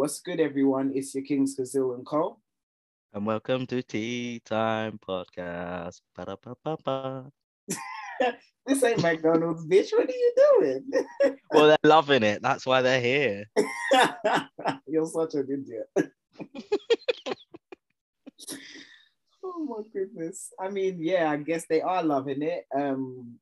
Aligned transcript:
What's 0.00 0.20
good, 0.22 0.40
everyone? 0.40 0.92
It's 0.94 1.14
your 1.14 1.22
Kings 1.24 1.54
Kazil 1.54 1.92
and 1.92 2.06
Cole. 2.06 2.40
And 3.12 3.26
welcome 3.26 3.66
to 3.66 3.82
Tea 3.82 4.40
Time 4.46 4.98
Podcast. 5.06 6.00
Ba-da-ba-ba-ba. 6.16 7.30
this 8.66 8.82
ain't 8.82 9.02
McDonald's, 9.02 9.66
bitch. 9.66 9.92
What 9.92 10.08
are 10.08 10.12
you 10.12 10.32
doing? 10.56 10.90
well, 11.50 11.66
they're 11.66 11.76
loving 11.84 12.22
it. 12.22 12.40
That's 12.40 12.64
why 12.64 12.80
they're 12.80 12.98
here. 13.02 13.44
You're 14.86 15.04
such 15.04 15.34
an 15.34 15.66
idiot. 15.68 16.14
oh 19.44 19.66
my 19.68 19.82
goodness. 19.92 20.50
I 20.58 20.70
mean, 20.70 20.96
yeah, 20.98 21.30
I 21.30 21.36
guess 21.36 21.66
they 21.68 21.82
are 21.82 22.02
loving 22.02 22.40
it. 22.40 22.64
Um, 22.74 23.38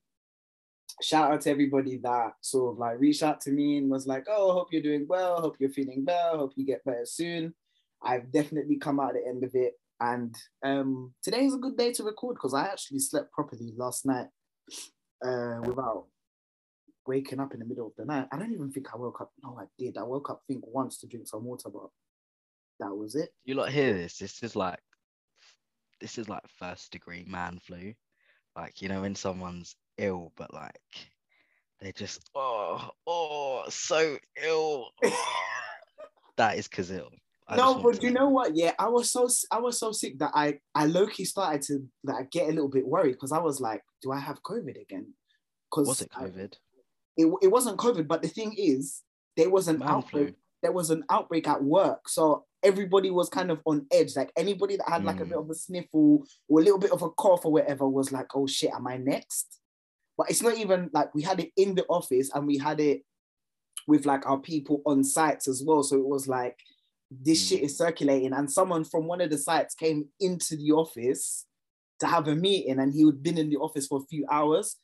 shout 1.03 1.33
out 1.33 1.41
to 1.43 1.51
everybody 1.51 1.99
that 1.99 2.33
sort 2.41 2.75
of 2.75 2.79
like 2.79 2.99
reached 2.99 3.23
out 3.23 3.41
to 3.43 3.51
me 3.51 3.79
and 3.79 3.91
was 3.91 4.07
like, 4.07 4.27
oh, 4.29 4.53
hope 4.53 4.69
you're 4.73 4.83
doing 4.83 5.07
well, 5.09 5.41
hope 5.41 5.57
you're 5.59 5.71
feeling 5.71 6.05
well, 6.07 6.39
hope 6.39 6.53
you 6.57 6.67
get 6.67 6.85
better 6.85 7.07
soon. 7.07 7.55
I've 8.03 8.31
definitely 8.33 8.77
come 8.77 9.01
out 9.01 9.15
the 9.15 9.27
end 9.27 9.45
of 9.45 9.55
it. 9.55 9.75
And 10.01 10.35
um, 10.65 11.13
today 11.23 11.45
is 11.45 11.55
a 11.55 11.59
good 11.59 11.77
day 11.77 11.93
to 11.93 12.05
record 12.05 12.37
because 12.37 12.55
I 12.55 12.67
actually 12.67 13.01
slept 13.01 13.33
properly 13.33 13.75
last 13.77 14.07
night 14.07 14.29
uh, 15.25 15.61
without 15.65 16.07
waking 17.07 17.41
up 17.41 17.53
in 17.55 17.61
the 17.61 17.67
middle 17.67 17.89
of 17.89 17.93
the 17.97 18.05
night. 18.05 18.29
I 18.31 18.39
don't 18.39 18.53
even 18.53 18.71
think 18.71 18.87
I 18.93 18.97
woke 18.97 19.21
up. 19.21 19.33
No, 19.43 19.59
I 19.59 19.65
did. 19.77 19.97
I 19.97 20.05
woke 20.05 20.31
up, 20.31 20.43
think, 20.47 20.63
once 20.67 20.99
to 20.99 21.09
drink 21.09 21.27
some 21.27 21.45
water, 21.45 21.69
but 21.73 21.89
that 22.79 22.95
was 22.95 23.17
it. 23.17 23.31
You 23.45 23.55
lot 23.55 23.71
hear 23.71 23.95
this? 23.95 24.19
This 24.19 24.43
is 24.43 24.55
like, 24.55 24.79
this 26.01 26.19
is 26.19 26.29
like 26.29 26.43
first 26.59 26.93
degree 26.93 27.25
man 27.27 27.59
flu. 27.59 27.95
Like, 28.55 28.81
you 28.81 28.89
know, 28.89 29.01
when 29.01 29.17
someone's 29.17 29.75
ill, 29.99 30.33
but 30.37 30.53
like, 30.53 30.81
they're 31.81 31.93
just, 31.93 32.29
oh, 32.35 32.91
oh, 33.07 33.65
so 33.69 34.17
ill. 34.43 34.89
Oh. 35.05 35.35
that 36.37 36.57
is 36.57 36.69
Kazil. 36.69 37.11
I 37.49 37.57
no, 37.57 37.81
but 37.81 38.03
you 38.03 38.11
know 38.11 38.29
what? 38.29 38.55
Yeah, 38.55 38.73
I 38.79 38.89
was 38.89 39.11
so 39.11 39.27
I 39.51 39.59
was 39.59 39.79
so 39.79 39.91
sick 39.91 40.19
that 40.19 40.33
I 40.35 40.59
I 40.75 40.85
low-key 40.85 41.25
started 41.25 41.63
to 41.63 41.83
like 42.05 42.31
get 42.31 42.45
a 42.45 42.53
little 42.53 42.69
bit 42.69 42.87
worried 42.87 43.13
because 43.13 43.33
I 43.33 43.39
was 43.39 43.59
like, 43.59 43.83
do 44.03 44.13
I 44.13 44.19
have 44.19 44.43
COVID 44.43 44.81
again? 44.81 45.15
Because 45.71 45.89
was 45.89 46.03
it 46.03 46.11
COVID? 46.13 46.53
I, 46.53 46.59
it, 47.17 47.33
it 47.43 47.49
wasn't 47.49 47.79
COVID, 47.79 48.07
but 48.07 48.21
the 48.21 48.29
thing 48.29 48.55
is, 48.57 49.03
there 49.37 49.49
was 49.49 49.67
an 49.69 49.79
Man 49.79 49.89
outbreak. 49.89 50.29
Flu. 50.29 50.35
There 50.61 50.73
was 50.73 50.91
an 50.91 51.05
outbreak 51.09 51.49
at 51.49 51.63
work, 51.63 52.09
so 52.09 52.45
everybody 52.63 53.11
was 53.11 53.29
kind 53.29 53.51
of 53.51 53.61
on 53.65 53.87
edge. 53.93 54.15
Like 54.15 54.33
anybody 54.37 54.77
that 54.77 54.89
had 54.89 55.05
like 55.05 55.17
mm. 55.17 55.23
a 55.23 55.27
bit 55.27 55.39
of 55.39 55.49
a 55.49 55.55
sniffle 55.55 56.25
or 56.49 56.61
a 56.61 56.63
little 56.63 56.79
bit 56.79 56.93
of 56.93 57.03
a 57.03 57.11
cough 57.11 57.45
or 57.45 57.53
whatever 57.53 57.89
was 57.89 58.13
like, 58.13 58.27
oh 58.35 58.47
shit, 58.47 58.73
am 58.73 58.87
I 58.87 58.99
next? 58.99 59.58
But 60.19 60.31
it's 60.31 60.43
not 60.43 60.59
even 60.59 60.91
like 60.93 61.15
we 61.15 61.23
had 61.23 61.41
it 61.41 61.53
in 61.57 61.77
the 61.77 61.87
office 61.87 62.31
and 62.35 62.47
we 62.47 62.59
had 62.59 62.81
it 62.81 63.03
with 63.87 64.05
like 64.05 64.27
our 64.27 64.39
people 64.39 64.83
on 64.85 65.05
sites 65.05 65.47
as 65.49 65.63
well. 65.65 65.83
So 65.85 65.97
it 65.97 66.07
was 66.07 66.27
like 66.29 66.59
this 67.11 67.43
mm. 67.45 67.49
shit 67.49 67.63
is 67.63 67.79
circulating. 67.79 68.33
And 68.33 68.51
someone 68.51 68.85
from 68.85 69.07
one 69.07 69.21
of 69.21 69.31
the 69.31 69.39
sites 69.39 69.75
came 69.75 70.09
into 70.21 70.57
the 70.57 70.73
office 70.73 71.47
to 72.01 72.07
have 72.07 72.29
a 72.29 72.35
meeting 72.35 72.81
and 72.81 72.93
he 72.93 73.07
had 73.07 73.23
been 73.23 73.39
in 73.39 73.49
the 73.49 73.57
office 73.57 73.87
for 73.87 74.01
a 74.01 74.07
few 74.11 74.27
hours, 74.31 74.77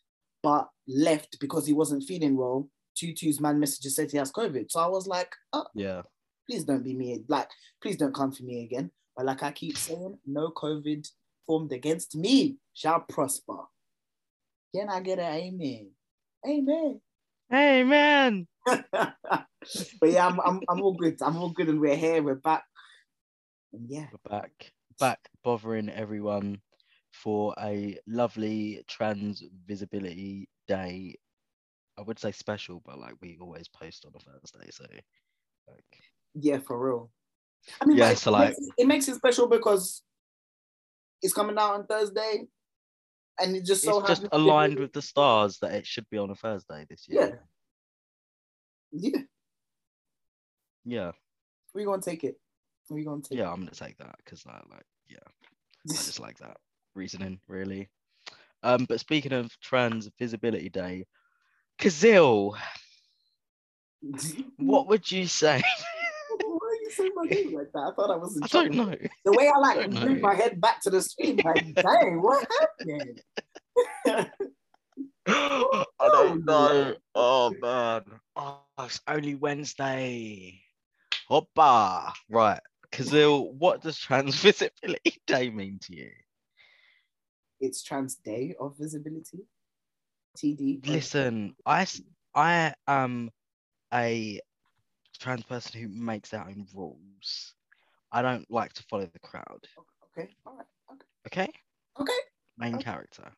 but 0.42 0.68
left 0.86 1.38
because 1.40 1.66
he 1.66 1.72
wasn't 1.72 2.04
feeling 2.04 2.36
well. 2.36 2.68
Tutu's 2.96 3.40
man 3.40 3.58
messages 3.58 3.96
said 3.96 4.10
he 4.10 4.18
has 4.18 4.30
COVID. 4.30 4.70
So 4.70 4.78
I 4.78 4.86
was 4.86 5.08
like, 5.08 5.34
oh, 5.52 5.66
yeah, 5.74 6.02
please 6.48 6.64
don't 6.64 6.84
be 6.84 6.94
me. 6.94 7.24
Like, 7.28 7.48
please 7.82 7.96
don't 7.96 8.14
come 8.14 8.30
for 8.30 8.44
me 8.44 8.62
again. 8.62 8.90
But 9.16 9.26
like 9.26 9.42
I 9.42 9.50
keep 9.50 9.76
saying, 9.76 10.18
no 10.26 10.50
COVID 10.50 11.08
formed 11.46 11.72
against 11.72 12.14
me 12.14 12.56
shall 12.72 13.00
prosper. 13.00 13.64
Can 14.74 14.88
I 14.88 14.98
get 15.00 15.20
an 15.20 15.32
amen? 15.32 15.90
Amen. 16.44 17.00
Amen. 17.52 18.46
but 18.66 19.14
yeah, 20.02 20.26
I'm, 20.26 20.40
I'm, 20.40 20.60
I'm 20.68 20.82
all 20.82 20.94
good. 20.94 21.16
I'm 21.22 21.36
all 21.36 21.50
good, 21.50 21.68
and 21.68 21.80
we're 21.80 21.94
here. 21.94 22.20
We're 22.24 22.34
back. 22.34 22.64
And 23.72 23.88
yeah, 23.88 24.06
we're 24.10 24.30
back, 24.40 24.72
back 24.98 25.20
bothering 25.44 25.90
everyone 25.90 26.60
for 27.12 27.54
a 27.60 27.96
lovely 28.08 28.82
trans 28.88 29.44
visibility 29.64 30.48
day. 30.66 31.14
I 31.96 32.02
would 32.02 32.18
say 32.18 32.32
special, 32.32 32.82
but 32.84 32.98
like 32.98 33.14
we 33.20 33.38
always 33.40 33.68
post 33.68 34.04
on 34.04 34.12
a 34.16 34.18
Thursday, 34.18 34.70
so 34.72 34.86
like 35.68 35.84
yeah, 36.34 36.58
for 36.58 36.84
real. 36.84 37.10
I 37.80 37.84
mean, 37.84 37.96
yeah, 37.96 38.08
like, 38.08 38.16
so 38.16 38.32
like 38.32 38.50
it 38.50 38.56
makes, 38.58 38.74
it 38.78 38.86
makes 38.86 39.08
it 39.08 39.14
special 39.14 39.46
because 39.46 40.02
it's 41.22 41.32
coming 41.32 41.56
out 41.58 41.74
on 41.74 41.86
Thursday, 41.86 42.48
and 43.40 43.56
it 43.56 43.64
just 43.64 43.82
so 43.84 43.98
it's 44.00 44.08
just 44.08 44.26
aligned 44.32 44.78
with 44.78 44.92
the 44.92 45.02
stars 45.02 45.58
that 45.60 45.72
it 45.72 45.86
should 45.86 46.08
be 46.10 46.18
on 46.18 46.30
a 46.30 46.34
Thursday 46.34 46.86
this 46.88 47.06
year. 47.08 47.40
Yeah, 48.92 49.10
yeah. 49.12 49.20
Yeah. 50.84 51.12
We're 51.74 51.86
gonna 51.86 52.02
take 52.02 52.24
it. 52.24 52.38
We're 52.90 53.04
gonna 53.04 53.22
take 53.22 53.38
Yeah, 53.38 53.48
it. 53.48 53.52
I'm 53.52 53.60
gonna 53.60 53.72
take 53.72 53.96
that 53.98 54.16
because 54.18 54.44
I 54.46 54.60
like 54.70 54.84
yeah. 55.08 55.18
I 55.88 55.92
just 55.92 56.20
like 56.20 56.38
that 56.38 56.56
reasoning, 56.94 57.40
really. 57.48 57.88
Um, 58.62 58.86
but 58.88 59.00
speaking 59.00 59.32
of 59.32 59.50
Trans 59.60 60.08
Visibility 60.18 60.70
Day, 60.70 61.06
Kazil, 61.78 62.56
what 64.58 64.88
would 64.88 65.10
you 65.10 65.26
say? 65.26 65.62
Why 66.96 67.04
are 67.04 67.06
you 67.06 67.12
saying 67.12 67.12
my 67.14 67.24
name 67.24 67.54
like 67.54 67.72
that? 67.72 67.92
I 67.92 67.94
thought 67.94 68.10
I 68.10 68.16
was. 68.16 68.38
I 68.42 68.46
don't 68.46 68.74
know. 68.74 68.94
The 69.24 69.32
way 69.32 69.50
I 69.54 69.58
like 69.58 69.90
move 69.90 70.20
my 70.20 70.34
head 70.34 70.60
back 70.60 70.80
to 70.82 70.90
the 70.90 71.02
screen, 71.02 71.40
like, 71.44 71.74
dang, 71.74 72.22
what 72.22 72.46
happened? 72.86 73.22
I 75.26 75.28
oh, 75.28 75.84
don't 76.00 76.44
know. 76.44 76.94
Oh 77.14 77.54
man. 77.60 78.02
Oh, 78.36 78.60
it's 78.80 79.00
only 79.08 79.34
Wednesday. 79.34 80.60
Hoppa. 81.30 82.12
Right. 82.28 82.60
Kazil, 82.92 83.52
what 83.54 83.82
does 83.82 83.98
Trans 83.98 84.36
Visibility 84.40 85.20
Day 85.26 85.50
mean 85.50 85.78
to 85.82 85.96
you? 85.96 86.10
It's 87.60 87.82
Trans 87.82 88.16
Day 88.16 88.54
of 88.60 88.76
Visibility. 88.78 89.46
TD. 90.38 90.86
Listen, 90.86 91.54
I, 91.64 91.86
I 92.34 92.74
am 92.86 93.30
a 93.92 94.40
trans 95.18 95.44
person 95.44 95.80
who 95.80 95.88
makes 95.88 96.30
their 96.30 96.42
own 96.42 96.66
rules. 96.74 97.54
I 98.12 98.22
don't 98.22 98.48
like 98.50 98.72
to 98.74 98.82
follow 98.84 99.08
the 99.12 99.18
crowd. 99.18 99.66
Okay. 100.16 100.34
All 100.46 100.56
right. 100.56 100.66
Okay. 101.26 101.42
Okay. 101.42 101.52
Okay. 102.00 102.18
Main 102.58 102.76
okay. 102.76 102.84
character. 102.84 103.32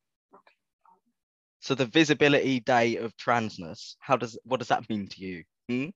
So 1.60 1.75
the 1.75 1.87
visibility 1.87 2.60
day 2.60 2.97
of 2.97 3.16
transness, 3.16 3.97
how 3.98 4.16
does 4.16 4.38
what 4.44 4.60
does 4.60 4.69
that 4.69 4.88
mean 4.88 5.09
to 5.09 5.20
you? 5.20 5.44
Hmm? 5.69 5.88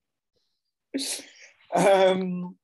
Um, 1.72 2.56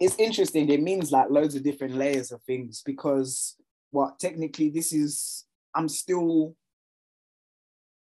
it's 0.00 0.18
interesting. 0.18 0.70
It 0.70 0.82
means 0.82 1.12
like 1.12 1.28
loads 1.28 1.54
of 1.54 1.62
different 1.62 1.96
layers 1.96 2.32
of 2.32 2.42
things 2.44 2.82
because 2.82 3.56
what 3.90 4.18
technically 4.18 4.70
this 4.70 4.90
is 4.90 5.44
I'm 5.74 5.90
still 5.90 6.56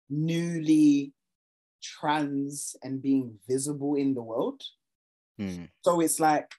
newly 0.09 1.13
trans 1.83 2.77
and 2.83 3.03
being 3.03 3.39
visible 3.49 3.95
in 3.95 4.15
the 4.15 4.23
world. 4.23 4.63
Hmm. 5.39 5.65
So 5.83 6.01
it's 6.01 6.21
like, 6.21 6.51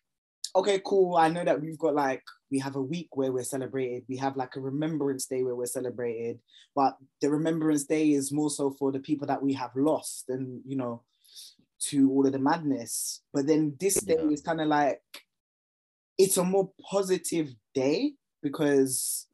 okay, 0.55 0.81
cool. 0.85 1.15
I 1.15 1.29
know 1.29 1.43
that 1.43 1.61
we've 1.61 1.77
got 1.77 1.95
like 1.95 2.23
we 2.51 2.59
have 2.59 2.75
a 2.75 2.81
week 2.81 3.09
where 3.15 3.31
we're 3.31 3.43
celebrated 3.43 4.03
we 4.07 4.17
have 4.17 4.35
like 4.35 4.55
a 4.55 4.59
remembrance 4.59 5.25
day 5.25 5.43
where 5.43 5.55
we're 5.55 5.65
celebrated 5.65 6.39
but 6.75 6.97
the 7.21 7.29
remembrance 7.29 7.83
day 7.85 8.11
is 8.11 8.31
more 8.31 8.49
so 8.49 8.71
for 8.71 8.91
the 8.91 8.99
people 8.99 9.27
that 9.27 9.41
we 9.41 9.53
have 9.53 9.71
lost 9.75 10.25
and 10.29 10.61
you 10.65 10.75
know 10.75 11.01
to 11.79 12.09
all 12.11 12.25
of 12.25 12.33
the 12.33 12.39
madness 12.39 13.21
but 13.33 13.47
then 13.47 13.75
this 13.79 14.01
day 14.01 14.17
yeah. 14.19 14.29
is 14.29 14.41
kind 14.41 14.61
of 14.61 14.67
like 14.67 15.01
it's 16.17 16.37
a 16.37 16.43
more 16.43 16.69
positive 16.89 17.53
day 17.73 18.13
because 18.41 19.27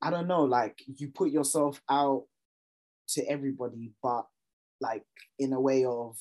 i 0.00 0.10
don't 0.10 0.28
know 0.28 0.44
like 0.44 0.80
you 0.86 1.08
put 1.08 1.30
yourself 1.30 1.82
out 1.90 2.24
to 3.08 3.24
everybody 3.28 3.92
but 4.02 4.26
like 4.80 5.04
in 5.38 5.52
a 5.52 5.60
way 5.60 5.84
of 5.84 6.16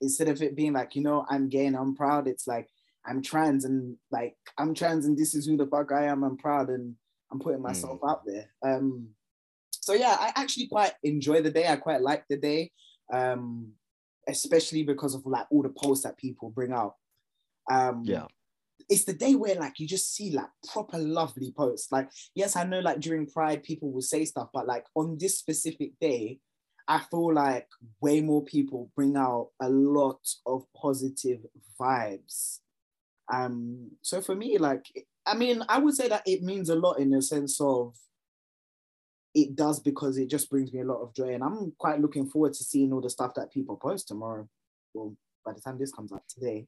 instead 0.00 0.28
of 0.28 0.42
it 0.42 0.56
being 0.56 0.72
like 0.72 0.94
you 0.94 1.02
know 1.02 1.24
i'm 1.30 1.48
gay 1.48 1.66
and 1.66 1.76
i'm 1.76 1.94
proud 1.94 2.26
it's 2.26 2.46
like 2.46 2.68
I'm 3.06 3.22
trans 3.22 3.64
and 3.64 3.96
like 4.10 4.36
I'm 4.58 4.74
trans 4.74 5.06
and 5.06 5.16
this 5.16 5.34
is 5.34 5.46
who 5.46 5.56
the 5.56 5.66
fuck 5.66 5.92
I 5.92 6.04
am. 6.06 6.22
I'm 6.22 6.36
proud 6.36 6.70
and 6.70 6.94
I'm 7.30 7.38
putting 7.38 7.58
hmm. 7.58 7.66
myself 7.66 8.00
mm. 8.00 8.10
out 8.10 8.22
there. 8.26 8.48
Um, 8.64 9.08
so 9.70 9.92
yeah, 9.92 10.16
I 10.18 10.32
actually 10.36 10.68
quite 10.68 10.92
enjoy 11.02 11.42
the 11.42 11.50
day. 11.50 11.66
I 11.68 11.76
quite 11.76 12.00
like 12.00 12.24
the 12.28 12.38
day, 12.38 12.70
um, 13.12 13.72
especially 14.26 14.82
because 14.82 15.14
of 15.14 15.26
like 15.26 15.46
all 15.50 15.62
the 15.62 15.68
posts 15.68 16.04
that 16.04 16.16
people 16.16 16.50
bring 16.50 16.72
out. 16.72 16.94
Um, 17.70 18.02
yeah, 18.04 18.26
it's 18.88 19.04
the 19.04 19.12
day 19.12 19.34
where 19.34 19.56
like 19.56 19.78
you 19.78 19.86
just 19.86 20.14
see 20.14 20.30
like 20.30 20.48
proper 20.72 20.98
lovely 20.98 21.52
posts. 21.54 21.92
Like 21.92 22.08
yes, 22.34 22.56
I 22.56 22.64
know 22.64 22.80
like 22.80 23.00
during 23.00 23.26
Pride 23.26 23.62
people 23.62 23.92
will 23.92 24.00
say 24.00 24.24
stuff, 24.24 24.48
but 24.54 24.66
like 24.66 24.86
on 24.94 25.18
this 25.20 25.38
specific 25.38 25.92
day, 26.00 26.38
I 26.86 27.00
feel 27.10 27.32
like 27.32 27.68
way 28.00 28.20
more 28.20 28.44
people 28.44 28.90
bring 28.94 29.16
out 29.16 29.50
a 29.60 29.68
lot 29.68 30.20
of 30.46 30.64
positive 30.74 31.40
vibes 31.80 32.60
um, 33.32 33.90
so 34.02 34.20
for 34.20 34.34
me, 34.34 34.58
like, 34.58 35.06
I 35.26 35.34
mean, 35.34 35.62
I 35.68 35.78
would 35.78 35.94
say 35.94 36.08
that 36.08 36.22
it 36.26 36.42
means 36.42 36.68
a 36.68 36.74
lot 36.74 36.98
in 36.98 37.10
the 37.10 37.22
sense 37.22 37.60
of 37.60 37.94
it 39.34 39.56
does 39.56 39.80
because 39.80 40.18
it 40.18 40.30
just 40.30 40.50
brings 40.50 40.72
me 40.72 40.80
a 40.80 40.84
lot 40.84 41.00
of 41.00 41.14
joy. 41.14 41.34
And 41.34 41.42
I'm 41.42 41.72
quite 41.78 42.00
looking 42.00 42.26
forward 42.26 42.52
to 42.54 42.64
seeing 42.64 42.92
all 42.92 43.00
the 43.00 43.10
stuff 43.10 43.34
that 43.34 43.52
people 43.52 43.76
post 43.76 44.08
tomorrow. 44.08 44.48
Well, 44.92 45.16
by 45.44 45.52
the 45.52 45.60
time 45.60 45.78
this 45.78 45.92
comes 45.92 46.12
out 46.12 46.22
today. 46.28 46.66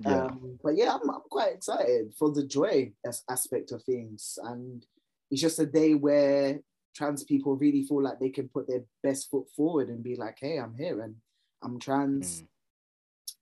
Yeah. 0.00 0.24
Um, 0.24 0.58
but 0.62 0.76
yeah, 0.76 0.94
I'm, 0.94 1.08
I'm 1.10 1.22
quite 1.30 1.54
excited 1.54 2.14
for 2.18 2.30
the 2.30 2.46
joy 2.46 2.92
as- 3.06 3.24
aspect 3.28 3.72
of 3.72 3.82
things. 3.82 4.38
And 4.42 4.84
it's 5.30 5.40
just 5.40 5.58
a 5.58 5.66
day 5.66 5.94
where 5.94 6.60
trans 6.98 7.24
people 7.24 7.56
really 7.56 7.84
feel 7.84 8.02
like 8.04 8.20
they 8.20 8.30
can 8.30 8.48
put 8.48 8.68
their 8.68 8.84
best 9.02 9.30
foot 9.30 9.48
forward 9.56 9.88
and 9.90 10.04
be 10.04 10.16
like, 10.16 10.38
hey, 10.40 10.58
I'm 10.58 10.74
here 10.76 11.00
and 11.02 11.16
I'm 11.62 11.78
trans 11.80 12.44
Mm. 12.44 12.48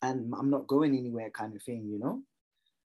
and 0.02 0.32
I'm 0.38 0.50
not 0.50 0.66
going 0.66 0.96
anywhere 0.96 1.30
kind 1.30 1.54
of 1.56 1.62
thing, 1.62 1.86
you 1.88 1.98
know? 1.98 2.22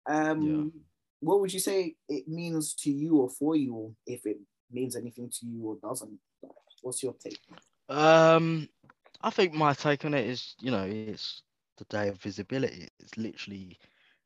Um, 0.07 0.71
Yeah. 0.71 0.81
What 1.21 1.41
would 1.41 1.53
you 1.53 1.59
say 1.59 1.95
it 2.09 2.27
means 2.27 2.75
to 2.83 2.91
you 2.91 3.17
or 3.17 3.29
for 3.29 3.55
you, 3.55 3.73
or 3.75 3.91
if 4.07 4.25
it 4.25 4.39
means 4.71 4.95
anything 4.95 5.29
to 5.29 5.45
you 5.45 5.61
or 5.67 5.77
doesn't? 5.89 6.19
What's 6.81 7.03
your 7.03 7.13
take? 7.13 7.39
Um, 7.89 8.69
I 9.21 9.29
think 9.31 9.53
my 9.53 9.73
take 9.73 10.05
on 10.05 10.13
it 10.15 10.25
is, 10.27 10.55
you 10.61 10.71
know, 10.71 10.85
it's 10.85 11.43
the 11.77 11.85
day 11.85 11.97
of 12.09 12.21
visibility. 12.21 12.87
It's 12.99 13.17
literally 13.17 13.77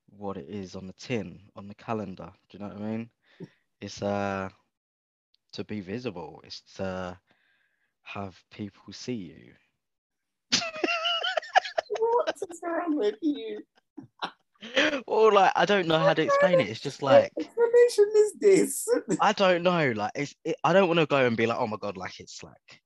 what 0.09 0.37
it 0.37 0.47
is 0.49 0.75
on 0.75 0.87
the 0.87 0.93
tin, 0.93 1.41
on 1.55 1.67
the 1.67 1.75
calendar. 1.75 2.31
Do 2.49 2.57
you 2.57 2.63
know 2.63 2.69
what 2.69 2.81
I 2.81 2.91
mean? 2.91 3.09
It's 3.81 4.01
uh 4.01 4.49
to 5.55 5.63
be 5.63 5.81
visible. 5.81 6.41
It's 6.43 6.61
to 6.75 7.17
have 8.03 8.39
people 8.51 8.93
see 8.93 9.13
you. 9.13 9.53
What 11.99 12.35
is 12.49 12.59
wrong 12.63 12.97
with 12.97 13.15
you? 13.21 13.61
Or 15.05 15.31
like 15.31 15.51
I 15.55 15.65
don't 15.65 15.87
know 15.87 15.99
how 15.99 16.13
to 16.13 16.21
explain 16.21 16.59
it. 16.59 16.69
It's 16.69 16.79
just 16.79 17.01
What 17.01 17.13
like 17.13 17.31
explanation 17.37 18.05
is 18.15 18.33
this? 18.39 18.87
I 19.21 19.31
don't 19.33 19.63
know. 19.63 19.91
Like 19.95 20.11
it's 20.15 20.35
it, 20.43 20.55
I 20.63 20.73
don't 20.73 20.87
want 20.87 20.99
to 20.99 21.05
go 21.05 21.25
and 21.25 21.37
be 21.37 21.45
like, 21.45 21.57
oh 21.59 21.67
my 21.67 21.77
god, 21.77 21.97
like 21.97 22.19
it's 22.19 22.41
like, 22.43 22.81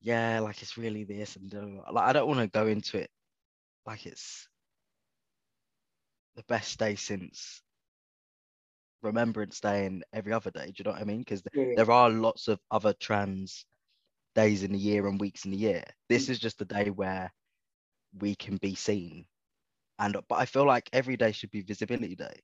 yeah, 0.00 0.40
like 0.40 0.60
it's 0.60 0.76
really 0.76 1.04
this 1.04 1.36
and 1.36 1.50
da, 1.50 1.60
da, 1.60 1.66
da." 1.66 1.90
like 1.92 2.04
I 2.04 2.12
don't 2.12 2.26
want 2.28 2.40
to 2.40 2.46
go 2.48 2.66
into 2.66 2.98
it 2.98 3.10
like 3.86 4.06
it's 4.06 4.48
the 6.36 6.42
best 6.48 6.78
day 6.78 6.96
since 6.96 7.62
Remembrance 9.04 9.60
Day 9.60 9.86
and 9.86 10.04
every 10.12 10.32
other 10.32 10.50
day. 10.50 10.66
Do 10.66 10.74
you 10.78 10.84
know 10.84 10.92
what 10.92 11.00
I 11.00 11.04
mean? 11.04 11.20
Because 11.20 11.42
Yeah, 11.52 11.74
there 11.76 11.90
are 11.90 12.10
lots 12.10 12.48
of 12.48 12.58
other 12.70 12.92
trans 12.94 13.64
days 14.34 14.62
in 14.62 14.72
the 14.72 14.78
year 14.78 15.06
and 15.06 15.20
weeks 15.20 15.44
in 15.44 15.52
the 15.52 15.56
year. 15.56 15.84
This 16.08 16.26
mm. 16.26 16.30
is 16.30 16.38
just 16.38 16.60
a 16.60 16.64
day 16.64 16.90
where 16.90 17.32
we 18.18 18.34
can 18.34 18.56
be 18.56 18.74
seen. 18.74 19.26
And 19.98 20.16
but 20.28 20.36
I 20.36 20.46
feel 20.46 20.66
like 20.66 20.88
every 20.92 21.16
day 21.16 21.32
should 21.32 21.50
be 21.50 21.62
visibility 21.62 22.16
day. 22.16 22.40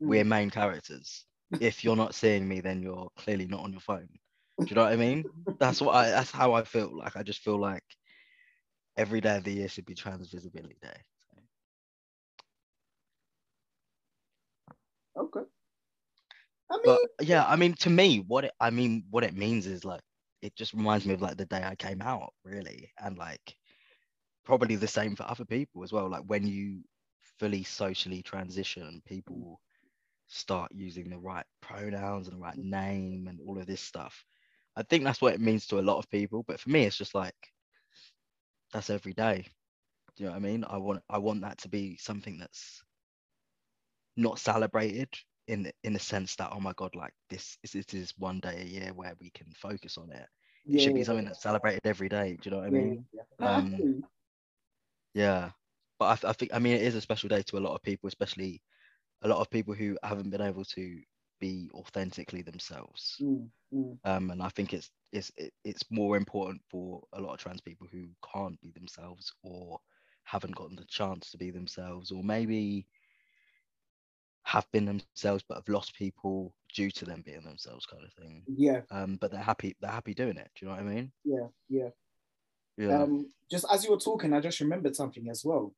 We're 0.00 0.24
mm. 0.24 0.28
main 0.28 0.50
characters. 0.50 1.24
If 1.60 1.82
you're 1.82 1.96
not 1.96 2.14
seeing 2.14 2.46
me, 2.46 2.60
then 2.60 2.80
you're 2.80 3.10
clearly 3.16 3.46
not 3.46 3.64
on 3.64 3.72
your 3.72 3.80
phone. 3.80 4.08
Do 4.60 4.66
you 4.68 4.76
know 4.76 4.84
what 4.84 4.92
I 4.92 4.96
mean? 4.96 5.24
That's 5.58 5.80
what 5.80 5.96
I 5.96 6.10
that's 6.10 6.30
how 6.30 6.52
I 6.52 6.62
feel. 6.62 6.96
Like 6.96 7.16
I 7.16 7.24
just 7.24 7.40
feel 7.40 7.58
like 7.58 7.82
every 8.96 9.20
day 9.20 9.36
of 9.36 9.44
the 9.44 9.52
year 9.52 9.68
should 9.68 9.84
be 9.84 9.94
trans 9.94 10.30
visibility 10.30 10.76
day. 10.80 11.00
okay. 15.16 15.49
I 16.70 16.76
mean, 16.78 16.84
But 16.84 17.00
yeah, 17.20 17.44
I 17.46 17.56
mean 17.56 17.74
to 17.76 17.90
me, 17.90 18.20
what 18.20 18.44
it 18.44 18.52
I 18.60 18.70
mean, 18.70 19.04
what 19.10 19.24
it 19.24 19.34
means 19.36 19.66
is 19.66 19.84
like 19.84 20.02
it 20.42 20.54
just 20.56 20.72
reminds 20.74 21.06
me 21.06 21.14
of 21.14 21.22
like 21.22 21.36
the 21.36 21.46
day 21.46 21.62
I 21.64 21.74
came 21.76 22.02
out, 22.02 22.32
really. 22.44 22.92
And 22.98 23.18
like 23.18 23.56
probably 24.44 24.76
the 24.76 24.88
same 24.88 25.16
for 25.16 25.24
other 25.24 25.44
people 25.44 25.82
as 25.84 25.92
well. 25.92 26.08
Like 26.08 26.24
when 26.26 26.46
you 26.46 26.82
fully 27.38 27.64
socially 27.64 28.22
transition, 28.22 29.02
people 29.06 29.60
start 30.28 30.72
using 30.74 31.10
the 31.10 31.18
right 31.18 31.46
pronouns 31.62 32.28
and 32.28 32.36
the 32.36 32.42
right 32.42 32.58
name 32.58 33.26
and 33.28 33.40
all 33.46 33.58
of 33.58 33.66
this 33.66 33.80
stuff. 33.82 34.24
I 34.76 34.82
think 34.84 35.04
that's 35.04 35.22
what 35.22 35.34
it 35.34 35.40
means 35.40 35.66
to 35.68 35.80
a 35.80 35.82
lot 35.82 35.98
of 35.98 36.10
people. 36.10 36.44
But 36.46 36.60
for 36.60 36.70
me, 36.70 36.84
it's 36.86 36.98
just 36.98 37.14
like 37.14 37.36
that's 38.72 38.90
every 38.90 39.12
day. 39.12 39.46
Do 40.16 40.24
you 40.24 40.26
know 40.26 40.32
what 40.32 40.38
I 40.38 40.40
mean? 40.40 40.64
I 40.68 40.78
want 40.78 41.02
I 41.08 41.18
want 41.18 41.42
that 41.42 41.58
to 41.58 41.68
be 41.68 41.96
something 41.98 42.38
that's 42.38 42.82
not 44.16 44.38
celebrated 44.38 45.08
in 45.50 45.72
in 45.84 45.94
the 45.94 46.00
sense 46.00 46.36
that 46.36 46.52
oh 46.52 46.60
my 46.60 46.72
god, 46.74 46.96
like 46.96 47.14
this 47.30 47.58
is 47.64 47.74
it 47.76 47.94
is 47.94 48.14
one 48.18 48.40
day 48.40 48.62
a 48.62 48.64
year 48.64 48.92
where 48.94 49.14
we 49.20 49.30
can 49.30 49.52
focus 49.54 49.98
on 49.98 50.10
it. 50.12 50.28
It 50.72 50.80
yeah, 50.80 50.80
should 50.80 50.94
be 50.94 51.04
something 51.04 51.26
that's 51.26 51.42
celebrated 51.42 51.86
every 51.86 52.08
day. 52.08 52.36
Do 52.40 52.48
you 52.48 52.52
know 52.52 52.58
what 52.58 52.66
I 52.68 52.70
mean? 52.70 52.98
yeah. 53.12 53.22
Um. 53.42 53.86
Yeah, 55.14 55.50
but 55.98 56.24
I, 56.24 56.30
I 56.30 56.32
think 56.32 56.52
I 56.54 56.58
mean 56.58 56.74
it 56.76 56.82
is 56.82 56.94
a 56.94 57.00
special 57.02 57.28
day 57.28 57.42
to 57.42 57.58
a 57.58 57.60
lot 57.60 57.74
of 57.74 57.82
people, 57.82 58.08
especially 58.08 58.62
a 59.22 59.28
lot 59.28 59.40
of 59.40 59.50
people 59.50 59.74
who 59.74 59.98
haven't 60.02 60.30
been 60.30 60.40
able 60.42 60.64
to 60.64 61.02
be 61.40 61.70
authentically 61.74 62.42
themselves. 62.42 63.22
Mm, 63.22 63.50
mm, 63.72 63.98
Um, 64.04 64.30
and 64.30 64.42
I 64.42 64.48
think 64.50 64.72
it's 64.74 64.90
it's 65.12 65.32
it, 65.36 65.52
it's 65.64 65.90
more 65.90 66.16
important 66.16 66.62
for 66.70 67.02
a 67.12 67.20
lot 67.20 67.34
of 67.34 67.40
trans 67.40 67.60
people 67.60 67.86
who 67.90 68.08
can't 68.32 68.60
be 68.60 68.70
themselves 68.72 69.32
or 69.42 69.80
haven't 70.24 70.56
gotten 70.56 70.76
the 70.76 70.84
chance 70.86 71.30
to 71.32 71.38
be 71.38 71.50
themselves, 71.50 72.10
or 72.12 72.22
maybe 72.24 72.86
have 74.50 74.66
been 74.72 74.84
themselves 74.84 75.44
but 75.48 75.56
have 75.58 75.68
lost 75.68 75.94
people 75.94 76.52
due 76.74 76.90
to 76.90 77.04
them 77.04 77.22
being 77.24 77.44
themselves, 77.44 77.86
kind 77.86 78.04
of 78.04 78.12
thing. 78.14 78.42
yeah, 78.48 78.80
Um, 78.90 79.16
but 79.20 79.30
they're 79.30 79.40
happy 79.40 79.76
they're 79.80 79.90
happy 79.90 80.14
doing 80.14 80.36
it. 80.36 80.50
Do 80.54 80.66
you 80.66 80.68
know 80.68 80.76
what 80.76 80.84
I 80.84 80.94
mean? 80.94 81.12
yeah, 81.24 81.46
yeah. 81.68 81.88
Yeah. 82.76 83.02
Um, 83.02 83.30
just 83.50 83.66
as 83.72 83.84
you 83.84 83.90
were 83.90 83.98
talking, 83.98 84.32
I 84.32 84.40
just 84.40 84.60
remembered 84.60 84.96
something 84.96 85.28
as 85.28 85.44
well. 85.44 85.74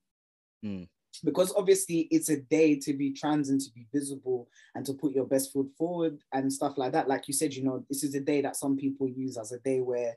Mm. 0.64 0.88
Because 1.24 1.52
obviously 1.54 2.08
it's 2.10 2.30
a 2.30 2.40
day 2.40 2.76
to 2.76 2.92
be 2.94 3.12
trans 3.12 3.50
and 3.50 3.60
to 3.60 3.70
be 3.74 3.86
visible 3.92 4.48
and 4.75 4.86
to 4.86 4.94
put 4.94 5.12
your 5.12 5.26
best 5.26 5.52
foot 5.52 5.68
forward 5.76 6.18
and 6.32 6.50
stuff 6.50 6.78
like 6.78 6.92
that. 6.92 7.08
Like 7.08 7.28
you 7.28 7.34
said, 7.34 7.52
you 7.54 7.64
know, 7.64 7.84
this 7.90 8.02
is 8.04 8.14
a 8.14 8.20
day 8.20 8.40
that 8.42 8.56
some 8.56 8.76
people 8.76 9.08
use 9.08 9.36
as 9.36 9.52
a 9.52 9.58
day 9.58 9.80
where 9.80 10.16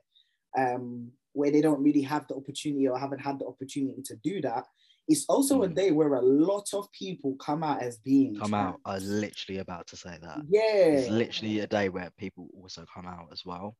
um 0.56 1.10
where 1.32 1.50
they 1.50 1.60
don't 1.60 1.82
really 1.82 2.02
have 2.02 2.26
the 2.28 2.36
opportunity 2.36 2.88
or 2.88 2.98
haven't 2.98 3.18
had 3.28 3.38
the 3.38 3.46
opportunity 3.46 4.00
to 4.02 4.16
do 4.16 4.40
that. 4.40 4.64
It's 5.08 5.24
also 5.28 5.62
a 5.62 5.68
Mm. 5.68 5.74
day 5.74 5.90
where 5.92 6.14
a 6.14 6.22
lot 6.22 6.74
of 6.74 6.90
people 6.92 7.36
come 7.36 7.62
out 7.62 7.82
as 7.82 7.98
being 7.98 8.34
Come 8.36 8.54
out. 8.54 8.80
I 8.84 8.94
was 8.94 9.08
literally 9.08 9.60
about 9.60 9.86
to 9.88 9.96
say 9.96 10.18
that. 10.20 10.44
Yeah. 10.50 10.62
It's 10.92 11.08
literally 11.08 11.60
a 11.60 11.66
day 11.66 11.88
where 11.88 12.10
people 12.18 12.48
also 12.54 12.84
come 12.92 13.06
out 13.06 13.28
as 13.32 13.44
well. 13.44 13.76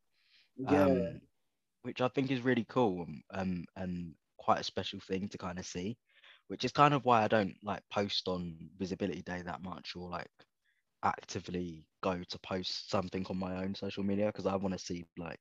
yeah. 0.57 0.85
um, 0.85 1.21
which 1.83 2.01
I 2.01 2.09
think 2.09 2.31
is 2.31 2.41
really 2.43 2.65
cool 2.69 3.03
um, 3.03 3.23
um, 3.33 3.65
and 3.77 4.15
quite 4.39 4.61
a 4.61 4.65
special 4.65 5.01
thing 5.01 5.29
to 5.31 5.39
kind 5.39 5.59
of 5.59 5.67
see, 5.67 5.99
which 6.49 6.65
is 6.65 6.73
kind 6.73 6.95
of 6.95 7.05
why 7.05 7.23
I 7.25 7.29
don't 7.29 7.57
like 7.63 7.83
post 7.93 8.29
on 8.29 8.71
Visibility 8.79 9.23
Day 9.23 9.43
that 9.43 9.63
much 9.63 9.95
or 9.97 10.09
like 10.11 10.31
actively 11.03 11.87
go 12.03 12.23
to 12.23 12.39
post 12.41 12.91
something 12.91 13.27
on 13.29 13.39
my 13.39 13.63
own 13.65 13.75
social 13.75 14.05
media 14.05 14.27
because 14.27 14.47
I 14.47 14.57
want 14.57 14.75
to 14.75 14.79
see 14.85 15.05
like 15.19 15.41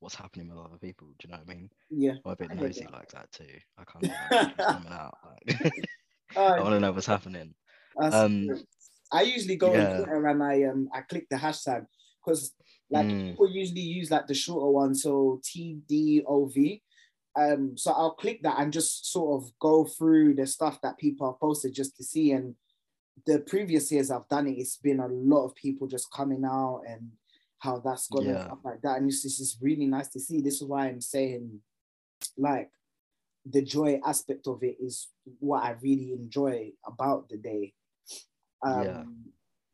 what's 0.00 0.14
happening 0.14 0.48
with 0.48 0.58
other 0.58 0.78
people. 0.78 1.08
Do 1.18 1.26
you 1.28 1.32
know 1.32 1.38
what 1.44 1.50
I 1.50 1.54
mean? 1.54 1.70
yeah. 1.90 2.12
I'm 2.24 2.32
a 2.32 2.36
bit 2.36 2.54
nosy 2.54 2.86
like 2.92 3.10
that 3.10 3.30
too. 3.32 3.44
I 3.76 3.84
want 3.94 4.56
coming 4.56 4.92
out. 4.92 5.14
Like, 5.24 5.84
I 6.36 6.40
Uh, 6.58 6.62
want 6.62 6.74
to 6.74 6.80
know 6.80 6.92
what's 6.92 7.06
happening. 7.06 7.54
Um. 8.00 8.48
I 9.10 9.22
usually 9.22 9.56
go 9.56 9.72
yeah. 9.72 9.88
on 9.88 9.96
Twitter 9.96 10.26
and 10.26 10.42
I 10.42 10.64
um 10.64 10.88
I 10.92 11.00
click 11.00 11.26
the 11.30 11.36
hashtag 11.36 11.86
because 12.24 12.52
like 12.90 13.06
Mm. 13.06 13.30
people 13.30 13.50
usually 13.50 13.80
use 13.80 14.10
like 14.10 14.26
the 14.26 14.34
shorter 14.34 14.70
one, 14.70 14.94
so 14.94 15.40
TDOV. 15.44 16.82
Um, 17.36 17.76
so 17.76 17.92
I'll 17.92 18.14
click 18.14 18.42
that 18.42 18.58
and 18.58 18.72
just 18.72 19.10
sort 19.12 19.42
of 19.42 19.50
go 19.60 19.84
through 19.84 20.34
the 20.34 20.46
stuff 20.46 20.80
that 20.82 20.98
people 20.98 21.30
have 21.30 21.40
posted 21.40 21.72
just 21.74 21.96
to 21.96 22.04
see. 22.04 22.32
And 22.32 22.54
the 23.26 23.40
previous 23.40 23.92
years 23.92 24.10
I've 24.10 24.28
done 24.28 24.46
it, 24.48 24.58
it's 24.58 24.76
been 24.76 25.00
a 25.00 25.06
lot 25.08 25.44
of 25.44 25.54
people 25.54 25.86
just 25.86 26.10
coming 26.12 26.44
out 26.44 26.82
and 26.88 27.12
how 27.58 27.78
that's 27.78 28.08
gone 28.08 28.26
and 28.26 28.34
Yeah. 28.34 28.44
stuff 28.44 28.58
like 28.64 28.80
that. 28.82 28.98
And 28.98 29.08
it's, 29.08 29.24
it's 29.24 29.38
just 29.38 29.58
really 29.60 29.86
nice 29.86 30.08
to 30.08 30.20
see. 30.20 30.40
This 30.40 30.60
is 30.60 30.64
why 30.64 30.86
I'm 30.86 31.00
saying, 31.00 31.60
like, 32.36 32.70
the 33.44 33.62
joy 33.62 34.00
aspect 34.04 34.46
of 34.46 34.62
it 34.62 34.76
is 34.80 35.08
what 35.38 35.64
I 35.64 35.76
really 35.80 36.12
enjoy 36.12 36.72
about 36.86 37.28
the 37.28 37.38
day. 37.38 37.72
Um, 38.62 38.84
Yeah. 38.84 39.04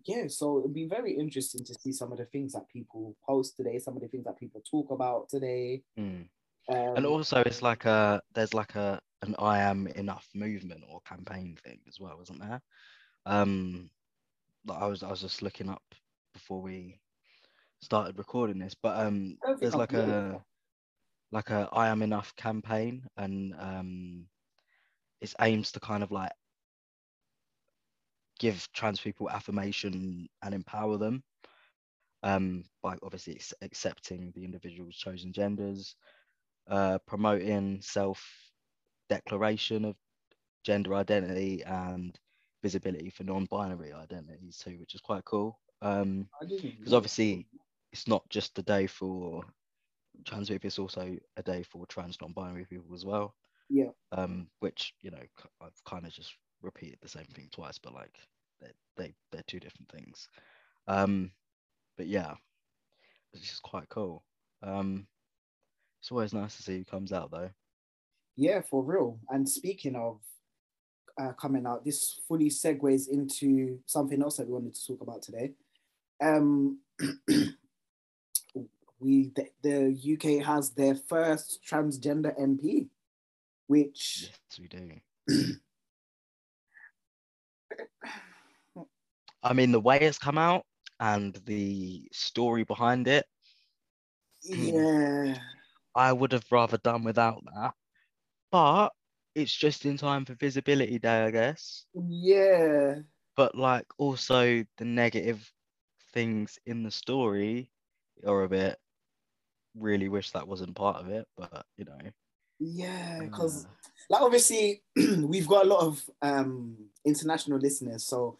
yeah, 0.07 0.29
so 0.29 0.59
it'll 0.59 0.69
be 0.69 0.87
very 0.87 1.12
interesting 1.12 1.64
to 1.64 1.75
see 1.75 1.93
some 1.93 2.12
of 2.12 2.19
the 2.19 2.26
things 2.26 2.53
that 2.53 2.69
people 2.69 3.17
post 3.26 3.57
today, 3.57 3.79
some 3.79 3.97
of 3.97 4.03
the 4.03 4.09
things 4.09 4.25
that 4.25 4.38
people 4.38 4.62
talk 4.71 4.91
about 4.91 5.29
today. 5.29 5.83
Mm. 5.99 6.29
Um, 6.69 6.97
And 6.97 7.07
also, 7.07 7.43
it's 7.45 7.62
like 7.62 7.85
a 7.85 8.23
there's 8.35 8.55
like 8.55 8.75
a 8.75 9.00
an 9.23 9.35
I 9.38 9.61
am 9.61 9.87
enough 9.87 10.29
movement 10.35 10.85
or 10.88 11.00
campaign 11.00 11.59
thing 11.64 11.81
as 11.88 11.99
well, 11.99 12.21
isn't 12.23 12.38
there? 12.38 12.61
Um, 13.26 13.91
I 14.71 14.87
was 14.87 15.03
I 15.03 15.11
was 15.11 15.21
just 15.21 15.43
looking 15.43 15.69
up 15.69 15.83
before 16.33 16.61
we 16.61 17.00
started 17.85 18.19
recording 18.19 18.59
this, 18.59 18.75
but 18.75 18.99
um, 18.99 19.38
I 19.45 19.49
don't 19.49 19.59
think 19.59 19.61
there's 19.61 19.76
like 19.76 19.95
a 19.95 20.45
like 21.33 21.50
a 21.50 21.69
I 21.73 21.88
am 21.88 22.03
enough 22.03 22.35
campaign, 22.37 23.07
and 23.17 23.55
um, 23.59 24.29
it 25.21 25.35
aims 25.41 25.73
to 25.73 25.81
kind 25.81 26.03
of 26.03 26.12
like 26.12 26.33
give 28.38 28.69
trans 28.73 29.00
people 29.00 29.31
affirmation 29.31 30.29
and 30.43 30.55
empower 30.55 30.99
them. 30.99 31.23
Um, 32.23 32.64
by 32.83 32.97
obviously 33.03 33.35
ex- 33.35 33.55
accepting 33.62 34.33
the 34.33 34.45
individual's 34.45 34.97
chosen 34.97 35.33
genders, 35.33 35.97
uh, 36.69 36.99
promoting 37.07 37.81
self 37.83 38.53
declaration 39.09 39.85
of 39.85 39.97
gender 40.64 40.95
identity 40.95 41.62
and 41.64 42.19
visibility 42.62 43.11
for 43.11 43.25
non-binary 43.25 43.93
identities 43.93 44.59
too, 44.59 44.79
which 44.79 44.95
is 44.95 45.00
quite 45.00 45.25
cool. 45.25 45.61
Um, 45.83 46.29
because 46.81 46.95
obviously 46.95 47.49
it's 47.95 48.09
not 48.09 48.29
just 48.29 48.59
a 48.59 48.63
day 48.63 48.89
for 48.89 49.45
trans 50.25 50.49
people, 50.49 50.67
it's 50.67 50.81
also 50.81 51.17
a 51.37 51.43
day 51.45 51.63
for 51.63 51.87
trans 51.87 52.21
non-binary 52.21 52.65
people 52.65 52.93
as 52.93 53.05
well. 53.05 53.37
Yeah. 53.71 53.91
Um, 54.11 54.49
which 54.59 54.95
you 55.01 55.13
know 55.13 55.23
I've 55.63 55.85
kind 55.87 56.05
of 56.05 56.13
just 56.13 56.35
repeated 56.61 56.99
the 57.01 57.09
same 57.09 57.27
thing 57.27 57.49
twice, 57.53 57.79
but 57.79 57.95
like 57.95 58.19
they 58.61 58.71
they 58.97 59.15
they're 59.31 59.45
two 59.47 59.61
different 59.61 59.89
things. 59.93 60.29
Um, 60.89 61.31
but 61.97 62.09
yeah, 62.09 62.35
it's 63.33 63.49
just 63.49 63.63
quite 63.63 63.89
cool. 63.91 64.25
Um, 64.61 65.07
it's 66.01 66.11
always 66.11 66.35
nice 66.35 66.57
to 66.57 66.65
see 66.65 66.79
who 66.79 66.85
comes 66.85 67.13
out 67.13 67.31
though. 67.31 67.51
Yeah, 68.35 68.63
for 68.69 68.83
real. 68.83 69.21
And 69.31 69.49
speaking 69.49 69.95
of 69.95 70.19
uh, 71.17 71.33
coming 71.41 71.65
out, 71.65 71.85
this 71.85 72.19
fully 72.27 72.51
segues 72.51 73.09
into 73.09 73.79
something 73.87 74.21
else 74.21 74.39
that 74.39 74.49
we 74.49 74.53
wanted 74.53 74.75
to 74.75 74.85
talk 74.85 75.01
about 75.01 75.23
today. 75.23 75.53
Um, 76.21 76.81
we 78.99 79.31
the, 79.35 79.49
the 79.63 79.93
UK 79.93 80.39
has 80.39 80.71
their 80.71 80.95
first 80.95 81.61
transgender 81.69 82.35
MP, 82.39 82.89
which 83.67 84.31
Yes, 84.31 84.59
we 84.59 84.69
do. 84.69 85.01
I 89.43 89.53
mean, 89.53 89.73
the 89.73 89.81
way 89.81 89.99
it's 90.01 90.19
come 90.19 90.39
out 90.39 90.65
and 91.01 91.35
the 91.47 92.09
story 92.13 92.65
behind 92.65 93.07
it, 93.09 93.27
hmm, 94.53 94.83
yeah, 94.83 95.35
I 95.97 96.13
would 96.13 96.33
have 96.33 96.51
rather 96.53 96.79
done 96.79 97.03
without 97.05 97.43
that. 97.55 97.75
But 98.51 98.91
it's 99.35 99.55
just 99.55 99.85
in 99.87 99.97
time 99.97 100.25
for 100.25 100.35
Visibility 100.35 100.99
Day, 100.99 101.25
I 101.25 101.31
guess. 101.31 101.87
yeah, 101.95 103.03
But 103.37 103.55
like 103.55 103.87
also 103.99 104.65
the 104.77 104.85
negative 104.85 105.53
things 106.13 106.59
in 106.67 106.83
the 106.83 106.91
story 106.91 107.71
are 108.27 108.43
a 108.43 108.49
bit 108.49 108.79
really 109.78 110.09
wish 110.09 110.31
that 110.33 110.47
wasn't 110.49 110.75
part 110.75 110.97
of 110.97 111.09
it, 111.09 111.26
but 111.37 111.66
you 111.76 111.85
know. 111.85 111.99
yeah, 112.61 113.21
because 113.23 113.64
uh, 113.64 113.69
like 114.11 114.23
obviously 114.23 114.83
we've 114.97 115.49
got 115.49 115.66
a 115.66 115.69
lot 115.69 115.85
of 115.87 116.11
um 116.23 116.76
international 117.04 117.59
listeners, 117.59 118.04
so 118.04 118.38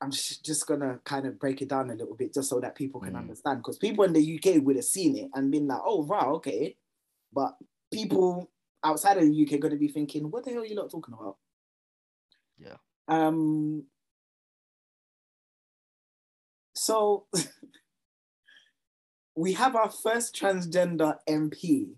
I'm 0.00 0.10
just, 0.10 0.44
just 0.44 0.66
gonna 0.66 1.00
kind 1.04 1.26
of 1.26 1.38
break 1.38 1.62
it 1.62 1.68
down 1.68 1.90
a 1.90 1.94
little 1.94 2.14
bit 2.14 2.34
just 2.34 2.50
so 2.50 2.60
that 2.60 2.74
people 2.74 3.00
can 3.00 3.14
Mm. 3.14 3.18
understand. 3.20 3.58
Because 3.60 3.78
people 3.78 4.04
in 4.04 4.12
the 4.12 4.20
UK 4.22 4.62
would 4.62 4.76
have 4.76 4.84
seen 4.84 5.16
it 5.16 5.30
and 5.34 5.50
been 5.50 5.66
like, 5.66 5.80
"Oh, 5.84 6.02
wow, 6.04 6.34
okay," 6.34 6.76
but 7.32 7.56
people 7.92 8.50
outside 8.84 9.16
of 9.16 9.24
the 9.24 9.34
UK 9.34 9.58
gonna 9.58 9.76
be 9.76 9.88
thinking, 9.88 10.30
"What 10.30 10.44
the 10.44 10.50
hell 10.52 10.62
are 10.62 10.66
you 10.66 10.76
lot 10.76 10.90
talking 10.90 11.14
about?" 11.14 11.38
Yeah. 12.58 12.76
Um. 13.08 13.84
So 16.74 17.26
we 19.36 19.52
have 19.52 19.76
our 19.76 19.90
first 19.90 20.34
transgender 20.34 21.18
MP. 21.28 21.90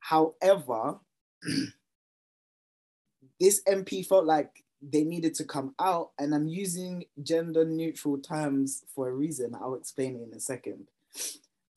However, 0.00 0.98
this 3.40 3.62
MP 3.66 4.04
felt 4.06 4.26
like 4.26 4.64
they 4.82 5.04
needed 5.04 5.34
to 5.34 5.44
come 5.44 5.74
out, 5.80 6.10
and 6.18 6.34
I'm 6.34 6.48
using 6.48 7.04
gender 7.22 7.64
neutral 7.64 8.18
terms 8.18 8.84
for 8.94 9.08
a 9.08 9.12
reason. 9.12 9.54
I'll 9.54 9.74
explain 9.74 10.16
it 10.16 10.28
in 10.28 10.34
a 10.36 10.40
second. 10.40 10.88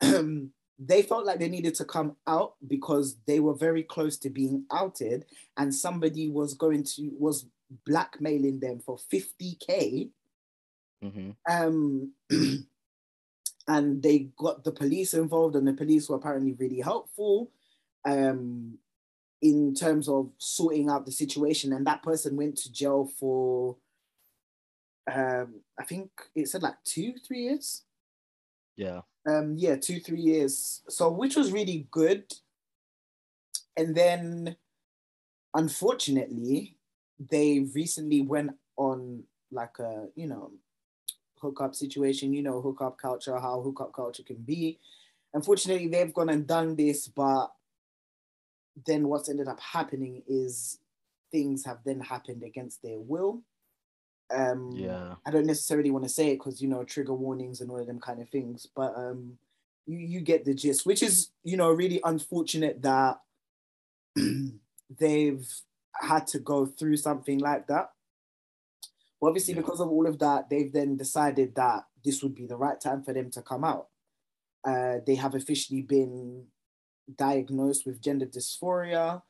they 0.80 1.02
felt 1.04 1.26
like 1.26 1.40
they 1.40 1.50
needed 1.50 1.76
to 1.76 1.86
come 1.86 2.16
out 2.28 2.56
because 2.68 3.18
they 3.28 3.40
were 3.40 3.54
very 3.54 3.84
close 3.84 4.18
to 4.18 4.30
being 4.30 4.66
outed, 4.72 5.26
and 5.58 5.74
somebody 5.74 6.28
was 6.28 6.56
going 6.56 6.84
to 6.84 7.12
was 7.18 7.46
blackmailing 7.86 8.60
them 8.60 8.80
for 8.80 8.98
50k 9.14 10.10
mhm. 11.04 11.36
um, 11.48 12.12
and 13.70 14.02
they 14.02 14.30
got 14.36 14.64
the 14.64 14.72
police 14.72 15.14
involved, 15.14 15.56
and 15.56 15.68
the 15.68 15.74
police 15.74 16.10
were 16.10 16.16
apparently 16.16 16.54
really 16.54 16.82
helpful 16.82 17.52
um, 18.04 18.80
in 19.44 19.76
terms 19.76 20.10
of 20.10 20.32
sorting 20.40 20.90
out 20.90 21.06
the 21.06 21.12
situation. 21.12 21.72
And 21.72 21.86
that 21.86 22.02
person 22.02 22.36
went 22.36 22.58
to 22.58 22.72
jail 22.72 23.10
for, 23.20 23.78
um, 25.10 25.62
I 25.80 25.84
think 25.84 26.10
it 26.36 26.50
said 26.50 26.64
like 26.64 26.84
two, 26.84 27.14
three 27.26 27.44
years. 27.44 27.84
Yeah. 28.76 29.02
Um, 29.28 29.54
yeah, 29.56 29.76
two, 29.76 30.00
three 30.00 30.22
years. 30.22 30.82
So, 30.90 31.12
which 31.12 31.36
was 31.36 31.52
really 31.52 31.88
good. 31.92 32.24
And 33.78 33.96
then, 33.96 34.56
unfortunately, 35.54 36.76
they 37.20 37.68
recently 37.76 38.24
went 38.24 38.52
on 38.78 39.26
like 39.52 39.78
a, 39.78 40.08
you 40.16 40.26
know, 40.26 40.54
hookup 41.42 41.76
situation, 41.76 42.34
you 42.34 42.44
know, 42.44 42.62
hookup 42.62 42.98
culture, 42.98 43.38
how 43.40 43.62
hookup 43.62 43.94
culture 43.94 44.24
can 44.24 44.38
be. 44.38 44.80
Unfortunately, 45.34 45.88
they've 45.88 46.14
gone 46.14 46.30
and 46.30 46.48
done 46.48 46.76
this, 46.76 47.08
but 47.08 47.52
then 48.86 49.08
what's 49.08 49.30
ended 49.30 49.48
up 49.48 49.60
happening 49.60 50.24
is 50.28 50.80
things 51.32 51.66
have 51.66 51.80
then 51.86 52.00
happened 52.00 52.44
against 52.44 52.82
their 52.82 53.00
will. 53.00 53.42
Um, 54.32 54.72
Yeah. 54.72 55.16
I 55.26 55.32
don't 55.32 55.46
necessarily 55.46 55.92
want 55.92 56.06
to 56.06 56.10
say 56.10 56.30
it 56.30 56.38
because 56.38 56.62
you 56.62 56.68
know 56.68 56.84
trigger 56.84 57.14
warnings 57.14 57.62
and 57.62 57.70
all 57.70 57.80
of 57.80 57.88
them 57.88 58.00
kind 58.00 58.22
of 58.22 58.30
things, 58.30 58.68
but 58.76 58.96
um, 58.96 59.38
you 59.86 59.98
you 59.98 60.22
get 60.22 60.46
the 60.46 60.54
gist, 60.54 60.86
which 60.86 61.04
is 61.04 61.32
you 61.44 61.58
know 61.58 61.72
really 61.72 62.00
unfortunate 62.04 62.82
that 62.82 63.20
they've 65.00 65.48
had 65.94 66.28
to 66.28 66.40
go 66.40 66.66
through 66.66 66.98
something 66.98 67.40
like 67.40 67.68
that. 67.68 67.92
But 69.20 69.28
obviously, 69.28 69.54
Yeah. 69.54 69.62
because 69.62 69.80
of 69.80 69.90
all 69.90 70.08
of 70.08 70.20
that, 70.20 70.50
they've 70.50 70.72
then 70.72 70.98
decided 70.98 71.56
that 71.56 71.88
this 72.04 72.24
would 72.24 72.36
be 72.36 72.46
the 72.48 72.58
right 72.58 72.80
time 72.80 73.04
for 73.04 73.14
them 73.14 73.30
to 73.32 73.42
come 73.42 73.64
out. 73.64 73.90
Uh, 74.64 75.00
they 75.06 75.16
have 75.16 75.36
officially 75.36 75.82
been 75.82 76.48
diagnosed 77.16 77.86
with 77.86 78.02
gender 78.02 78.26
dysphoria, 78.26 79.22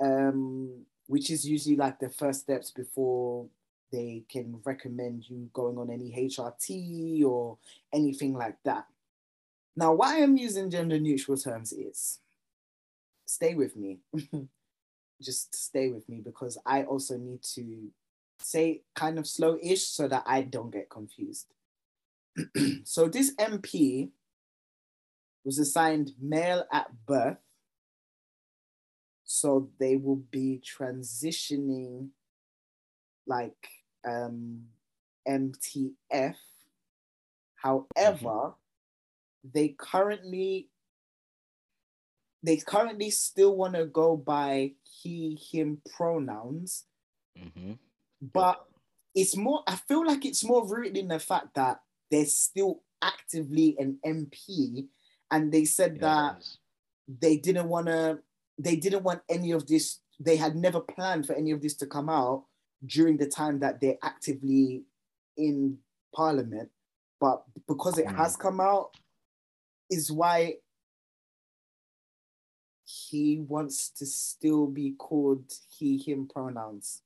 um, 0.00 0.84
which 1.06 1.30
is 1.30 1.46
usually 1.46 1.76
like 1.76 1.98
the 2.00 2.08
first 2.10 2.40
steps 2.40 2.70
before 2.70 3.48
they 3.92 4.24
can 4.28 4.60
recommend 4.64 5.28
you 5.30 5.48
going 5.52 5.78
on 5.78 5.90
any 5.90 6.10
HRT 6.12 7.22
or 7.24 7.58
anything 7.92 8.34
like 8.34 8.56
that. 8.64 8.86
Now, 9.76 9.94
why 9.94 10.22
I'm 10.22 10.36
using 10.36 10.70
gender 10.70 10.98
neutral 10.98 11.36
terms 11.36 11.72
is 11.72 12.20
stay 13.26 13.54
with 13.54 13.76
me. 13.76 14.00
Just 15.22 15.54
stay 15.54 15.90
with 15.90 16.08
me 16.08 16.20
because 16.20 16.58
I 16.66 16.82
also 16.84 17.16
need 17.16 17.42
to 17.54 17.90
say 18.40 18.82
kind 18.94 19.18
of 19.18 19.26
slow 19.26 19.58
ish 19.62 19.86
so 19.86 20.08
that 20.08 20.24
I 20.26 20.42
don't 20.42 20.72
get 20.72 20.90
confused. 20.90 21.46
so, 22.84 23.08
this 23.08 23.34
MP 23.36 24.10
was 25.44 25.58
assigned 25.58 26.12
male 26.20 26.64
at 26.72 26.90
birth. 27.06 27.38
So, 29.24 29.70
they 29.78 29.96
will 29.96 30.22
be 30.30 30.60
transitioning 30.64 32.08
like 33.26 33.68
um, 34.06 34.64
MTF. 35.28 36.36
However, 37.56 38.54
they 39.52 39.68
currently 39.78 40.68
they 42.42 42.56
currently 42.58 43.10
still 43.10 43.56
want 43.56 43.74
to 43.74 43.86
go 43.86 44.16
by 44.16 44.72
he 44.84 45.38
him 45.50 45.80
pronouns 45.96 46.84
hmm 47.36 47.72
but 48.32 48.64
it's 49.14 49.36
more 49.36 49.62
i 49.66 49.76
feel 49.76 50.06
like 50.06 50.24
it's 50.24 50.44
more 50.44 50.66
rooted 50.66 50.96
in 50.96 51.08
the 51.08 51.18
fact 51.18 51.54
that 51.54 51.80
they're 52.10 52.26
still 52.26 52.82
actively 53.02 53.76
an 53.78 53.98
mp 54.06 54.86
and 55.30 55.52
they 55.52 55.64
said 55.64 56.00
that 56.00 56.36
they 57.20 57.36
didn't 57.36 57.68
want 57.68 57.86
to 57.86 58.18
they 58.58 58.76
didn't 58.76 59.02
want 59.02 59.20
any 59.28 59.50
of 59.50 59.66
this 59.66 60.00
they 60.20 60.36
had 60.36 60.56
never 60.56 60.80
planned 60.80 61.26
for 61.26 61.34
any 61.34 61.50
of 61.50 61.60
this 61.60 61.74
to 61.74 61.86
come 61.86 62.08
out 62.08 62.44
during 62.86 63.16
the 63.16 63.26
time 63.26 63.58
that 63.60 63.80
they're 63.80 63.98
actively 64.02 64.84
in 65.36 65.78
parliament. 66.14 66.70
But 67.20 67.44
because 67.66 67.98
it 67.98 68.06
Mm. 68.06 68.16
has 68.16 68.36
come 68.36 68.60
out 68.60 68.96
is 69.90 70.12
why 70.12 70.58
he 72.84 73.40
wants 73.40 73.90
to 73.90 74.06
still 74.06 74.66
be 74.66 74.92
called 74.92 75.50
he 75.70 75.96
him 75.96 76.28
pronouns 76.28 77.02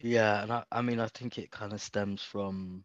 Yeah, 0.00 0.42
and 0.42 0.52
I, 0.52 0.64
I 0.72 0.82
mean, 0.82 1.00
I 1.00 1.06
think 1.08 1.38
it 1.38 1.50
kind 1.50 1.72
of 1.72 1.80
stems 1.82 2.22
from 2.22 2.84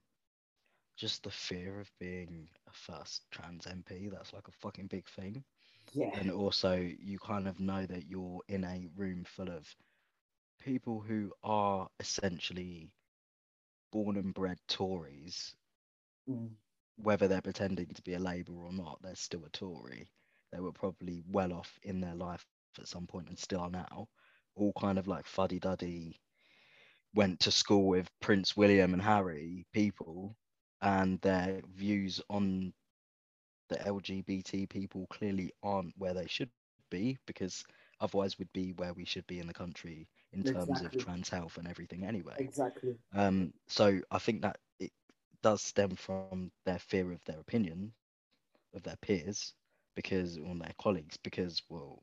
just 0.97 1.23
the 1.23 1.31
fear 1.31 1.79
of 1.79 1.91
being 1.99 2.49
a 2.67 2.71
first 2.73 3.25
trans 3.31 3.67
MP. 3.67 4.07
That's 4.09 4.33
like 4.33 4.47
a 4.47 4.51
fucking 4.51 4.87
big 4.87 5.07
thing. 5.09 5.43
yeah 5.93 6.13
And 6.13 6.31
also, 6.31 6.75
you 6.75 7.19
kind 7.19 7.47
of 7.47 7.59
know 7.59 7.85
that 7.85 8.07
you're 8.07 8.41
in 8.47 8.63
a 8.63 8.87
room 8.95 9.23
full 9.25 9.49
of 9.49 9.75
people 10.59 11.01
who 11.01 11.31
are 11.43 11.89
essentially 11.99 12.91
born 13.91 14.17
and 14.17 14.33
bred 14.33 14.59
Tories, 14.67 15.55
Mm. 16.27 16.55
whether 16.97 17.27
they're 17.27 17.41
pretending 17.41 17.87
to 17.93 18.01
be 18.01 18.13
a 18.13 18.19
Labour 18.19 18.53
or 18.65 18.71
not, 18.73 19.01
they're 19.01 19.15
still 19.15 19.45
a 19.45 19.49
Tory. 19.49 20.09
They 20.51 20.59
were 20.59 20.71
probably 20.73 21.23
well 21.29 21.53
off 21.53 21.79
in 21.83 22.01
their 22.01 22.15
life 22.15 22.45
at 22.47 22.57
some 22.87 23.07
point 23.07 23.29
and 23.29 23.39
still 23.39 23.61
are 23.61 23.69
now, 23.69 24.09
all 24.55 24.73
kind 24.79 24.97
of 24.99 25.07
like 25.07 25.25
fuddy 25.25 25.59
duddy, 25.59 26.19
went 27.15 27.41
to 27.41 27.51
school 27.51 27.87
with 27.87 28.09
Prince 28.21 28.57
William 28.57 28.93
and 28.93 29.01
Harry 29.03 29.65
people, 29.73 30.37
and 30.81 31.21
their 31.21 31.61
views 31.75 32.21
on 32.29 32.73
the 33.69 33.81
LGBT 33.87 34.65
people 34.67 35.07
clearly 35.09 35.51
aren't 35.63 35.97
where 35.97 36.13
they 36.13 36.27
should 36.27 36.51
be 36.89 37.17
because 37.27 37.65
otherwise 37.99 38.37
we'd 38.39 38.53
be 38.53 38.73
where 38.73 38.93
we 38.93 39.05
should 39.05 39.27
be 39.27 39.39
in 39.39 39.47
the 39.47 39.53
country 39.53 40.09
in 40.33 40.43
terms 40.43 40.81
Exactly. 40.81 40.89
of 40.93 40.95
trans 40.97 41.29
health 41.29 41.57
and 41.57 41.67
everything 41.67 42.05
anyway. 42.05 42.51
Exactly. 42.51 42.97
Um, 43.13 43.53
so 43.67 44.01
I 44.11 44.19
think 44.19 44.41
that 44.43 44.59
it 44.79 44.91
does 45.41 45.61
stem 45.61 45.95
from 45.95 46.33
their 46.47 46.79
fear 46.79 46.93
of 46.93 47.05
their 47.25 47.39
opinion 47.39 47.75
of 48.63 48.71
their 48.83 48.97
peers 48.97 49.53
because 49.95 50.37
on 50.37 50.59
their 50.59 50.73
colleagues 50.79 51.17
because 51.17 51.61
well 51.69 52.01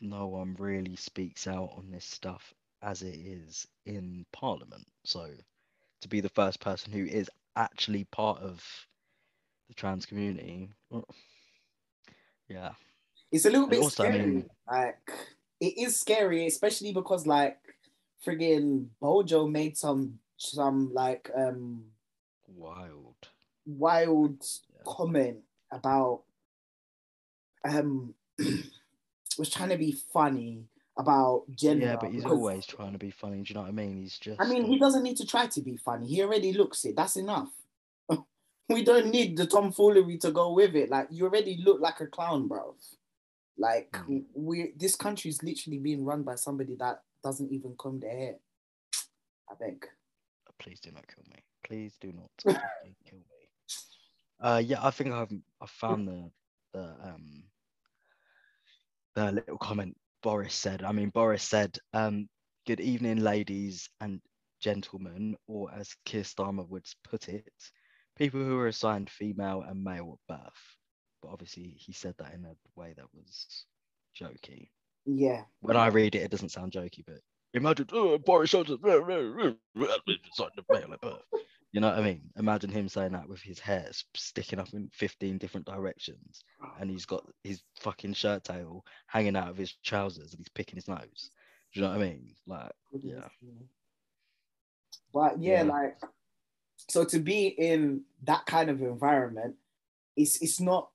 no 0.00 0.26
one 0.26 0.54
really 0.54 0.96
speaks 0.96 1.46
out 1.46 1.70
on 1.76 1.90
this 1.90 2.04
stuff 2.04 2.54
as 2.82 3.02
it 3.02 3.14
is 3.14 3.66
in 3.86 4.24
parliament 4.32 4.86
so 5.04 5.30
to 6.00 6.08
be 6.08 6.20
the 6.20 6.28
first 6.30 6.60
person 6.60 6.92
who 6.92 7.04
is 7.04 7.30
actually 7.56 8.04
part 8.12 8.38
of 8.40 8.62
the 9.68 9.74
trans 9.74 10.06
community 10.06 10.68
well, 10.90 11.04
yeah 12.48 12.72
It's 13.32 13.44
a 13.44 13.50
little 13.50 13.64
And 13.66 13.70
bit 13.72 13.82
also, 13.82 14.04
I 14.04 14.08
scary. 14.10 14.24
mean- 14.24 14.50
like 14.70 15.10
it 15.60 15.78
is 15.78 15.98
scary, 15.98 16.46
especially 16.46 16.92
because 16.92 17.26
like 17.26 17.58
friggin' 18.24 18.88
Bojo 19.00 19.46
made 19.46 19.76
some 19.76 20.18
some 20.36 20.92
like 20.92 21.30
um 21.34 21.84
wild 22.46 23.16
wild 23.66 24.42
Yeah. 24.74 24.82
comment 24.84 25.38
about 25.72 26.22
um 27.64 28.14
was 29.38 29.50
trying 29.50 29.70
to 29.70 29.78
be 29.78 29.92
funny 30.12 30.64
about 30.98 31.44
gender. 31.54 31.84
yeah 31.86 31.96
but 32.00 32.10
he's 32.10 32.24
always 32.24 32.64
trying 32.64 32.92
to 32.92 32.98
be 32.98 33.10
funny 33.10 33.42
do 33.42 33.50
you 33.50 33.54
know 33.54 33.60
what 33.60 33.68
i 33.68 33.72
mean 33.72 33.96
he's 33.96 34.18
just 34.18 34.40
I 34.40 34.48
mean, 34.48 34.64
he 34.64 34.78
doesn't 34.78 35.02
need 35.02 35.16
to 35.18 35.26
try 35.26 35.46
to 35.46 35.60
be 35.60 35.76
funny. 35.76 36.06
He 36.06 36.22
already 36.22 36.52
looks 36.54 36.84
it. 36.86 36.96
That's 36.96 37.16
enough. 37.16 37.50
we 38.68 38.82
don't 38.82 39.08
need 39.10 39.36
the 39.36 39.46
tomfoolery 39.46 40.16
to 40.18 40.30
go 40.30 40.52
with 40.52 40.74
it. 40.74 40.88
Like 40.90 41.08
you 41.10 41.24
already 41.24 41.60
look 41.62 41.80
like 41.80 42.00
a 42.00 42.06
clown, 42.06 42.48
bro. 42.48 42.74
Like 43.58 43.90
Mm. 43.92 44.24
we, 44.34 44.72
this 44.76 44.96
country 44.96 45.28
is 45.30 45.42
literally 45.42 45.78
being 45.78 46.04
run 46.04 46.22
by 46.22 46.34
somebody 46.36 46.76
that 46.76 47.02
doesn't 47.22 47.50
even 47.52 47.74
comb 47.76 48.00
their 48.00 48.16
hair. 48.16 48.34
I 49.50 49.54
beg. 49.60 49.86
please 50.58 50.80
do 50.80 50.90
not 50.92 51.06
kill 51.06 51.24
me. 51.30 51.42
Please 51.62 51.96
do 52.00 52.12
not 52.12 52.30
kill 53.08 53.18
me. 53.18 53.48
Uh, 54.40 54.62
yeah, 54.64 54.78
I 54.82 54.90
think 54.90 55.12
I've 55.12 55.32
I 55.60 55.66
found 55.66 56.08
the 56.08 56.30
the 56.72 56.84
um 57.02 57.44
the 59.14 59.32
little 59.32 59.58
comment 59.58 59.96
Boris 60.26 60.54
said. 60.54 60.82
I 60.82 60.90
mean, 60.90 61.10
Boris 61.10 61.44
said, 61.44 61.78
um, 61.92 62.28
"Good 62.66 62.80
evening, 62.80 63.18
ladies 63.18 63.88
and 64.00 64.20
gentlemen," 64.60 65.36
or 65.46 65.72
as 65.72 65.94
Keir 66.04 66.24
Starmer 66.24 66.68
would 66.68 66.84
put 67.04 67.28
it, 67.28 67.52
people 68.16 68.40
who 68.40 68.58
are 68.58 68.66
assigned 68.66 69.08
female 69.08 69.62
and 69.62 69.84
male 69.84 70.18
at 70.18 70.36
birth. 70.36 70.76
But 71.22 71.28
obviously, 71.28 71.76
he 71.78 71.92
said 71.92 72.16
that 72.18 72.34
in 72.34 72.44
a 72.44 72.56
way 72.74 72.92
that 72.96 73.06
was 73.14 73.66
jokey. 74.20 74.70
Yeah. 75.04 75.44
When 75.60 75.76
I 75.76 75.86
read 75.86 76.16
it, 76.16 76.22
it 76.22 76.32
doesn't 76.32 76.48
sound 76.48 76.72
jokey, 76.72 77.04
but 77.06 77.20
imagine 77.54 77.86
oh, 77.92 78.18
Boris 78.18 78.50
Johnson 78.50 78.80
assigned 78.84 79.56
the 80.56 80.64
male 80.68 80.92
at 80.92 81.00
birth. 81.02 81.22
You 81.76 81.80
know 81.82 81.88
what 81.88 81.98
I 81.98 82.02
mean? 82.02 82.22
Imagine 82.38 82.70
him 82.70 82.88
saying 82.88 83.12
that 83.12 83.28
with 83.28 83.42
his 83.42 83.58
hair 83.58 83.86
sticking 84.14 84.58
up 84.58 84.72
in 84.72 84.88
15 84.94 85.36
different 85.36 85.66
directions 85.66 86.42
and 86.80 86.90
he's 86.90 87.04
got 87.04 87.22
his 87.44 87.60
fucking 87.80 88.14
shirt 88.14 88.44
tail 88.44 88.82
hanging 89.08 89.36
out 89.36 89.50
of 89.50 89.58
his 89.58 89.74
trousers 89.84 90.32
and 90.32 90.38
he's 90.38 90.48
picking 90.48 90.76
his 90.76 90.88
nose. 90.88 91.30
Do 91.74 91.80
you 91.80 91.82
know 91.82 91.90
what 91.92 91.98
I 91.98 92.00
mean? 92.00 92.34
Like, 92.46 92.72
yeah. 93.02 93.28
But 95.12 95.38
yeah, 95.38 95.64
Yeah. 95.64 95.70
like 95.70 95.98
so 96.88 97.04
to 97.04 97.18
be 97.18 97.48
in 97.48 98.04
that 98.22 98.46
kind 98.46 98.70
of 98.70 98.80
environment, 98.80 99.56
it's 100.16 100.40
it's 100.40 100.60
not 100.62 100.88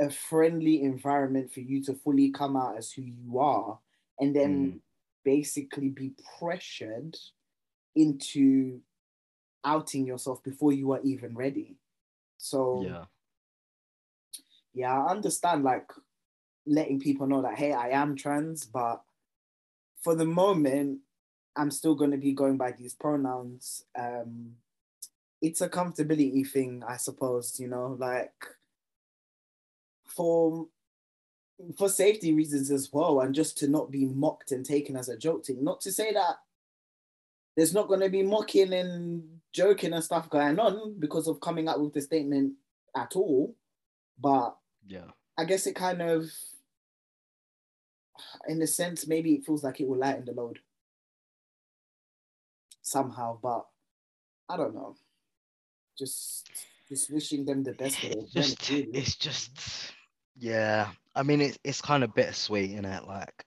a 0.00 0.08
friendly 0.08 0.80
environment 0.80 1.52
for 1.52 1.60
you 1.60 1.82
to 1.84 1.92
fully 1.92 2.30
come 2.30 2.56
out 2.56 2.78
as 2.78 2.90
who 2.90 3.02
you 3.02 3.38
are 3.38 3.80
and 4.18 4.34
then 4.34 4.72
Mm. 4.72 4.80
basically 5.26 5.90
be 5.90 6.14
pressured 6.38 7.18
into 7.94 8.80
outing 9.66 10.06
yourself 10.06 10.42
before 10.42 10.72
you 10.72 10.92
are 10.92 11.00
even 11.02 11.34
ready. 11.34 11.76
So 12.38 12.84
yeah. 12.86 13.04
yeah, 14.72 15.02
I 15.02 15.10
understand 15.10 15.64
like 15.64 15.90
letting 16.66 17.00
people 17.00 17.26
know 17.26 17.42
that 17.42 17.58
hey, 17.58 17.72
I 17.72 17.90
am 17.90 18.16
trans, 18.16 18.64
but 18.64 19.02
for 20.02 20.14
the 20.14 20.24
moment, 20.24 21.00
I'm 21.56 21.70
still 21.70 21.94
going 21.94 22.12
to 22.12 22.16
be 22.16 22.32
going 22.32 22.56
by 22.56 22.72
these 22.72 22.94
pronouns. 22.94 23.84
Um, 23.98 24.52
it's 25.42 25.60
a 25.60 25.68
comfortability 25.68 26.48
thing, 26.48 26.82
I 26.86 26.96
suppose. 26.96 27.58
You 27.58 27.68
know, 27.68 27.96
like 27.98 28.32
for 30.04 30.68
for 31.76 31.88
safety 31.88 32.34
reasons 32.34 32.70
as 32.70 32.92
well, 32.92 33.20
and 33.20 33.34
just 33.34 33.58
to 33.58 33.68
not 33.68 33.90
be 33.90 34.04
mocked 34.04 34.52
and 34.52 34.64
taken 34.64 34.96
as 34.96 35.08
a 35.08 35.16
joke 35.16 35.44
thing. 35.44 35.64
Not 35.64 35.80
to 35.82 35.92
say 35.92 36.12
that 36.12 36.36
there's 37.56 37.74
not 37.74 37.88
going 37.88 38.00
to 38.00 38.10
be 38.10 38.22
mocking 38.22 38.72
and 38.74 39.35
joking 39.56 39.94
and 39.94 40.04
stuff 40.04 40.28
going 40.28 40.58
on 40.58 41.00
because 41.00 41.26
of 41.26 41.40
coming 41.40 41.66
out 41.66 41.80
with 41.80 41.94
the 41.94 42.00
statement 42.02 42.52
at 42.94 43.16
all, 43.16 43.56
but 44.20 44.56
Yeah. 44.86 45.06
I 45.38 45.44
guess 45.46 45.66
it 45.66 45.74
kind 45.74 46.02
of, 46.02 46.30
in 48.46 48.60
a 48.60 48.66
sense, 48.66 49.06
maybe 49.06 49.34
it 49.34 49.46
feels 49.46 49.64
like 49.64 49.80
it 49.80 49.88
will 49.88 49.98
lighten 49.98 50.26
the 50.26 50.32
load 50.32 50.58
somehow, 52.82 53.38
but 53.42 53.66
I 54.48 54.56
don't 54.58 54.74
know. 54.74 54.94
Just, 55.98 56.50
just 56.88 57.10
wishing 57.10 57.44
them 57.46 57.64
the 57.64 57.72
best 57.72 58.02
It's 58.04 58.32
just, 58.32 58.70
really. 58.70 58.90
it's 58.92 59.16
just, 59.16 59.92
yeah. 60.36 60.90
I 61.14 61.22
mean, 61.22 61.40
it's 61.40 61.58
it's 61.64 61.80
kind 61.80 62.04
of 62.04 62.14
bittersweet, 62.14 62.72
isn't 62.72 62.84
it? 62.84 63.06
Like, 63.06 63.44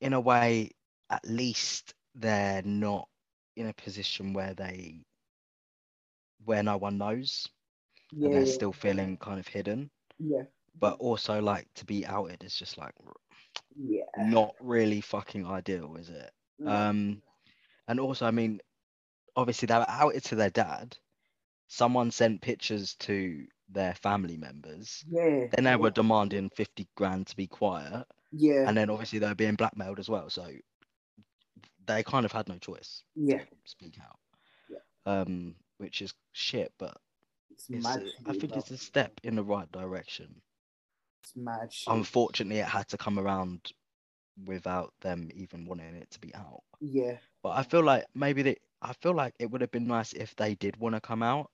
in 0.00 0.14
a 0.14 0.20
way, 0.20 0.70
at 1.10 1.26
least 1.26 1.92
they're 2.14 2.62
not 2.62 3.08
in 3.56 3.66
a 3.68 3.74
position 3.74 4.32
where 4.32 4.54
they, 4.54 5.04
where 6.44 6.62
no 6.62 6.76
one 6.76 6.98
knows, 6.98 7.48
yeah, 8.12 8.28
and 8.28 8.32
they're 8.34 8.46
yeah, 8.46 8.46
still 8.46 8.72
feeling 8.72 9.16
kind 9.18 9.38
of 9.40 9.46
hidden. 9.48 9.90
yeah, 10.18 10.44
But 10.78 10.98
also, 11.00 11.40
like, 11.40 11.68
to 11.74 11.84
be 11.84 12.06
outed 12.06 12.44
is 12.44 12.54
just 12.56 12.78
like 12.78 12.94
yeah. 13.76 14.04
not 14.16 14.54
really 14.60 15.00
fucking 15.00 15.46
ideal, 15.46 15.96
is 15.96 16.10
it? 16.10 16.30
No. 16.58 16.70
Um, 16.70 17.22
and 17.88 18.00
also, 18.00 18.26
I 18.26 18.30
mean, 18.30 18.60
obviously 19.36 19.66
they 19.66 19.76
were 19.76 19.86
outed 19.88 20.24
to 20.24 20.36
their 20.36 20.50
dad. 20.50 20.96
Someone 21.68 22.10
sent 22.10 22.42
pictures 22.42 22.94
to 22.96 23.46
their 23.68 23.94
family 23.94 24.36
members. 24.36 25.04
yeah, 25.08 25.48
Then 25.50 25.64
they 25.64 25.76
were 25.76 25.90
demanding 25.90 26.50
50 26.50 26.88
grand 26.96 27.26
to 27.28 27.36
be 27.36 27.46
quiet. 27.46 28.06
yeah, 28.32 28.66
And 28.66 28.76
then 28.76 28.90
obviously 28.90 29.18
they 29.18 29.28
were 29.28 29.34
being 29.34 29.56
blackmailed 29.56 29.98
as 29.98 30.08
well. 30.08 30.30
So 30.30 30.48
they 31.86 32.02
kind 32.02 32.24
of 32.24 32.32
had 32.32 32.48
no 32.48 32.58
choice 32.58 33.02
yeah. 33.14 33.42
speak 33.64 33.98
out. 34.02 34.18
Yeah. 34.68 35.20
Um, 35.20 35.54
which 35.78 36.02
is 36.02 36.14
shit, 36.32 36.72
but 36.78 36.96
It's 37.50 37.66
it's, 37.68 37.82
mad. 37.84 38.02
a- 38.02 38.30
I 38.30 38.32
think 38.32 38.52
bro. 38.52 38.58
it's 38.58 38.70
a 38.70 38.78
step 38.78 39.12
in 39.22 39.36
the 39.36 39.42
right 39.42 39.70
direction. 39.72 40.40
It's 41.22 41.34
mad 41.36 41.72
shit. 41.72 41.92
Unfortunately, 41.92 42.60
it 42.60 42.66
had 42.66 42.88
to 42.88 42.96
come 42.98 43.18
around 43.18 43.72
without 44.46 44.92
them 45.00 45.30
even 45.34 45.64
wanting 45.66 45.94
it 45.94 46.10
to 46.10 46.20
be 46.20 46.34
out. 46.34 46.62
yeah, 46.80 47.16
But 47.42 47.50
I 47.50 47.62
feel 47.62 47.82
like 47.82 48.04
maybe 48.14 48.42
they, 48.42 48.56
I 48.82 48.92
feel 48.94 49.14
like 49.14 49.34
it 49.38 49.50
would 49.50 49.60
have 49.60 49.70
been 49.70 49.86
nice 49.86 50.12
if 50.12 50.34
they 50.36 50.54
did 50.56 50.76
want 50.76 50.94
to 50.94 51.00
come 51.00 51.22
out. 51.22 51.50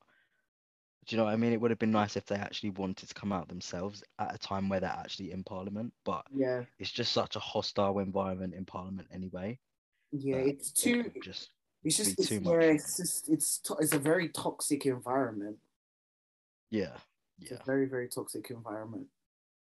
Do 1.05 1.15
you 1.15 1.17
know 1.17 1.25
what 1.25 1.33
I 1.33 1.37
mean? 1.37 1.51
It 1.53 1.59
would 1.61 1.71
have 1.71 1.79
been 1.79 1.91
nice 1.91 2.15
if 2.15 2.25
they 2.25 2.35
actually 2.35 2.71
wanted 2.71 3.07
to 3.07 3.13
come 3.15 3.31
out 3.31 3.47
themselves 3.47 4.03
at 4.19 4.35
a 4.35 4.37
time 4.37 4.69
where 4.69 4.79
they're 4.79 4.89
actually 4.89 5.31
in 5.31 5.43
Parliament. 5.43 5.93
But 6.05 6.25
yeah, 6.33 6.63
it's 6.77 6.91
just 6.91 7.11
such 7.11 7.35
a 7.35 7.39
hostile 7.39 7.97
environment 7.99 8.53
in 8.53 8.65
Parliament 8.65 9.07
anyway. 9.11 9.57
Yeah. 10.11 10.35
It's 10.37 10.71
too. 10.71 11.03
would 11.13 11.23
just 11.23 11.49
It's 11.83 11.97
just. 11.97 12.19
It's, 12.19 12.27
too 12.29 12.35
yeah, 12.43 12.51
much. 12.51 12.63
it's 12.63 12.97
just. 12.97 13.29
It's. 13.29 13.59
To, 13.59 13.75
it's 13.79 13.93
a 13.93 13.99
very 13.99 14.29
toxic 14.29 14.85
environment. 14.85 15.57
yeah, 16.69 16.97
yeah, 17.39 17.57
very, 17.65 17.85
very 17.87 18.07
toxic 18.07 18.49
environment. 18.51 19.07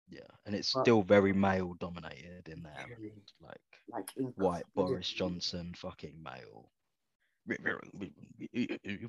yeah, 0.09 0.21
and 0.45 0.53
it's 0.55 0.73
But- 0.73 0.81
still 0.81 1.03
very 1.03 1.33
male 1.33 1.73
dominated 1.79 2.47
in 2.49 2.63
there. 2.63 2.85
Very, 2.87 3.13
Like 3.39 3.61
like 3.89 4.09
white 4.35 4.65
Boris 4.75 5.09
Johnson, 5.09 5.73
fucking 5.75 6.21
male. 6.21 6.69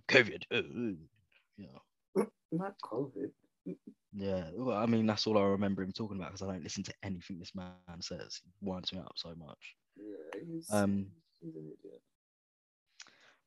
COVID. 0.08 0.42
uh, 0.50 0.62
Yeah. 1.56 1.78
Not 2.52 2.74
COVID. 2.82 3.30
Yeah, 4.14 4.50
well, 4.54 4.76
I 4.76 4.86
mean 4.86 5.06
that's 5.06 5.26
all 5.26 5.38
I 5.38 5.42
remember 5.44 5.82
him 5.82 5.92
talking 5.92 6.16
about 6.18 6.32
because 6.32 6.42
I 6.46 6.52
don't 6.52 6.62
listen 6.64 6.82
to 6.84 6.94
anything 7.02 7.38
this 7.38 7.54
man 7.54 7.72
says. 8.00 8.40
He 8.44 8.50
winds 8.60 8.92
me 8.92 8.98
up 8.98 9.12
so 9.16 9.34
much. 9.36 9.76
Yeah, 9.96 10.40
he's, 10.46 10.70
Um, 10.72 11.06
he's 11.42 11.54
an 11.56 11.66
idiot. 11.80 12.00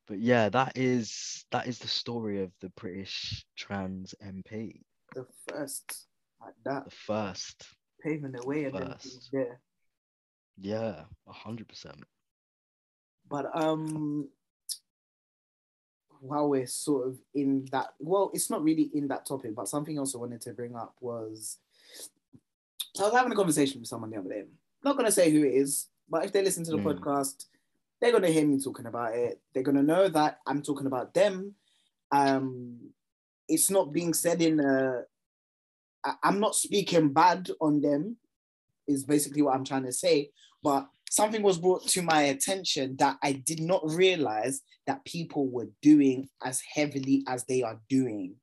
But 0.08 0.20
yeah, 0.20 0.50
that 0.50 0.74
is 0.78 1.46
that 1.52 1.68
is 1.68 1.80
the 1.80 1.88
story 1.88 2.44
of 2.44 2.52
the 2.62 2.70
British 2.70 3.44
trans 3.56 4.14
MP, 4.24 4.82
The 5.16 5.26
first 5.50 6.06
like 6.42 6.54
that, 6.66 6.86
the 6.86 6.92
first. 6.92 7.64
paving 8.04 8.32
the 8.34 8.46
way 8.46 8.66
and 8.66 8.78
First. 8.78 9.30
there. 9.32 9.60
Yeah, 10.58 11.06
a 11.28 11.34
hundred 11.34 11.68
percent. 11.68 12.04
But 13.28 13.50
um, 13.60 14.30
while 16.20 16.50
we're 16.50 16.68
sort 16.68 17.08
of 17.08 17.18
in 17.34 17.66
that, 17.72 17.94
well, 18.00 18.30
it's 18.34 18.50
not 18.52 18.64
really 18.64 18.92
in 18.94 19.08
that 19.08 19.26
topic, 19.26 19.56
but 19.56 19.68
something 19.68 19.98
else 19.98 20.14
I 20.14 20.20
wanted 20.20 20.42
to 20.42 20.54
bring 20.54 20.76
up 20.76 20.96
was 21.02 21.58
I 23.00 23.04
was 23.04 23.14
having 23.14 23.32
a 23.32 23.36
conversation 23.36 23.82
with 23.82 23.88
someone 23.90 24.12
the 24.12 24.18
other 24.18 24.30
day. 24.30 24.44
not 24.84 24.96
gonna 24.98 25.12
say 25.12 25.32
who 25.32 25.44
it 25.44 25.56
is, 25.56 25.88
but 26.08 26.24
if 26.26 26.32
they 26.32 26.44
listen 26.44 26.64
to 26.66 26.72
the 26.72 26.78
Mm. 26.78 27.00
podcast, 27.00 27.46
they're 28.02 28.12
gonna 28.12 28.30
hear 28.30 28.46
me 28.46 28.60
talking 28.60 28.86
about 28.86 29.16
it. 29.16 29.42
They're 29.54 29.64
gonna 29.64 29.84
know 29.84 30.08
that 30.10 30.40
I'm 30.46 30.62
talking 30.62 30.88
about 30.88 31.14
them. 31.14 31.56
Um, 32.12 32.92
it's 33.48 33.70
not 33.70 33.94
being 33.94 34.14
said 34.14 34.42
in 34.42 34.60
a. 34.60 35.04
I- 36.04 36.18
I'm 36.24 36.40
not 36.40 36.56
speaking 36.56 37.14
bad 37.14 37.50
on 37.60 37.82
them. 37.82 38.18
Is 38.88 39.04
basically 39.04 39.42
what 39.42 39.56
I'm 39.56 39.66
trying 39.66 39.86
to 39.86 39.92
say. 39.92 40.32
But 40.62 40.88
something 41.10 41.42
was 41.42 41.58
brought 41.58 41.88
to 41.88 42.02
my 42.02 42.24
attention 42.24 42.96
that 42.98 43.18
I 43.24 43.34
did 43.34 43.62
not 43.62 43.82
realize 43.86 44.62
that 44.88 45.06
people 45.06 45.48
were 45.48 45.70
doing 45.82 46.30
as 46.44 46.62
heavily 46.74 47.24
as 47.28 47.46
they 47.46 47.64
are 47.64 47.80
doing. 47.90 48.36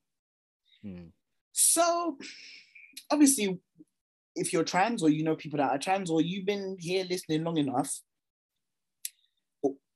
Hmm. 0.82 1.08
So, 1.52 2.18
obviously, 3.10 3.60
if 4.34 4.52
you're 4.52 4.64
trans 4.64 5.02
or 5.02 5.10
you 5.10 5.22
know 5.22 5.36
people 5.36 5.58
that 5.58 5.70
are 5.70 5.78
trans 5.78 6.10
or 6.10 6.22
you've 6.22 6.46
been 6.46 6.76
here 6.78 7.04
listening 7.08 7.44
long 7.44 7.58
enough, 7.58 8.00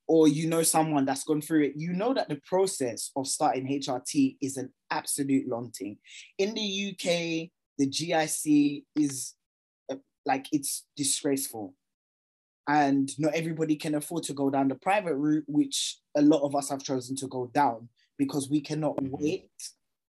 or, 0.07 0.27
you 0.27 0.47
know 0.47 0.63
someone 0.63 1.05
that's 1.05 1.23
gone 1.23 1.41
through 1.41 1.63
it, 1.63 1.73
you 1.75 1.93
know 1.93 2.13
that 2.13 2.29
the 2.29 2.39
process 2.45 3.11
of 3.15 3.27
starting 3.27 3.67
HRT 3.67 4.37
is 4.41 4.57
an 4.57 4.73
absolute 4.89 5.47
long 5.47 5.71
thing. 5.71 5.97
In 6.37 6.53
the 6.53 6.61
UK, 6.61 7.49
the 7.77 7.87
GIC 7.87 8.83
is 8.95 9.35
uh, 9.91 9.95
like 10.25 10.47
it's 10.51 10.85
disgraceful. 10.95 11.75
And 12.69 13.09
not 13.17 13.33
everybody 13.33 13.75
can 13.77 13.95
afford 13.95 14.23
to 14.23 14.33
go 14.33 14.49
down 14.49 14.67
the 14.67 14.75
private 14.75 15.15
route, 15.15 15.45
which 15.47 15.99
a 16.15 16.21
lot 16.21 16.41
of 16.41 16.55
us 16.55 16.69
have 16.69 16.83
chosen 16.83 17.15
to 17.17 17.27
go 17.27 17.47
down 17.53 17.89
because 18.17 18.49
we 18.49 18.59
cannot 18.61 18.97
Mhm. 18.97 19.09
wait 19.11 19.51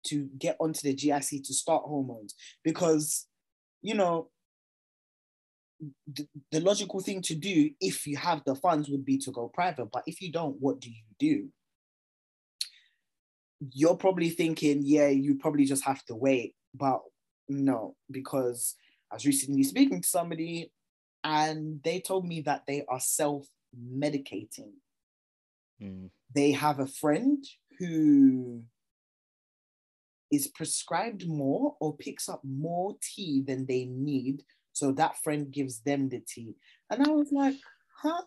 to 0.06 0.28
get 0.38 0.56
onto 0.58 0.80
the 0.82 0.94
GIC 0.94 1.40
to 1.42 1.54
start 1.54 1.84
hormones 1.84 2.34
because, 2.64 3.26
you 3.82 3.94
know, 3.94 4.30
the, 6.12 6.26
the 6.52 6.60
logical 6.60 7.00
thing 7.00 7.22
to 7.22 7.34
do 7.34 7.70
if 7.80 8.06
you 8.06 8.16
have 8.16 8.42
the 8.44 8.54
funds 8.54 8.88
would 8.88 9.04
be 9.04 9.18
to 9.18 9.30
go 9.30 9.48
private. 9.48 9.86
But 9.92 10.04
if 10.06 10.20
you 10.20 10.30
don't, 10.32 10.56
what 10.60 10.80
do 10.80 10.90
you 10.90 11.04
do? 11.18 11.48
You're 13.72 13.96
probably 13.96 14.30
thinking, 14.30 14.80
yeah, 14.84 15.08
you 15.08 15.36
probably 15.36 15.64
just 15.64 15.84
have 15.84 16.04
to 16.06 16.14
wait. 16.14 16.54
But 16.74 17.00
no, 17.48 17.96
because 18.10 18.76
I 19.10 19.16
was 19.16 19.26
recently 19.26 19.62
speaking 19.64 20.02
to 20.02 20.08
somebody 20.08 20.72
and 21.24 21.80
they 21.82 22.00
told 22.00 22.26
me 22.26 22.40
that 22.42 22.62
they 22.66 22.84
are 22.88 23.00
self 23.00 23.46
medicating 23.76 24.72
Hmm. 25.80 26.06
they 26.34 26.52
have 26.52 26.78
a 26.78 26.86
friend 26.86 27.42
who 27.78 28.62
is 30.30 30.46
prescribed 30.48 31.26
more 31.26 31.74
or 31.80 31.96
picks 31.96 32.28
up 32.28 32.42
more 32.44 32.96
T 33.02 33.42
than 33.42 33.64
they 33.66 33.86
need. 33.86 34.42
So 34.72 34.92
that 34.92 35.22
friend 35.22 35.50
gives 35.50 35.80
them 35.80 36.08
the 36.08 36.20
T. 36.20 36.54
And 36.90 37.06
I 37.06 37.10
was 37.10 37.32
like, 37.32 37.56
huh? 38.02 38.22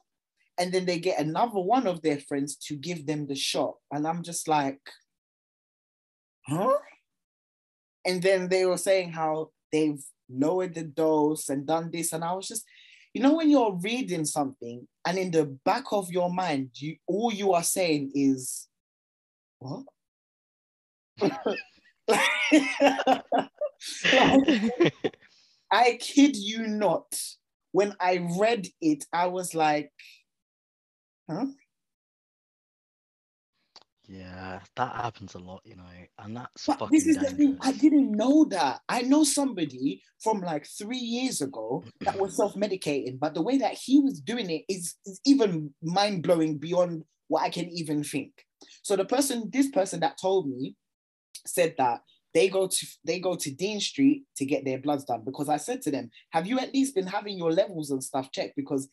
And 0.57 0.71
then 0.71 0.85
they 0.85 0.99
get 0.99 1.19
another 1.19 1.59
one 1.59 1.87
of 1.87 2.01
their 2.01 2.19
friends 2.19 2.55
to 2.67 2.75
give 2.75 3.05
them 3.05 3.27
the 3.27 3.35
shot. 3.35 3.75
And 3.91 4.07
I'm 4.07 4.23
just 4.23 4.47
like, 4.47 4.79
huh? 6.47 6.77
And 8.05 8.21
then 8.21 8.49
they 8.49 8.65
were 8.65 8.77
saying 8.77 9.13
how 9.13 9.51
they've 9.71 10.03
lowered 10.29 10.75
the 10.75 10.83
dose 10.83 11.49
and 11.49 11.65
done 11.65 11.89
this. 11.91 12.13
And 12.13 12.23
I 12.23 12.33
was 12.33 12.47
just, 12.47 12.65
you 13.13 13.21
know, 13.21 13.35
when 13.35 13.49
you're 13.49 13.79
reading 13.81 14.25
something 14.25 14.87
and 15.05 15.17
in 15.17 15.31
the 15.31 15.45
back 15.65 15.85
of 15.91 16.11
your 16.11 16.31
mind, 16.31 16.71
you 16.75 16.97
all 17.07 17.33
you 17.33 17.53
are 17.53 17.63
saying 17.63 18.11
is, 18.13 18.67
what? 19.59 19.85
I 25.73 25.97
kid 25.99 26.35
you 26.35 26.67
not. 26.67 27.19
When 27.71 27.95
I 27.99 28.25
read 28.39 28.67
it, 28.79 29.05
I 29.11 29.27
was 29.27 29.55
like, 29.55 29.91
huh? 31.29 31.47
yeah, 34.07 34.59
that 34.75 34.95
happens 34.95 35.33
a 35.33 35.39
lot, 35.39 35.61
you 35.63 35.75
know, 35.75 35.83
and 36.19 36.37
that's 36.37 36.65
But 36.67 36.79
fucking 36.79 36.95
this 36.95 37.07
is 37.07 37.17
the 37.17 37.31
thing, 37.31 37.57
I 37.61 37.71
didn't 37.71 38.11
know 38.11 38.45
that. 38.45 38.81
I 38.87 39.01
know 39.01 39.23
somebody 39.23 40.03
from 40.21 40.41
like 40.41 40.67
three 40.67 40.97
years 40.97 41.41
ago 41.41 41.83
that 42.01 42.19
was 42.19 42.35
self-medicating, 42.35 43.19
but 43.19 43.33
the 43.33 43.41
way 43.41 43.57
that 43.57 43.73
he 43.73 43.99
was 43.99 44.19
doing 44.19 44.49
it 44.49 44.65
is, 44.69 44.95
is 45.05 45.19
even 45.25 45.73
mind-blowing 45.81 46.57
beyond 46.57 47.03
what 47.29 47.43
I 47.43 47.49
can 47.49 47.69
even 47.69 48.03
think. 48.03 48.31
So 48.83 48.95
the 48.95 49.05
person, 49.05 49.49
this 49.51 49.69
person 49.69 50.01
that 50.01 50.19
told 50.21 50.47
me 50.47 50.75
said 51.47 51.75
that 51.77 52.01
they 52.33 52.49
go 52.49 52.67
to 52.67 52.87
they 53.05 53.19
go 53.19 53.35
to 53.35 53.51
Dean 53.51 53.79
Street 53.79 54.25
to 54.37 54.45
get 54.45 54.65
their 54.65 54.79
bloods 54.79 55.05
done 55.05 55.23
because 55.23 55.49
I 55.49 55.57
said 55.57 55.81
to 55.83 55.91
them, 55.91 56.09
have 56.31 56.47
you 56.47 56.59
at 56.59 56.73
least 56.73 56.95
been 56.95 57.07
having 57.07 57.37
your 57.37 57.51
levels 57.51 57.91
and 57.91 58.03
stuff 58.03 58.31
checked? 58.31 58.55
Because 58.55 58.89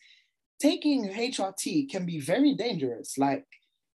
taking 0.59 1.09
HRT 1.09 1.89
can 1.89 2.05
be 2.05 2.19
very 2.19 2.53
dangerous. 2.53 3.17
Like 3.17 3.45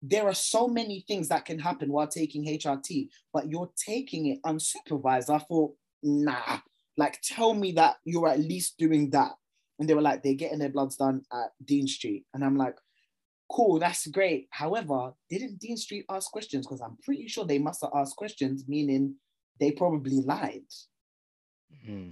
there 0.00 0.26
are 0.26 0.34
so 0.34 0.66
many 0.66 1.04
things 1.06 1.28
that 1.28 1.44
can 1.44 1.58
happen 1.58 1.92
while 1.92 2.08
taking 2.08 2.44
HRT, 2.44 3.08
but 3.32 3.50
you're 3.50 3.70
taking 3.76 4.26
it 4.26 4.38
unsupervised. 4.44 5.34
I 5.34 5.38
thought, 5.38 5.74
nah, 6.02 6.58
like 6.96 7.20
tell 7.22 7.54
me 7.54 7.72
that 7.72 7.96
you're 8.04 8.28
at 8.28 8.40
least 8.40 8.78
doing 8.78 9.10
that. 9.10 9.32
And 9.78 9.88
they 9.88 9.94
were 9.94 10.02
like, 10.02 10.22
they're 10.22 10.34
getting 10.34 10.60
their 10.60 10.68
bloods 10.68 10.96
done 10.96 11.22
at 11.32 11.50
Dean 11.64 11.86
Street. 11.86 12.24
And 12.32 12.44
I'm 12.44 12.56
like, 12.56 12.76
cool, 13.50 13.78
that's 13.78 14.06
great. 14.06 14.46
However, 14.50 15.12
didn't 15.28 15.58
Dean 15.58 15.76
Street 15.76 16.04
ask 16.08 16.30
questions? 16.30 16.66
Because 16.66 16.80
I'm 16.80 16.96
pretty 17.02 17.26
sure 17.28 17.44
they 17.44 17.58
must 17.58 17.82
have 17.82 17.90
asked 17.94 18.16
questions, 18.16 18.64
meaning 18.68 19.16
they 19.60 19.72
probably 19.72 20.20
lied. 20.20 20.62
Hmm. 21.84 22.10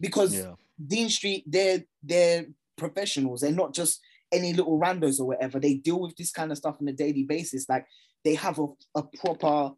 Because 0.00 0.34
Yeah. 0.34 0.54
Dean 0.84 1.08
Street, 1.08 1.44
they're 1.46 1.84
they're 2.02 2.46
professionals. 2.76 3.40
They're 3.42 3.52
not 3.52 3.74
just 3.74 4.00
any 4.32 4.52
little 4.52 4.80
randos 4.80 5.20
or 5.20 5.26
whatever. 5.26 5.60
They 5.60 5.74
deal 5.74 6.00
with 6.00 6.16
this 6.16 6.32
kind 6.32 6.50
of 6.50 6.58
stuff 6.58 6.78
on 6.80 6.88
a 6.88 6.92
daily 6.92 7.24
basis. 7.24 7.68
Like 7.68 7.86
they 8.24 8.34
have 8.34 8.58
a, 8.58 8.66
a 8.96 9.02
proper 9.02 9.72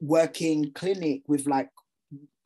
working 0.00 0.72
clinic 0.72 1.22
with 1.26 1.46
like 1.46 1.70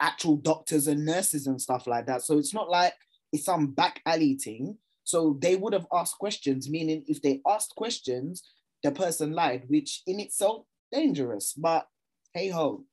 actual 0.00 0.36
doctors 0.36 0.86
and 0.86 1.04
nurses 1.04 1.46
and 1.46 1.60
stuff 1.60 1.86
like 1.86 2.06
that. 2.06 2.22
So 2.22 2.38
it's 2.38 2.54
not 2.54 2.70
like 2.70 2.94
it's 3.32 3.44
some 3.44 3.68
back 3.68 4.00
alley 4.06 4.36
thing. 4.36 4.78
So 5.04 5.38
they 5.40 5.56
would 5.56 5.72
have 5.72 5.86
asked 5.92 6.18
questions, 6.18 6.68
meaning 6.70 7.02
if 7.08 7.20
they 7.22 7.40
asked 7.46 7.74
questions, 7.74 8.42
the 8.82 8.92
person 8.92 9.32
lied, 9.32 9.64
which 9.66 10.02
in 10.06 10.20
itself 10.20 10.64
dangerous. 10.92 11.52
But 11.54 11.88
hey 12.32 12.48
ho. 12.48 12.84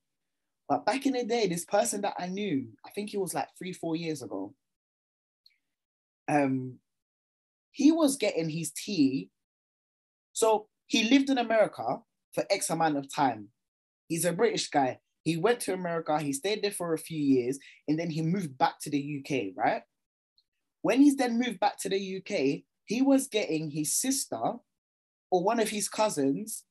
But 0.67 0.86
back 0.86 1.06
in 1.06 1.13
the 1.13 1.23
day, 1.23 1.47
this 1.47 1.65
person 1.65 2.01
that 2.01 2.15
I 2.17 2.28
knew, 2.28 2.67
I 2.86 2.89
think 2.89 3.13
it 3.13 3.19
was 3.19 3.34
like 3.34 3.49
three, 3.58 3.73
four 3.73 3.95
years 3.95 4.21
ago, 4.21 4.54
um, 6.28 6.80
he 7.71 7.91
was 7.91 8.17
getting 8.17 8.49
his 8.49 8.71
T. 8.71 9.30
So 10.34 10.67
he 10.88 11.10
lived 11.10 11.30
in 11.30 11.38
America 11.38 11.99
for 12.34 12.45
X 12.49 12.69
amount 12.69 12.97
of 12.97 13.13
time. 13.13 13.49
He's 14.08 14.25
a 14.25 14.34
British 14.34 14.69
guy. 14.69 14.99
He 15.23 15.38
went 15.38 15.60
to 15.62 15.73
America, 15.73 16.19
he 16.19 16.34
stayed 16.34 16.63
there 16.63 16.71
for 16.71 16.93
a 16.93 16.99
few 16.99 17.19
years, 17.19 17.58
and 17.88 17.97
then 17.97 18.12
he 18.12 18.21
moved 18.21 18.58
back 18.60 18.80
to 18.82 18.91
the 18.91 19.19
UK, 19.19 19.54
right? 19.58 19.82
When 20.84 21.01
he's 21.01 21.15
then 21.15 21.39
moved 21.39 21.60
back 21.60 21.80
to 21.80 21.89
the 21.89 22.17
UK, 22.17 22.63
he 22.86 23.01
was 23.01 23.28
getting 23.28 23.71
his 23.71 23.95
sister 23.95 24.39
or 25.32 25.43
one 25.43 25.60
of 25.60 25.69
his 25.69 25.89
cousins. 25.89 26.63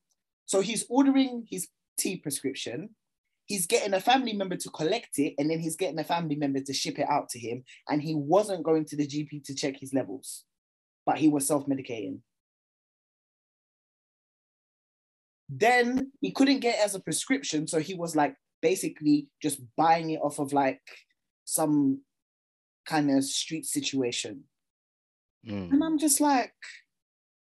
So 0.45 0.61
he's 0.61 0.85
ordering 0.89 1.45
his 1.49 1.67
T 1.97 2.15
prescription. 2.15 2.95
He's 3.45 3.67
getting 3.67 3.93
a 3.93 4.01
family 4.01 4.33
member 4.33 4.55
to 4.57 4.69
collect 4.69 5.19
it, 5.19 5.35
and 5.37 5.49
then 5.49 5.59
he's 5.59 5.75
getting 5.75 5.99
a 5.99 6.03
family 6.03 6.35
member 6.35 6.61
to 6.61 6.73
ship 6.73 6.97
it 6.97 7.09
out 7.09 7.29
to 7.29 7.39
him. 7.39 7.63
And 7.87 8.01
he 8.01 8.15
wasn't 8.15 8.63
going 8.63 8.85
to 8.85 8.95
the 8.95 9.07
GP 9.07 9.43
to 9.45 9.55
check 9.55 9.75
his 9.79 9.93
levels, 9.93 10.45
but 11.05 11.17
he 11.17 11.27
was 11.27 11.47
self 11.47 11.67
medicating. 11.67 12.19
Then 15.47 16.11
he 16.21 16.31
couldn't 16.31 16.59
get 16.59 16.75
it 16.75 16.85
as 16.85 16.95
a 16.95 16.99
prescription. 16.99 17.67
So 17.67 17.79
he 17.79 17.93
was 17.93 18.15
like 18.15 18.35
basically 18.61 19.27
just 19.41 19.59
buying 19.77 20.09
it 20.09 20.21
off 20.21 20.39
of 20.39 20.53
like 20.53 20.81
some 21.45 22.01
kind 22.85 23.11
of 23.11 23.23
street 23.23 23.65
situation. 23.65 24.43
Hmm. 25.45 25.69
And 25.71 25.83
I'm 25.83 25.99
just 25.99 26.19
like, 26.19 26.53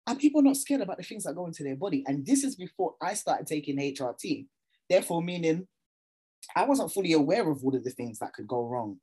are 0.07 0.15
people 0.15 0.41
not 0.41 0.57
scared 0.57 0.81
about 0.81 0.97
the 0.97 1.03
things 1.03 1.23
that 1.23 1.35
go 1.35 1.45
into 1.45 1.63
their 1.63 1.75
body? 1.75 2.03
And 2.07 2.25
this 2.25 2.43
is 2.43 2.55
before 2.55 2.95
I 3.01 3.13
started 3.13 3.47
taking 3.47 3.77
HRT. 3.77 4.47
Therefore, 4.89 5.21
meaning 5.21 5.67
I 6.55 6.65
wasn't 6.65 6.91
fully 6.91 7.13
aware 7.13 7.49
of 7.49 7.63
all 7.63 7.75
of 7.75 7.83
the 7.83 7.91
things 7.91 8.19
that 8.19 8.33
could 8.33 8.47
go 8.47 8.67
wrong 8.67 8.97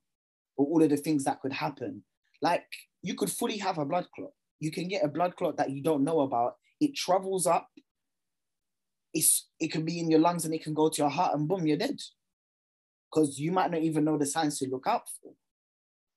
or 0.57 0.67
all 0.67 0.83
of 0.83 0.91
the 0.91 0.97
things 0.97 1.25
that 1.25 1.41
could 1.41 1.53
happen. 1.53 2.03
Like 2.41 2.65
you 3.03 3.15
could 3.15 3.31
fully 3.31 3.59
have 3.59 3.79
a 3.79 3.85
blood 3.85 4.07
clot. 4.15 4.31
You 4.61 4.71
can 4.71 4.89
get 4.89 5.05
a 5.05 5.09
blood 5.09 5.37
clot 5.37 5.57
that 5.57 5.71
you 5.71 5.83
don't 5.83 6.05
know 6.05 6.21
about. 6.21 6.55
It 6.81 6.95
travels 6.95 7.47
up. 7.47 7.69
It's 9.15 9.49
it 9.61 9.71
can 9.71 9.85
be 9.85 10.01
in 10.01 10.11
your 10.11 10.21
lungs 10.21 10.45
and 10.45 10.55
it 10.55 10.63
can 10.63 10.75
go 10.75 10.89
to 10.89 11.03
your 11.03 11.11
heart 11.11 11.35
and 11.35 11.49
boom, 11.49 11.67
you're 11.67 11.77
dead. 11.77 11.99
Because 13.13 13.39
you 13.39 13.53
might 13.53 13.71
not 13.71 13.83
even 13.83 14.05
know 14.05 14.17
the 14.17 14.27
signs 14.27 14.59
to 14.59 14.69
look 14.69 14.87
out 14.87 15.03
for. 15.21 15.33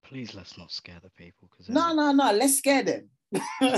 Please 0.06 0.34
let's 0.34 0.58
not 0.58 0.72
scare 0.72 1.00
the 1.02 1.10
people 1.10 1.50
because 1.50 1.70
No, 1.70 1.94
no, 1.94 2.12
no. 2.12 2.32
Let's 2.32 2.58
scare 2.58 2.84
them. 2.84 3.10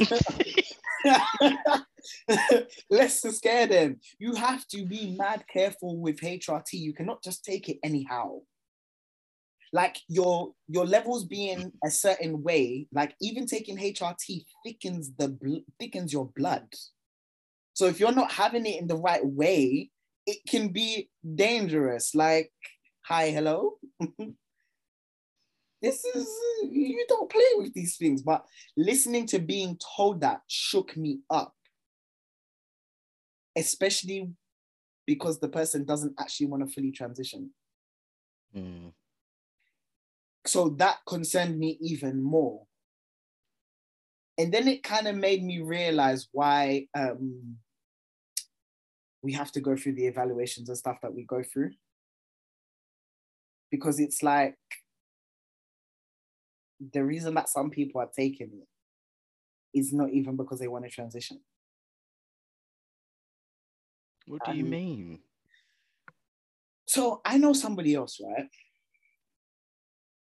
Let's 2.90 3.22
scare 3.38 3.68
them. 3.68 4.00
You 4.20 4.36
have 4.36 4.68
to 4.70 4.86
be 4.86 5.16
mad 5.18 5.46
careful 5.52 5.98
with 5.98 6.20
HRT. 6.20 6.74
You 6.74 6.94
cannot 6.94 7.24
just 7.24 7.44
take 7.44 7.70
it 7.70 7.78
anyhow. 7.84 8.40
Like 9.74 9.98
your 10.08 10.54
your 10.70 10.86
levels 10.86 11.26
being 11.26 11.74
a 11.86 11.92
certain 11.92 12.42
way, 12.42 12.88
like 12.94 13.16
even 13.22 13.46
taking 13.46 13.78
HRT 13.78 14.46
thickens 14.66 15.12
the 15.18 15.28
bl- 15.28 15.66
thickens 15.80 16.14
your 16.14 16.30
blood. 16.36 16.68
So 17.74 17.86
if 17.86 18.00
you're 18.00 18.14
not 18.14 18.32
having 18.32 18.66
it 18.66 18.80
in 18.80 18.88
the 18.88 18.96
right 18.96 19.26
way, 19.26 19.92
it 20.26 20.40
can 20.50 20.70
be 20.70 21.10
dangerous. 21.36 22.16
Like, 22.16 22.52
hi, 23.06 23.30
hello. 23.30 23.78
this 25.82 26.04
is 26.04 26.28
you 26.64 27.06
don't 27.08 27.32
play 27.32 27.52
with 27.56 27.74
these 27.74 27.98
things, 27.98 28.22
but 28.22 28.46
listening 28.76 29.28
to 29.28 29.40
being 29.40 29.78
told 29.96 30.22
that 30.22 30.42
shook 30.48 30.96
me 30.98 31.20
up. 31.30 31.54
Especially 33.58 34.30
because 35.08 35.40
the 35.40 35.50
person 35.50 35.84
doesn't 35.84 36.14
actually 36.20 36.48
want 36.48 36.68
to 36.68 36.74
fully 36.74 36.92
transition. 36.92 37.50
Mm. 38.56 38.94
So 40.46 40.70
that 40.78 40.98
concerned 41.08 41.58
me 41.58 41.78
even 41.82 42.22
more. 42.22 42.66
And 44.38 44.54
then 44.54 44.68
it 44.68 44.84
kind 44.84 45.08
of 45.08 45.16
made 45.16 45.44
me 45.44 45.62
realize 45.62 46.28
why 46.32 46.86
um, 46.96 47.58
we 49.24 49.34
have 49.34 49.52
to 49.54 49.62
go 49.62 49.76
through 49.76 49.96
the 49.96 50.06
evaluations 50.06 50.70
and 50.70 50.78
stuff 50.78 50.98
that 51.02 51.14
we 51.14 51.24
go 51.24 51.42
through. 51.42 51.72
Because 53.72 54.00
it's 54.00 54.22
like 54.22 54.56
the 56.94 57.04
reason 57.04 57.34
that 57.34 57.50
some 57.50 57.70
people 57.70 58.00
are 58.00 58.10
taking 58.16 58.52
it 58.54 59.78
is 59.78 59.92
not 59.92 60.12
even 60.12 60.38
because 60.38 60.60
they 60.60 60.68
want 60.68 60.86
to 60.86 60.92
transition. 60.92 61.40
What 64.28 64.44
do 64.46 64.54
you 64.54 64.64
Um, 64.66 64.70
mean? 64.70 65.20
So 66.86 67.22
I 67.26 67.38
know 67.38 67.54
somebody 67.54 67.96
else, 67.96 68.20
right? 68.22 68.50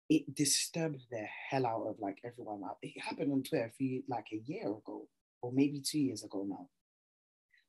It 0.08 0.34
disturbed 0.34 1.02
the 1.10 1.24
hell 1.48 1.66
out 1.66 1.86
of 1.86 2.00
like 2.00 2.18
everyone. 2.24 2.62
It 2.82 3.00
happened 3.00 3.32
on 3.32 3.42
Twitter 3.42 3.66
a 3.66 3.70
few, 3.70 4.02
like 4.08 4.26
a 4.32 4.42
year 4.44 4.68
ago, 4.68 5.08
or 5.42 5.52
maybe 5.52 5.80
two 5.80 6.00
years 6.00 6.24
ago 6.24 6.44
now. 6.48 6.68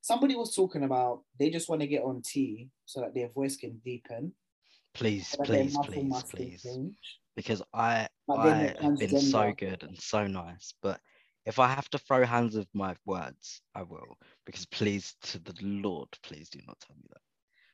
Somebody 0.02 0.36
was 0.36 0.56
talking 0.56 0.84
about 0.84 1.24
they 1.38 1.52
just 1.52 1.70
want 1.70 1.82
to 1.82 1.88
get 1.88 2.04
on 2.04 2.24
T 2.24 2.70
so 2.86 3.02
that 3.02 3.14
their 3.14 3.30
voice 3.30 3.58
can 3.58 3.78
deepen. 3.86 4.34
Please, 4.94 5.28
so 5.28 5.38
that 5.44 5.48
their 5.48 5.64
please, 5.64 5.78
please, 5.86 6.24
please. 6.24 6.64
change. 6.64 7.20
Because 7.36 7.62
I 7.74 8.08
But 8.28 8.40
I 8.40 8.76
have 8.82 8.98
been 8.98 9.20
so 9.20 9.54
good 9.56 9.84
and 9.84 10.00
so 10.00 10.26
nice, 10.28 10.74
but 10.82 11.00
if 11.46 11.60
I 11.60 11.68
have 11.68 11.90
to 11.90 11.98
throw 11.98 12.26
hands 12.26 12.56
with 12.56 12.68
my 12.74 12.96
words, 13.06 13.62
I 13.76 13.84
will. 13.84 14.18
Because 14.46 14.66
please, 14.66 15.16
to 15.24 15.40
the 15.40 15.56
Lord, 15.62 16.10
please 16.24 16.50
do 16.50 16.60
not 16.68 16.80
tell 16.80 16.96
me 16.96 17.04
that. 17.10 17.22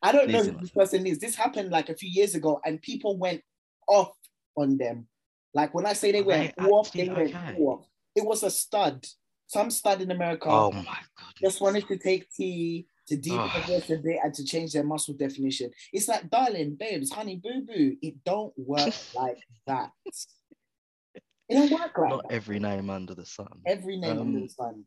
I 0.01 0.11
don't 0.11 0.29
know 0.29 0.39
Please 0.43 0.51
who 0.53 0.59
this 0.59 0.69
person 0.69 1.07
is. 1.07 1.19
This 1.19 1.35
happened 1.35 1.71
like 1.71 1.89
a 1.89 1.95
few 1.95 2.09
years 2.09 2.35
ago, 2.35 2.61
and 2.65 2.81
people 2.81 3.17
went 3.17 3.41
off 3.87 4.11
on 4.55 4.77
them. 4.77 5.07
Like 5.53 5.73
when 5.73 5.85
I 5.85 5.93
say 5.93 6.11
they 6.11 6.21
went 6.21 6.53
they 6.57 6.63
off, 6.65 6.91
they 6.91 7.09
went 7.09 7.35
okay? 7.35 7.55
off. 7.57 7.85
It 8.15 8.25
was 8.25 8.43
a 8.43 8.51
stud. 8.51 9.05
Some 9.47 9.71
stud 9.71 10.01
in 10.01 10.11
America 10.11 10.49
Oh 10.49 10.71
my 10.71 10.83
god. 10.83 11.33
just 11.41 11.61
wanted 11.61 11.87
to 11.87 11.97
take 11.97 12.29
T 12.31 12.85
to 13.07 13.15
deepen 13.15 13.37
the 13.37 13.59
Ugh. 13.59 13.65
voice 13.67 13.89
a 13.89 13.97
bit 13.97 14.19
and 14.23 14.33
to 14.33 14.43
change 14.43 14.73
their 14.73 14.83
muscle 14.83 15.13
definition. 15.13 15.71
It's 15.93 16.09
like, 16.09 16.29
darling, 16.29 16.75
babes, 16.77 17.11
honey, 17.11 17.37
boo 17.41 17.61
boo. 17.65 17.95
It 18.01 18.15
don't 18.25 18.53
work 18.57 18.93
like 19.15 19.37
that. 19.65 19.91
It 21.49 21.55
don't 21.55 21.71
work 21.79 21.97
like 21.97 22.09
Not 22.09 22.23
that. 22.27 22.31
every 22.33 22.59
name 22.59 22.89
under 22.89 23.15
the 23.15 23.25
sun. 23.25 23.61
Every 23.65 23.97
name 23.97 24.19
under 24.19 24.37
Um, 24.39 24.41
the 24.41 24.49
sun. 24.49 24.85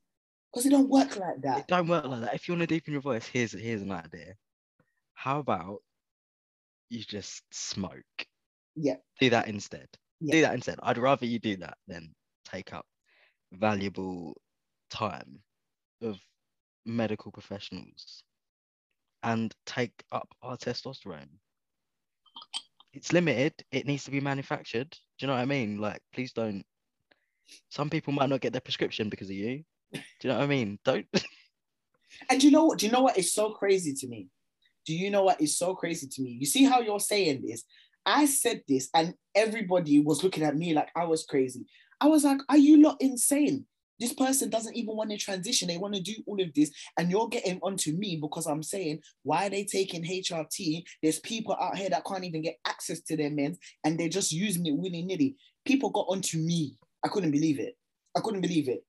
Because 0.52 0.66
it 0.66 0.70
don't 0.70 0.88
work 0.88 1.16
like 1.16 1.40
that. 1.42 1.58
It 1.60 1.66
don't 1.68 1.88
work 1.88 2.04
like 2.04 2.20
that. 2.22 2.34
If 2.34 2.48
you 2.48 2.52
want 2.54 2.62
to 2.62 2.66
deepen 2.66 2.92
your 2.92 3.00
voice, 3.02 3.26
here's 3.26 3.52
here's 3.52 3.82
an 3.82 3.92
idea. 3.92 4.34
How 5.14 5.38
about 5.38 5.78
you 6.88 7.02
just 7.04 7.42
smoke? 7.52 8.26
Yeah. 8.74 8.96
Do 9.20 9.30
that 9.30 9.48
instead. 9.48 9.88
Yeah. 10.20 10.32
Do 10.32 10.40
that 10.42 10.54
instead. 10.54 10.78
I'd 10.82 10.98
rather 10.98 11.24
you 11.24 11.38
do 11.38 11.56
that 11.58 11.78
than 11.86 12.14
take 12.44 12.72
up 12.72 12.84
valuable 13.52 14.40
time 14.90 15.40
of 16.02 16.18
medical 16.84 17.30
professionals 17.30 18.22
and 19.22 19.54
take 19.66 20.02
up 20.12 20.28
our 20.42 20.56
testosterone. 20.56 21.28
It's 22.92 23.12
limited. 23.12 23.54
It 23.70 23.86
needs 23.86 24.04
to 24.04 24.10
be 24.10 24.20
manufactured. 24.20 24.96
Do 25.20 25.26
you 25.26 25.28
know 25.28 25.34
what 25.34 25.42
I 25.42 25.44
mean? 25.44 25.76
Like, 25.76 26.00
please 26.14 26.32
don't. 26.32 26.64
Some 27.68 27.90
people 27.90 28.14
might 28.14 28.30
not 28.30 28.40
get 28.40 28.52
their 28.52 28.62
prescription 28.62 29.10
because 29.10 29.28
of 29.28 29.36
you. 29.36 29.64
Do 29.92 30.00
you 30.22 30.30
know 30.30 30.36
what 30.36 30.44
I 30.44 30.46
mean? 30.46 30.78
Don't. 30.84 31.06
And 32.28 32.42
you 32.42 32.50
know 32.50 32.64
what? 32.64 32.78
Do 32.78 32.86
you 32.86 32.92
know 32.92 33.02
what 33.02 33.16
is 33.16 33.32
so 33.32 33.50
crazy 33.50 33.94
to 33.94 34.08
me? 34.08 34.26
Do 34.84 34.94
you 34.94 35.10
know 35.10 35.22
what 35.22 35.40
is 35.40 35.56
so 35.56 35.74
crazy 35.76 36.08
to 36.08 36.22
me? 36.22 36.30
You 36.40 36.44
see 36.44 36.64
how 36.64 36.80
you're 36.80 36.98
saying 36.98 37.42
this? 37.46 37.62
I 38.04 38.26
said 38.26 38.62
this, 38.66 38.90
and 38.94 39.14
everybody 39.32 40.00
was 40.00 40.24
looking 40.24 40.42
at 40.42 40.56
me 40.56 40.74
like 40.74 40.90
I 40.96 41.04
was 41.04 41.24
crazy. 41.24 41.66
I 42.00 42.08
was 42.08 42.24
like, 42.24 42.40
Are 42.48 42.56
you 42.56 42.78
not 42.78 42.96
insane? 43.00 43.64
This 44.00 44.14
person 44.14 44.48
doesn't 44.48 44.76
even 44.76 44.96
want 44.96 45.10
to 45.10 45.18
transition. 45.18 45.68
They 45.68 45.76
want 45.76 45.94
to 45.94 46.00
do 46.00 46.14
all 46.26 46.40
of 46.40 46.52
this, 46.54 46.72
and 46.98 47.10
you're 47.10 47.28
getting 47.28 47.60
onto 47.62 47.92
me 47.92 48.18
because 48.20 48.46
I'm 48.46 48.62
saying, 48.62 49.00
Why 49.22 49.46
are 49.46 49.50
they 49.50 49.64
taking 49.64 50.02
HRT? 50.02 50.84
There's 51.02 51.20
people 51.20 51.56
out 51.60 51.76
here 51.76 51.90
that 51.90 52.04
can't 52.04 52.24
even 52.24 52.42
get 52.42 52.58
access 52.66 53.00
to 53.02 53.16
their 53.16 53.30
meds, 53.30 53.58
and 53.84 53.98
they're 53.98 54.08
just 54.08 54.32
using 54.32 54.66
it 54.66 54.76
willy 54.76 55.02
nilly. 55.02 55.36
People 55.64 55.90
got 55.90 56.06
onto 56.08 56.38
me. 56.38 56.76
I 57.04 57.08
couldn't 57.08 57.30
believe 57.30 57.60
it. 57.60 57.76
I 58.16 58.20
couldn't 58.20 58.40
believe 58.40 58.68
it. 58.68 58.84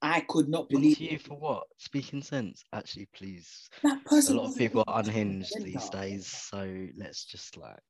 I 0.00 0.20
could 0.20 0.48
not 0.48 0.68
believe 0.68 1.00
you 1.00 1.08
it. 1.12 1.22
for 1.22 1.36
what? 1.36 1.64
Speaking 1.78 2.22
sense. 2.22 2.64
Actually, 2.72 3.08
please. 3.14 3.68
That 3.82 4.04
person. 4.04 4.36
A 4.36 4.40
lot 4.40 4.50
of 4.50 4.56
people 4.56 4.84
are 4.86 5.00
unhinged 5.00 5.52
these 5.60 5.88
days, 5.90 6.26
so 6.26 6.86
let's 6.96 7.24
just 7.24 7.56
like. 7.56 7.80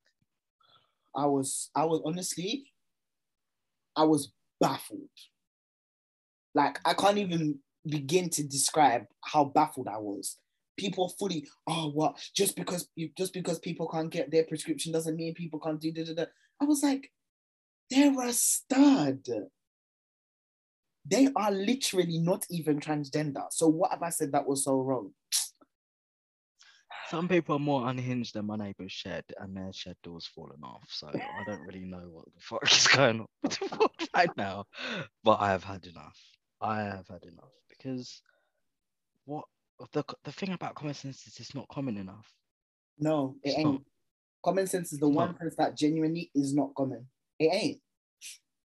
I 1.15 1.27
was, 1.27 1.71
I 1.75 1.85
was 1.85 2.01
honestly, 2.05 2.73
I 3.97 4.05
was 4.05 4.33
baffled. 4.61 5.09
Like 6.59 6.81
I 6.85 6.92
can't 6.92 7.18
even 7.18 7.61
begin 7.87 8.29
to 8.31 8.42
describe 8.42 9.05
how 9.25 9.44
baffled 9.44 9.87
I 9.87 9.99
was. 9.99 10.37
People 10.77 11.09
fully, 11.09 11.47
oh, 11.68 11.90
what? 11.90 12.18
Just 12.35 12.57
because 12.57 12.88
you, 12.97 13.11
just 13.16 13.33
because 13.33 13.61
people 13.61 13.87
can't 13.88 14.11
get 14.11 14.33
their 14.33 14.42
prescription 14.42 14.92
doesn't 14.92 15.14
mean 15.14 15.35
people 15.35 15.61
can't 15.61 15.81
do 15.81 15.92
da 15.92 16.05
da 16.05 16.14
da. 16.14 16.25
I 16.61 16.64
was 16.64 16.83
like, 16.83 17.12
they're 17.88 18.12
a 18.21 18.33
stud. 18.33 19.25
They 21.07 21.29
are 21.37 21.53
literally 21.53 22.18
not 22.18 22.44
even 22.51 22.81
transgender. 22.81 23.44
So 23.51 23.68
what 23.68 23.92
have 23.92 24.03
I 24.03 24.11
said 24.11 24.33
that 24.33 24.49
was 24.49 24.64
so 24.64 24.81
wrong? 24.81 25.12
Some 27.09 27.29
people 27.29 27.55
are 27.55 27.61
more 27.61 27.88
unhinged 27.88 28.35
than 28.35 28.47
my 28.47 28.57
neighbour's 28.57 28.92
shed, 28.92 29.25
and 29.38 29.57
their 29.57 29.73
shed 29.73 29.97
door's 30.03 30.27
fallen 30.27 30.62
off. 30.64 30.88
So 30.88 31.09
I 31.09 31.44
don't 31.47 31.62
really 31.62 31.85
know 31.85 32.09
what 32.11 32.25
the 32.35 32.40
fuck 32.40 32.71
is 32.71 32.88
going 32.88 33.21
on 33.21 33.88
right 34.14 34.37
now. 34.37 34.64
But 35.23 35.40
I 35.40 35.51
have 35.51 35.64
had 35.64 35.87
enough. 35.87 36.18
I 36.61 36.81
have 36.83 37.07
had 37.09 37.23
enough 37.25 37.53
because 37.68 38.23
what 39.25 39.44
the 39.92 40.05
the 40.25 40.33
thing 40.33 40.53
about 40.53 40.75
common 40.75 40.94
sense 40.94 41.27
is 41.27 41.38
it's 41.38 41.55
not 41.55 41.68
common 41.68 41.97
enough. 41.97 42.27
No, 42.99 43.37
it 43.44 43.51
It's 43.51 43.59
ain't. 43.59 43.73
not. 43.73 43.83
Common 44.44 44.66
sense 44.66 44.92
is 44.92 44.99
the 44.99 45.07
It's 45.09 45.16
one 45.16 45.29
not. 45.29 45.38
sense 45.38 45.55
that 45.57 45.77
genuinely 45.77 46.31
is 46.35 46.55
not 46.55 46.75
common. 46.75 47.07
It 47.38 47.53
ain't. 47.53 47.81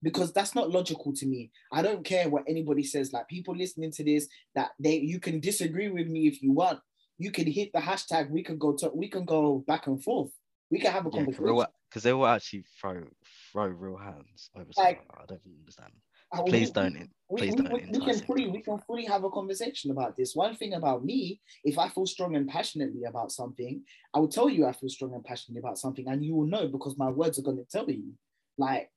Because 0.02 0.32
that's 0.32 0.56
not 0.56 0.70
logical 0.70 1.14
to 1.14 1.26
me. 1.26 1.52
I 1.74 1.82
don't 1.82 2.06
care 2.06 2.30
what 2.30 2.44
anybody 2.48 2.84
says. 2.84 3.12
Like 3.12 3.28
people 3.28 3.56
listening 3.56 3.92
to 3.94 4.04
this, 4.04 4.28
that 4.56 4.72
they 4.80 4.98
you 5.00 5.20
can 5.20 5.40
disagree 5.40 5.90
with 5.90 6.08
me 6.08 6.28
if 6.28 6.42
you 6.42 6.52
want. 6.54 6.80
You 7.18 7.32
can 7.32 7.48
hit 7.48 7.72
the 7.74 7.80
hashtag. 7.80 8.30
We 8.30 8.44
can 8.44 8.58
go 8.58 8.74
to 8.78 8.90
we 8.94 9.10
can 9.10 9.26
go 9.26 9.64
back 9.68 9.88
and 9.88 10.02
forth. 10.02 10.32
We 10.72 10.80
can 10.80 10.92
have 10.92 11.06
a 11.06 11.10
Yeah, 11.12 11.26
conversation. 11.26 11.66
because 11.90 12.04
they 12.04 12.14
will 12.14 12.28
actually 12.28 12.64
throw 12.80 13.04
throw 13.52 13.66
real 13.66 13.98
hands 13.98 14.50
over. 14.56 14.66
Like- 14.78 14.98
something. 14.98 15.08
I 15.22 15.26
don't 15.26 15.42
understand. 15.60 15.92
Uh, 16.32 16.44
Please 16.44 16.70
we- 16.70 16.74
don't. 16.74 17.10
we, 17.30 17.38
please 17.40 17.56
we, 17.56 17.64
don't 17.64 17.74
we, 17.74 18.00
we 18.00 18.06
can 18.06 18.20
fully 18.20 18.48
we 18.48 18.62
can 18.62 18.78
fully 18.80 19.06
have 19.06 19.24
a 19.24 19.30
conversation 19.30 19.92
about 19.92 20.16
this. 20.16 20.36
One 20.36 20.56
thing 20.56 20.74
about 20.74 21.04
me, 21.04 21.42
if 21.64 21.78
I 21.80 21.90
feel 21.90 22.06
strong 22.06 22.36
and 22.36 22.48
passionately 22.48 23.04
about 23.06 23.32
something, 23.32 23.84
I 24.14 24.20
will 24.20 24.28
tell 24.28 24.50
you 24.50 24.66
I 24.66 24.74
feel 24.74 24.90
strong 24.90 25.14
and 25.16 25.24
passionately 25.24 25.60
about 25.60 25.80
something, 25.80 26.08
and 26.08 26.24
you 26.24 26.36
will 26.36 26.46
know 26.46 26.68
because 26.68 26.98
my 26.98 27.10
words 27.10 27.40
are 27.40 27.44
going 27.44 27.58
to 27.58 27.66
tell 27.66 27.90
you. 27.90 28.14
Like 28.58 28.92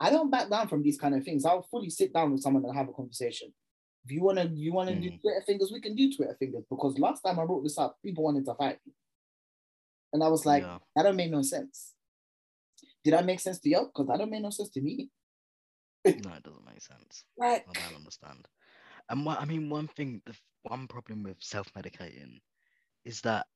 I 0.00 0.10
don't 0.10 0.30
back 0.30 0.48
down 0.48 0.68
from 0.68 0.82
these 0.82 0.98
kind 0.98 1.14
of 1.14 1.24
things. 1.24 1.44
I'll 1.44 1.66
fully 1.70 1.90
sit 1.90 2.12
down 2.12 2.32
with 2.32 2.40
someone 2.40 2.64
and 2.64 2.74
have 2.74 2.88
a 2.88 2.92
conversation. 2.92 3.52
If 4.04 4.10
you 4.10 4.22
wanna 4.22 4.50
you 4.52 4.72
wanna 4.72 4.94
do 4.94 5.10
Mm. 5.10 5.20
Twitter 5.20 5.42
fingers, 5.46 5.70
we 5.72 5.80
can 5.80 5.94
do 5.94 6.12
Twitter 6.12 6.36
fingers 6.38 6.64
because 6.68 6.98
last 6.98 7.20
time 7.20 7.38
I 7.38 7.44
brought 7.44 7.62
this 7.62 7.78
up, 7.78 7.98
people 8.02 8.24
wanted 8.24 8.44
to 8.46 8.54
fight 8.54 8.78
me, 8.86 8.92
and 10.12 10.24
I 10.24 10.28
was 10.28 10.44
like, 10.46 10.62
yeah. 10.62 10.78
that 10.96 11.02
don't 11.04 11.16
make 11.16 11.30
no 11.30 11.42
sense. 11.42 11.94
Did 13.04 13.14
I 13.14 13.22
make 13.22 13.40
sense 13.40 13.58
to 13.60 13.68
you? 13.68 13.84
Because 13.86 14.06
that 14.08 14.18
don't 14.18 14.30
make 14.30 14.42
no 14.42 14.50
sense 14.50 14.70
to 14.70 14.80
me. 14.80 15.10
No, 16.04 16.32
it 16.34 16.42
doesn't 16.42 16.66
make 16.66 16.82
sense. 16.82 17.24
Like 17.38 17.64
I 17.68 17.88
don't 17.88 17.98
understand. 17.98 18.48
And 19.08 19.24
what 19.24 19.40
I 19.40 19.44
mean, 19.44 19.68
one 19.68 19.88
thing, 19.88 20.22
the 20.26 20.34
one 20.62 20.86
problem 20.86 21.22
with 21.22 21.36
self-medicating 21.40 22.40
is 23.04 23.20
that 23.22 23.46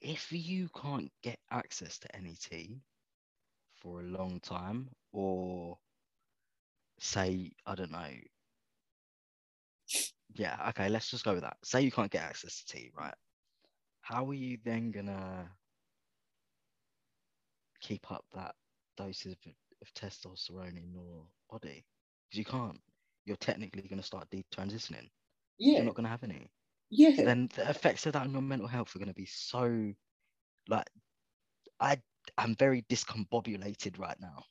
if 0.00 0.30
you 0.30 0.68
can't 0.80 1.10
get 1.22 1.38
access 1.50 1.98
to 1.98 2.08
NET 2.20 2.68
for 3.76 4.00
a 4.00 4.04
long 4.04 4.40
time, 4.40 4.88
or 5.12 5.78
say, 6.98 7.52
I 7.66 7.74
don't 7.74 7.92
know, 7.92 8.08
yeah, 10.34 10.56
okay, 10.70 10.88
let's 10.88 11.10
just 11.10 11.24
go 11.24 11.34
with 11.34 11.42
that. 11.42 11.56
Say 11.64 11.82
you 11.82 11.90
can't 11.90 12.10
get 12.10 12.22
access 12.22 12.62
to 12.62 12.76
T, 12.76 12.90
right? 12.96 13.14
How 14.00 14.26
are 14.28 14.34
you 14.34 14.58
then 14.64 14.90
gonna 14.90 15.48
keep 17.80 18.10
up 18.10 18.24
that 18.34 18.54
doses 18.96 19.36
of, 19.82 19.94
testosterone 19.94 20.76
in 20.76 20.92
your 20.92 21.26
body 21.50 21.84
because 22.28 22.38
you 22.38 22.44
can't. 22.44 22.80
You're 23.24 23.36
technically 23.36 23.82
going 23.82 24.00
to 24.00 24.06
start 24.06 24.28
detransitioning. 24.30 25.08
Yeah. 25.58 25.76
You're 25.76 25.84
not 25.84 25.94
going 25.94 26.04
to 26.04 26.10
have 26.10 26.24
any. 26.24 26.50
Yeah. 26.90 27.22
Then 27.22 27.48
the 27.54 27.68
effects 27.68 28.06
of 28.06 28.14
that 28.14 28.22
on 28.22 28.32
your 28.32 28.42
mental 28.42 28.68
health 28.68 28.94
are 28.94 28.98
going 28.98 29.08
to 29.08 29.14
be 29.14 29.26
so, 29.26 29.92
like, 30.68 30.88
I 31.80 32.00
I'm 32.36 32.54
very 32.56 32.82
discombobulated 32.90 33.98
right 33.98 34.16
now, 34.20 34.44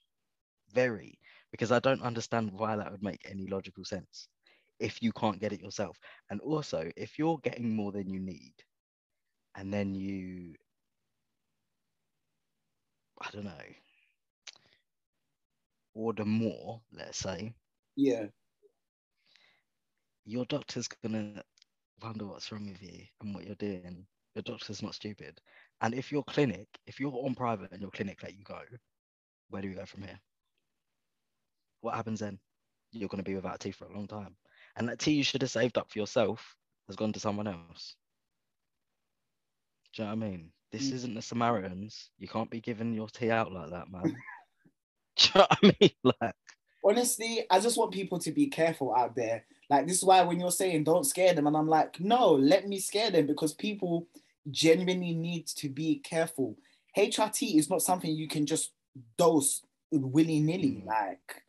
very 0.74 1.20
because 1.52 1.72
I 1.72 1.80
don't 1.80 2.02
understand 2.02 2.52
why 2.52 2.76
that 2.76 2.92
would 2.92 3.04
make 3.04 3.22
any 3.26 3.48
logical 3.48 3.86
sense 3.86 4.28
if 4.80 5.02
you 5.02 5.12
can't 5.14 5.40
get 5.40 5.54
it 5.54 5.62
yourself. 5.62 5.98
And 6.30 6.40
also, 6.42 6.92
if 6.96 7.18
you're 7.18 7.40
getting 7.44 7.76
more 7.76 7.92
than 7.92 8.10
you 8.10 8.20
need, 8.20 8.54
and 9.56 9.74
then 9.74 9.96
you, 9.96 10.54
I 13.22 13.30
don't 13.32 13.46
know, 13.46 13.52
order 15.98 16.26
more, 16.26 16.88
let's 16.94 17.20
say, 17.20 17.56
yeah. 17.96 18.28
your 20.26 20.46
doctor's 20.46 20.90
gonna 20.98 21.44
wonder 22.02 22.26
what's 22.26 22.52
wrong 22.52 22.68
with 22.68 22.82
you 22.82 23.06
and 23.22 23.34
what 23.36 23.46
you're 23.46 23.56
doing. 23.56 24.08
Your 24.36 24.44
doctor's 24.44 24.84
not 24.84 24.96
stupid. 24.96 25.42
And 25.82 25.94
if 25.96 26.12
your 26.12 26.24
clinic, 26.24 26.68
if 26.88 27.00
you're 27.00 27.14
on 27.26 27.36
private 27.36 27.72
and 27.74 27.82
your 27.82 27.92
clinic 27.92 28.24
let 28.24 28.38
you 28.38 28.44
go, 28.44 28.62
where 29.50 29.62
do 29.62 29.70
we 29.70 29.76
go 29.76 29.86
from 29.86 30.04
here? 30.04 30.20
What 31.82 31.96
happens 31.96 32.20
then? 32.20 32.40
You're 32.92 33.10
to 33.10 33.24
be 33.24 33.36
without 33.36 33.60
T 33.60 33.72
for 33.72 33.86
a 33.86 33.94
long 33.94 34.08
time. 34.08 34.38
And 34.76 34.90
that 34.90 35.00
T 35.00 35.12
you 35.14 35.24
should 35.24 35.42
have 35.42 35.52
saved 35.52 35.78
up 35.78 35.92
for 35.92 36.00
yourself 36.00 36.56
has 36.88 36.96
gone 36.96 37.14
to 37.14 37.20
someone 37.20 37.48
else. 37.48 37.96
Do 39.94 40.04
you 40.04 40.08
know 40.10 40.16
what 40.16 40.26
I 40.26 40.30
mean? 40.30 40.54
This 40.72 40.92
Mm. 40.92 40.92
isn't 40.92 41.16
the 41.16 41.22
Samaritans. 41.22 42.12
You 42.18 42.28
can't 42.28 42.50
be 42.50 42.62
giving 42.62 42.94
your 42.94 43.10
T 43.10 43.32
out 43.32 43.52
like 43.52 43.72
that, 43.72 43.90
man. 43.90 44.24
Do 45.20 45.28
you 45.28 45.40
know 45.40 45.48
what 45.50 45.60
I 45.64 45.76
mean? 45.80 45.92
Like, 46.22 46.36
honestly, 46.84 47.46
I 47.50 47.60
just 47.60 47.78
want 47.78 47.92
people 47.92 48.20
to 48.20 48.32
be 48.32 48.48
careful 48.48 48.94
out 48.96 49.16
there. 49.16 49.46
Like 49.70 49.88
this 49.88 49.98
is 49.98 50.04
why 50.04 50.22
when 50.24 50.40
you're 50.40 50.52
saying 50.52 50.84
don't 50.84 51.06
scare 51.06 51.34
them, 51.34 51.48
and 51.48 51.58
I'm 51.58 51.68
like, 51.68 52.00
no, 52.00 52.32
let 52.34 52.68
me 52.68 52.80
scare 52.80 53.12
them 53.12 53.28
because 53.28 53.54
people 53.54 54.08
genuinely 54.50 55.14
need 55.14 55.48
to 55.48 55.70
be 55.70 55.96
careful. 56.00 56.58
HRT 56.98 57.58
is 57.58 57.70
not 57.70 57.82
something 57.82 58.10
you 58.10 58.28
can 58.28 58.46
just 58.46 58.72
dose 59.18 59.62
willy 59.92 60.40
nilly. 60.40 60.84
Mm. 60.84 60.86
Like 60.86 61.44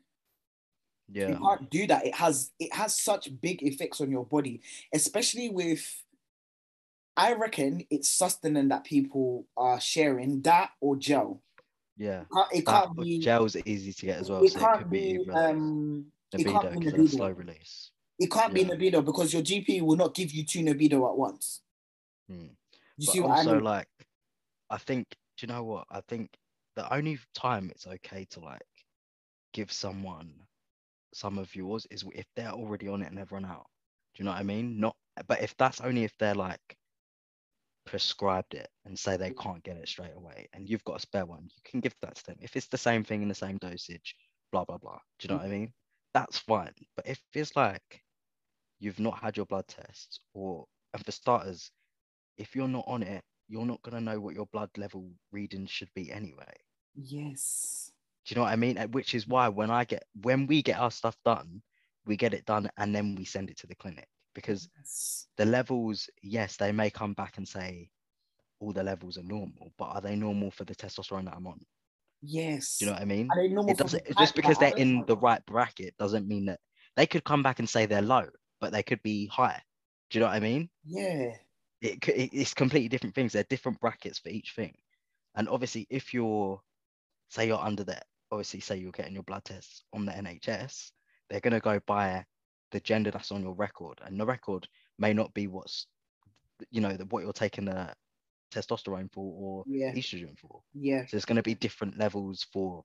yeah, 1.11 1.29
you 1.29 1.37
can't 1.37 1.71
do 1.71 1.87
that. 1.87 2.07
It 2.07 2.15
has 2.15 2.51
it 2.59 2.75
has 2.75 2.99
such 2.99 3.41
big 3.41 3.63
effects 3.63 4.01
on 4.01 4.11
your 4.11 4.25
body, 4.25 4.61
especially 4.93 5.49
with. 5.49 6.03
I 7.17 7.33
reckon 7.33 7.85
it's 7.91 8.17
Sustanon 8.17 8.69
that 8.69 8.85
people 8.85 9.47
are 9.57 9.81
sharing 9.81 10.43
that 10.43 10.71
or 10.81 10.95
gel. 10.95 11.43
Yeah. 11.99 12.25
Can't- 12.33 12.53
It 12.53 12.65
That 12.65 12.85
can't 12.85 12.97
be. 12.97 13.19
gel's 13.19 13.57
easy 13.67 13.93
to 13.93 14.07
get 14.07 14.21
as 14.21 14.31
well, 14.31 14.43
It 14.45 14.53
so 14.53 14.61
can't 14.61 14.79
could 14.83 14.91
be 14.91 15.19
be. 15.19 15.21
either 15.23 15.33
Um, 15.33 16.13
it 16.33 16.45
can't 16.47 16.81
be 16.81 16.87
Nebido. 16.87 17.09
slow 17.09 17.31
release. 17.31 17.91
It 18.19 18.31
can't 18.31 18.55
be 18.55 18.63
Yeah. 18.63 18.69
Nebido 18.69 19.05
because 19.05 19.33
your 19.33 19.43
GP 19.43 19.81
will 19.83 19.97
not 19.97 20.15
give 20.15 20.31
you 20.33 20.45
two 20.45 20.61
Nebido 20.61 21.09
at 21.11 21.17
once. 21.19 21.63
Hmm. 22.29 22.47
You 22.97 23.07
but 23.07 23.13
see 23.13 23.21
what 23.21 23.31
also 23.31 23.51
I 23.51 23.53
mean? 23.55 23.61
So 23.61 23.65
like 23.65 23.89
i 24.71 24.77
think 24.77 25.09
do 25.39 25.47
you 25.47 25.49
know 25.53 25.65
what 25.65 25.87
i 25.91 26.03
think 26.03 26.29
the 26.77 26.93
only 26.93 27.19
time 27.35 27.71
it's 27.71 27.87
okay 27.87 28.27
to 28.27 28.41
like 28.41 28.61
give 29.55 29.73
someone 29.73 30.31
some 31.15 31.39
of 31.39 31.55
yours 31.57 31.87
is 31.91 32.05
if 32.15 32.27
they're 32.37 32.51
already 32.53 32.87
on 32.87 33.01
it 33.01 33.07
and 33.09 33.17
they've 33.17 33.33
run 33.33 33.47
out 33.47 33.67
do 34.15 34.21
you 34.21 34.25
know 34.27 34.33
what 34.33 34.41
i 34.41 34.43
mean 34.43 34.79
not 34.79 34.95
but 35.27 35.41
if 35.41 35.57
that's 35.57 35.81
only 35.81 36.05
if 36.05 36.13
they're 36.19 36.35
like 36.35 36.77
prescribed 37.89 38.55
it 38.55 38.69
and 38.85 38.99
say 38.99 39.17
they 39.17 39.31
mm. 39.31 39.43
can't 39.43 39.65
get 39.65 39.79
it 39.79 39.89
straight 39.89 40.15
away 40.15 40.47
and 40.53 40.69
you've 40.69 40.85
got 40.85 40.97
a 40.97 41.01
spare 41.01 41.25
one 41.25 41.45
you 41.45 41.63
can 41.65 41.81
give 41.81 41.95
that 42.03 42.17
to 42.17 42.27
them. 42.27 42.37
If 42.41 42.55
it's 42.55 42.69
the 42.69 42.77
same 42.77 43.03
thing 43.03 43.23
in 43.23 43.29
the 43.29 43.35
same 43.35 43.57
dosage 43.59 44.15
blah 44.53 44.65
blah 44.65 44.79
blah. 44.79 44.99
Do 45.19 45.27
you 45.27 45.35
know 45.35 45.41
mm. 45.41 45.45
what 45.45 45.55
i 45.55 45.59
mean? 45.59 45.73
That's 46.13 46.39
fine. 46.39 46.73
But 46.97 47.07
if 47.07 47.21
it's 47.33 47.57
like 47.57 48.03
you've 48.79 49.01
not 49.01 49.19
had 49.19 49.37
your 49.37 49.47
blood 49.47 49.67
tests 49.69 50.21
or 50.35 50.67
and 50.93 51.05
for 51.05 51.13
starters 51.13 51.71
if 52.37 52.55
you're 52.55 52.69
not 52.69 52.85
on 52.87 53.03
it, 53.03 53.25
you're 53.49 53.67
not 53.67 53.83
going 53.83 53.97
to 53.97 54.01
know 54.01 54.21
what 54.21 54.35
your 54.35 54.47
blood 54.53 54.71
level 54.77 55.11
reading 55.33 55.67
should 55.67 55.89
be 55.95 56.13
anyway. 56.13 56.55
yes. 56.95 57.91
Do 58.25 58.35
you 58.35 58.37
know 58.37 58.43
what 58.45 58.53
I 58.53 58.57
mean? 58.57 58.77
Which 58.91 59.15
is 59.15 59.27
why 59.27 59.49
when 59.49 59.71
I 59.71 59.85
get 59.85 60.05
when 60.21 60.47
we 60.47 60.61
get 60.63 60.79
our 60.79 60.91
stuff 60.91 61.17
done, 61.25 61.63
we 62.05 62.17
get 62.17 62.35
it 62.35 62.45
done 62.45 62.69
and 62.77 62.95
then 62.95 63.15
we 63.15 63.25
send 63.25 63.49
it 63.49 63.57
to 63.59 63.67
the 63.67 63.75
clinic 63.75 64.07
because 64.35 64.69
yes. 64.77 65.27
the 65.37 65.45
levels, 65.45 66.09
yes, 66.23 66.57
they 66.57 66.73
may 66.73 66.91
come 66.91 67.15
back 67.15 67.37
and 67.39 67.47
say 67.49 67.91
all 68.61 68.73
the 68.73 68.83
levels 68.83 69.19
are 69.19 69.23
normal, 69.23 69.73
but 69.79 69.87
are 69.87 70.01
they 70.01 70.17
normal 70.17 70.51
for 70.51 70.65
the 70.65 70.75
testosterone 70.75 71.25
that 71.27 71.35
I'm 71.37 71.47
on? 71.47 71.61
Yes. 72.23 72.79
Do 72.79 72.85
you 72.85 72.91
know 72.91 72.95
what 72.95 73.03
I 73.03 73.07
mean? 73.07 73.29
Are 73.31 73.37
they 73.43 73.49
normal 73.49 73.71
It 73.73 73.79
doesn't 73.79 74.03
just 74.19 74.35
because 74.35 74.59
they're 74.59 74.77
in 74.77 75.05
the 75.07 75.17
right 75.17 75.45
bracket 75.47 75.95
doesn't 75.99 76.27
mean 76.27 76.47
that 76.47 76.59
they 76.97 77.07
could 77.07 77.25
come 77.25 77.43
back 77.43 77.61
and 77.61 77.69
say 77.69 77.87
they're 77.87 78.03
low, 78.03 78.27
but 78.61 78.73
they 78.73 78.83
could 78.83 79.03
be 79.03 79.27
high. 79.27 79.63
Do 80.11 80.19
you 80.19 80.25
know 80.25 80.29
what 80.31 80.37
I 80.37 80.41
mean? 80.41 80.69
Yeah. 80.85 81.35
it, 81.81 82.09
it- 82.09 82.31
it's 82.33 82.55
completely 82.55 82.89
different 82.89 83.15
things. 83.15 83.33
They're 83.33 83.45
different 83.45 83.81
brackets 83.81 84.19
for 84.19 84.31
each 84.31 84.53
thing. 84.57 84.75
And 85.37 85.49
obviously, 85.49 85.87
if 85.91 86.13
you're, 86.13 86.61
say, 87.29 87.47
you're 87.47 87.61
under 87.61 87.85
the, 87.85 88.01
obviously, 88.33 88.59
say 88.61 88.79
you're 88.79 88.91
getting 88.91 89.15
your 89.15 89.23
blood 89.23 89.45
tests 89.45 89.85
on 89.93 90.05
the 90.07 90.13
NHS, 90.13 90.91
they're 91.31 91.41
going 91.41 91.53
to 91.53 91.61
go 91.61 91.79
by 91.87 92.25
the 92.71 92.81
gender 92.81 93.11
that's 93.11 93.33
on 93.33 93.43
your 93.43 93.55
record. 93.55 94.01
And 94.05 94.19
the 94.19 94.27
record 94.27 94.69
may 94.99 95.13
not 95.13 95.33
be 95.35 95.47
what's, 95.47 95.87
you 96.71 96.81
know, 96.81 96.97
the, 96.97 97.05
what 97.07 97.23
you're 97.23 97.33
taking 97.33 97.67
the 97.67 97.93
testosterone 98.53 99.13
for 99.13 99.33
or 99.37 99.65
Yeah. 99.67 99.93
estrogen 99.93 100.39
for. 100.39 100.63
Yeah. 100.75 101.03
So 101.03 101.09
there's 101.13 101.25
going 101.25 101.37
to 101.37 101.43
be 101.43 101.55
different 101.55 101.99
levels 101.99 102.47
for, 102.53 102.85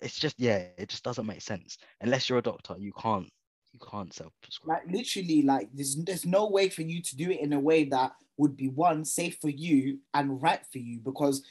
it's 0.00 0.18
just, 0.18 0.38
yeah, 0.38 0.66
it 0.78 0.88
just 0.88 1.04
doesn't 1.04 1.26
make 1.26 1.42
sense. 1.42 1.78
Unless 2.00 2.28
you're 2.28 2.38
a 2.38 2.42
doctor, 2.42 2.76
you 2.78 2.92
can't, 2.92 3.28
you 3.72 3.80
can't 3.90 4.12
self 4.12 4.32
prescribe. 4.42 4.80
Like 4.84 4.92
literally, 4.92 5.42
like 5.42 5.68
there's 5.72 5.96
there's 5.96 6.26
no 6.26 6.48
way 6.48 6.68
for 6.68 6.82
you 6.82 7.00
to 7.02 7.16
do 7.16 7.30
it 7.30 7.40
in 7.40 7.52
a 7.52 7.60
way 7.60 7.84
that 7.84 8.12
would 8.36 8.56
be 8.56 8.68
one 8.68 9.04
safe 9.04 9.38
for 9.40 9.48
you 9.48 10.00
and 10.12 10.42
right 10.42 10.64
for 10.72 10.78
you 10.78 10.98
because 10.98 11.44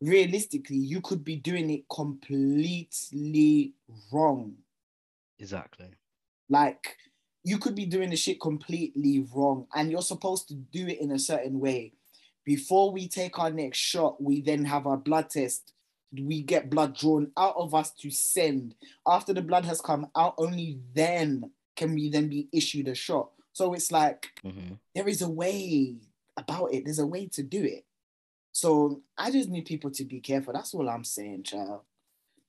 realistically 0.00 0.76
you 0.76 1.00
could 1.00 1.22
be 1.24 1.36
doing 1.36 1.70
it 1.70 1.88
completely 1.88 3.74
wrong. 4.10 4.54
Exactly. 5.38 5.90
Like 6.48 6.96
you 7.44 7.58
could 7.58 7.74
be 7.74 7.86
doing 7.86 8.10
the 8.10 8.16
shit 8.16 8.40
completely 8.40 9.24
wrong, 9.34 9.66
and 9.74 9.90
you're 9.90 10.02
supposed 10.02 10.48
to 10.48 10.54
do 10.54 10.86
it 10.86 11.00
in 11.00 11.12
a 11.12 11.18
certain 11.18 11.60
way. 11.60 11.92
Before 12.44 12.92
we 12.92 13.08
take 13.08 13.38
our 13.38 13.50
next 13.50 13.78
shot, 13.78 14.22
we 14.22 14.40
then 14.40 14.64
have 14.64 14.86
our 14.86 14.96
blood 14.96 15.30
test. 15.30 15.72
We 16.12 16.42
get 16.42 16.70
blood 16.70 16.96
drawn 16.96 17.32
out 17.36 17.54
of 17.56 17.74
us 17.74 17.90
to 18.00 18.10
send. 18.10 18.74
After 19.06 19.32
the 19.32 19.42
blood 19.42 19.64
has 19.64 19.80
come 19.80 20.08
out, 20.16 20.34
only 20.38 20.78
then 20.94 21.50
can 21.74 21.94
we 21.94 22.08
then 22.10 22.28
be 22.28 22.48
issued 22.52 22.88
a 22.88 22.94
shot. 22.94 23.30
So 23.52 23.74
it's 23.74 23.92
like 23.92 24.28
hmm 24.42 24.74
there 24.94 25.08
is 25.08 25.20
a 25.20 25.28
way 25.28 25.96
about 26.38 26.72
it. 26.72 26.84
There's 26.84 26.98
a 26.98 27.06
way 27.06 27.26
to 27.28 27.42
do 27.42 27.62
it. 27.62 27.84
So 28.50 29.02
I 29.18 29.30
just 29.30 29.50
need 29.50 29.66
people 29.66 29.90
to 29.90 30.04
be 30.04 30.20
careful. 30.20 30.54
That's 30.54 30.72
all 30.72 30.88
I'm 30.88 31.04
saying, 31.04 31.42
child. 31.42 31.82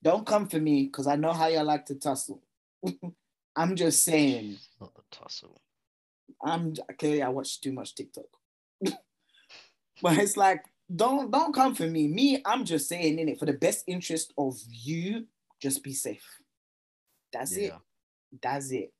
Don't 0.02 0.26
come 0.26 0.48
for 0.48 0.58
me 0.58 0.84
because 0.84 1.06
I 1.06 1.16
know 1.16 1.34
how 1.34 1.48
you 1.48 1.60
like 1.60 1.84
to 1.86 1.94
tussle. 1.94 2.42
I'm 3.58 3.74
just 3.74 4.04
saying. 4.04 4.56
Not 4.80 4.94
the 4.94 5.02
tussle. 5.10 5.60
I'm 6.44 6.74
clearly 6.98 7.22
I 7.22 7.28
watch 7.28 7.60
too 7.60 7.72
much 7.72 7.94
TikTok. 7.96 8.26
but 10.02 10.16
it's 10.18 10.36
like, 10.36 10.64
don't 10.94 11.30
don't 11.32 11.52
come 11.52 11.74
for 11.74 11.86
me. 11.86 12.06
Me, 12.06 12.40
I'm 12.46 12.64
just 12.64 12.88
saying 12.88 13.18
in 13.18 13.28
it 13.28 13.38
for 13.38 13.46
the 13.46 13.52
best 13.52 13.82
interest 13.88 14.32
of 14.38 14.56
you, 14.70 15.26
just 15.60 15.82
be 15.82 15.92
safe. 15.92 16.24
That's 17.32 17.56
it. 17.56 17.72
That's 18.40 18.70
it. 18.70 18.92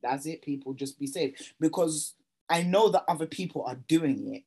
That's 0.00 0.26
it, 0.26 0.42
people. 0.42 0.74
Just 0.74 0.98
be 0.98 1.06
safe. 1.08 1.52
Because 1.58 2.14
I 2.48 2.62
know 2.62 2.88
that 2.90 3.04
other 3.08 3.26
people 3.26 3.64
are 3.64 3.78
doing 3.88 4.34
it. 4.34 4.44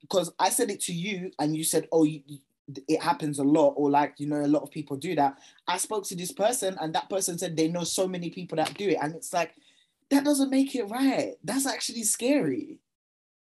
Because 0.00 0.32
I 0.38 0.50
said 0.50 0.70
it 0.70 0.80
to 0.82 0.92
you 0.92 1.32
and 1.38 1.56
you 1.56 1.64
said, 1.64 1.88
oh, 1.90 2.04
you- 2.04 2.22
it 2.88 3.00
happens 3.00 3.38
a 3.38 3.44
lot, 3.44 3.74
or 3.76 3.90
like, 3.90 4.14
you 4.18 4.26
know, 4.26 4.40
a 4.40 4.46
lot 4.46 4.62
of 4.62 4.70
people 4.70 4.96
do 4.96 5.14
that. 5.14 5.38
I 5.66 5.78
spoke 5.78 6.04
to 6.06 6.14
this 6.14 6.32
person 6.32 6.76
and 6.80 6.94
that 6.94 7.10
person 7.10 7.38
said 7.38 7.56
they 7.56 7.68
know 7.68 7.84
so 7.84 8.06
many 8.06 8.30
people 8.30 8.56
that 8.56 8.74
do 8.74 8.88
it. 8.88 8.98
And 9.00 9.14
it's 9.14 9.32
like, 9.32 9.54
that 10.10 10.24
doesn't 10.24 10.50
make 10.50 10.74
it 10.74 10.88
right. 10.90 11.34
That's 11.44 11.66
actually 11.66 12.02
scary. 12.02 12.78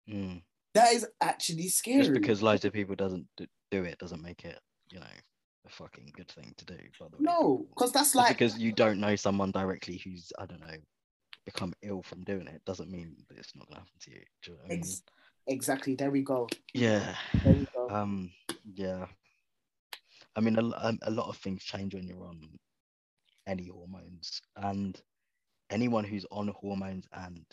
Mm. 0.08 0.42
That 0.74 0.92
is 0.92 1.06
actually 1.20 1.68
scary. 1.68 2.00
Just 2.00 2.12
because 2.12 2.42
loads 2.42 2.64
of 2.64 2.72
people 2.72 2.94
doesn't 2.94 3.26
do 3.70 3.84
it 3.84 3.98
doesn't 3.98 4.22
make 4.22 4.44
it, 4.44 4.58
you 4.90 5.00
know, 5.00 5.06
a 5.66 5.70
fucking 5.70 6.12
good 6.14 6.28
thing 6.28 6.54
to 6.56 6.64
do. 6.64 6.76
By 6.98 7.06
the 7.10 7.16
way, 7.16 7.22
no, 7.22 7.66
because 7.70 7.92
that's 7.92 8.08
Just 8.08 8.16
like 8.16 8.28
because 8.28 8.58
you 8.58 8.72
don't 8.72 9.00
know 9.00 9.16
someone 9.16 9.50
directly 9.50 10.00
who's 10.04 10.32
I 10.38 10.46
don't 10.46 10.60
know 10.60 10.76
become 11.44 11.72
ill 11.82 12.02
from 12.02 12.22
doing 12.24 12.48
it 12.48 12.60
doesn't 12.66 12.90
mean 12.90 13.16
that 13.28 13.38
it's 13.38 13.54
not 13.54 13.68
gonna 13.68 13.80
happen 13.80 13.98
to 14.00 14.10
you. 14.10 14.20
Do 14.42 14.50
you 14.50 14.56
know 14.56 14.62
what 14.62 14.66
I 14.66 14.74
mean? 14.74 14.78
ex- 14.80 15.02
exactly. 15.46 15.94
There 15.94 16.10
we 16.10 16.22
go. 16.22 16.48
Yeah. 16.74 17.14
There 17.44 17.54
we 17.54 17.66
go. 17.74 17.88
Um. 17.90 18.30
Yeah. 18.74 19.06
I 20.36 20.40
mean, 20.40 20.58
a, 20.58 20.86
um, 20.86 20.98
a 21.02 21.10
lot 21.10 21.28
of 21.28 21.36
things 21.38 21.64
change 21.64 21.94
when 21.94 22.06
you're 22.06 22.26
on 22.26 22.40
any 23.46 23.68
hormones, 23.68 24.40
and 24.56 25.00
anyone 25.70 26.04
who's 26.04 26.26
on 26.30 26.48
hormones 26.48 27.06
and 27.12 27.44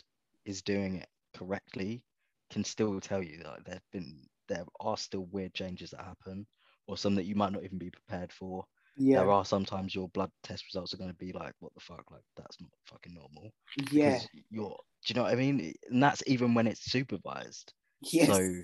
is 0.44 0.60
doing 0.60 0.96
it 0.96 1.08
correctly 1.34 2.02
can 2.50 2.62
still 2.62 3.00
tell 3.00 3.22
you 3.22 3.38
that 3.42 3.64
there've 3.64 3.90
been 3.92 4.20
there 4.48 4.64
are 4.80 4.96
still 4.96 5.26
weird 5.32 5.54
changes 5.54 5.90
that 5.90 6.02
happen, 6.02 6.46
or 6.86 6.96
some 6.96 7.14
that 7.14 7.24
you 7.24 7.34
might 7.34 7.52
not 7.52 7.64
even 7.64 7.78
be 7.78 7.90
prepared 7.90 8.30
for. 8.32 8.64
yeah, 8.98 9.20
There 9.20 9.30
are 9.30 9.44
sometimes 9.44 9.94
your 9.94 10.08
blood 10.10 10.30
test 10.42 10.64
results 10.66 10.92
are 10.92 10.98
going 10.98 11.10
to 11.10 11.16
be 11.16 11.32
like, 11.32 11.54
what 11.60 11.72
the 11.74 11.80
fuck? 11.80 12.04
Like, 12.10 12.24
that's 12.36 12.60
not 12.60 12.70
fucking 12.86 13.14
normal. 13.14 13.50
yeah, 13.90 14.20
you're, 14.50 14.68
do 14.68 14.76
you 15.06 15.14
know 15.14 15.22
what 15.22 15.32
I 15.32 15.36
mean? 15.36 15.72
And 15.90 16.02
that's 16.02 16.22
even 16.26 16.52
when 16.52 16.66
it's 16.66 16.90
supervised. 16.90 17.72
Yes. 18.12 18.28
So, 18.28 18.62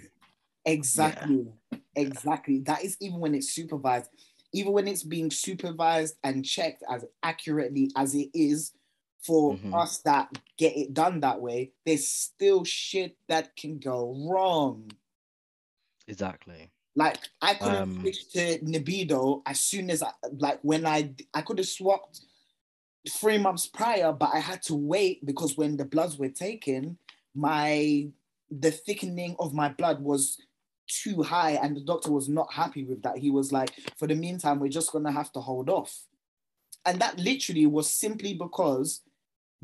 Exactly. 0.64 1.46
Exactly. 1.96 2.60
That 2.60 2.84
is 2.84 2.96
even 3.00 3.18
when 3.20 3.34
it's 3.34 3.50
supervised. 3.50 4.10
Even 4.52 4.72
when 4.72 4.88
it's 4.88 5.02
being 5.04 5.30
supervised 5.30 6.16
and 6.24 6.44
checked 6.44 6.82
as 6.90 7.04
accurately 7.22 7.90
as 7.96 8.14
it 8.14 8.30
is 8.34 8.72
for 9.22 9.56
Mhm. 9.56 9.74
us 9.74 9.98
that 9.98 10.28
get 10.56 10.76
it 10.76 10.94
done 10.94 11.20
that 11.20 11.40
way, 11.40 11.72
there's 11.86 12.08
still 12.08 12.64
shit 12.64 13.16
that 13.28 13.54
can 13.56 13.78
go 13.78 14.14
wrong. 14.28 14.90
exactly. 16.06 16.70
Like 16.96 17.18
I 17.40 17.54
couldn't 17.54 17.82
Um, 17.82 18.00
switch 18.00 18.28
to 18.32 18.58
Nebido 18.64 19.42
as 19.46 19.60
soon 19.60 19.90
as 19.90 20.02
I 20.02 20.10
like 20.32 20.58
when 20.62 20.84
I 20.86 21.14
I 21.32 21.42
could 21.42 21.58
have 21.58 21.68
swapped 21.68 22.20
three 23.08 23.38
months 23.38 23.66
prior, 23.66 24.12
but 24.12 24.30
I 24.34 24.40
had 24.40 24.62
to 24.64 24.74
wait 24.74 25.24
because 25.24 25.56
when 25.56 25.76
the 25.76 25.84
bloods 25.84 26.18
were 26.18 26.28
taken, 26.28 26.98
my 27.34 28.08
the 28.50 28.70
thickening 28.70 29.36
of 29.38 29.54
my 29.54 29.68
blood 29.68 30.00
was 30.00 30.38
too 30.86 31.22
high, 31.22 31.52
and 31.52 31.76
the 31.76 31.80
doctor 31.80 32.10
was 32.10 32.28
not 32.28 32.52
happy 32.52 32.84
with 32.84 33.02
that. 33.02 33.18
He 33.18 33.30
was 33.30 33.52
like, 33.52 33.70
for 33.96 34.06
the 34.06 34.14
meantime, 34.14 34.58
we're 34.58 34.68
just 34.68 34.92
gonna 34.92 35.12
have 35.12 35.32
to 35.32 35.40
hold 35.40 35.70
off. 35.70 36.06
And 36.84 37.00
that 37.00 37.18
literally 37.18 37.66
was 37.66 37.90
simply 37.90 38.34
because 38.34 39.02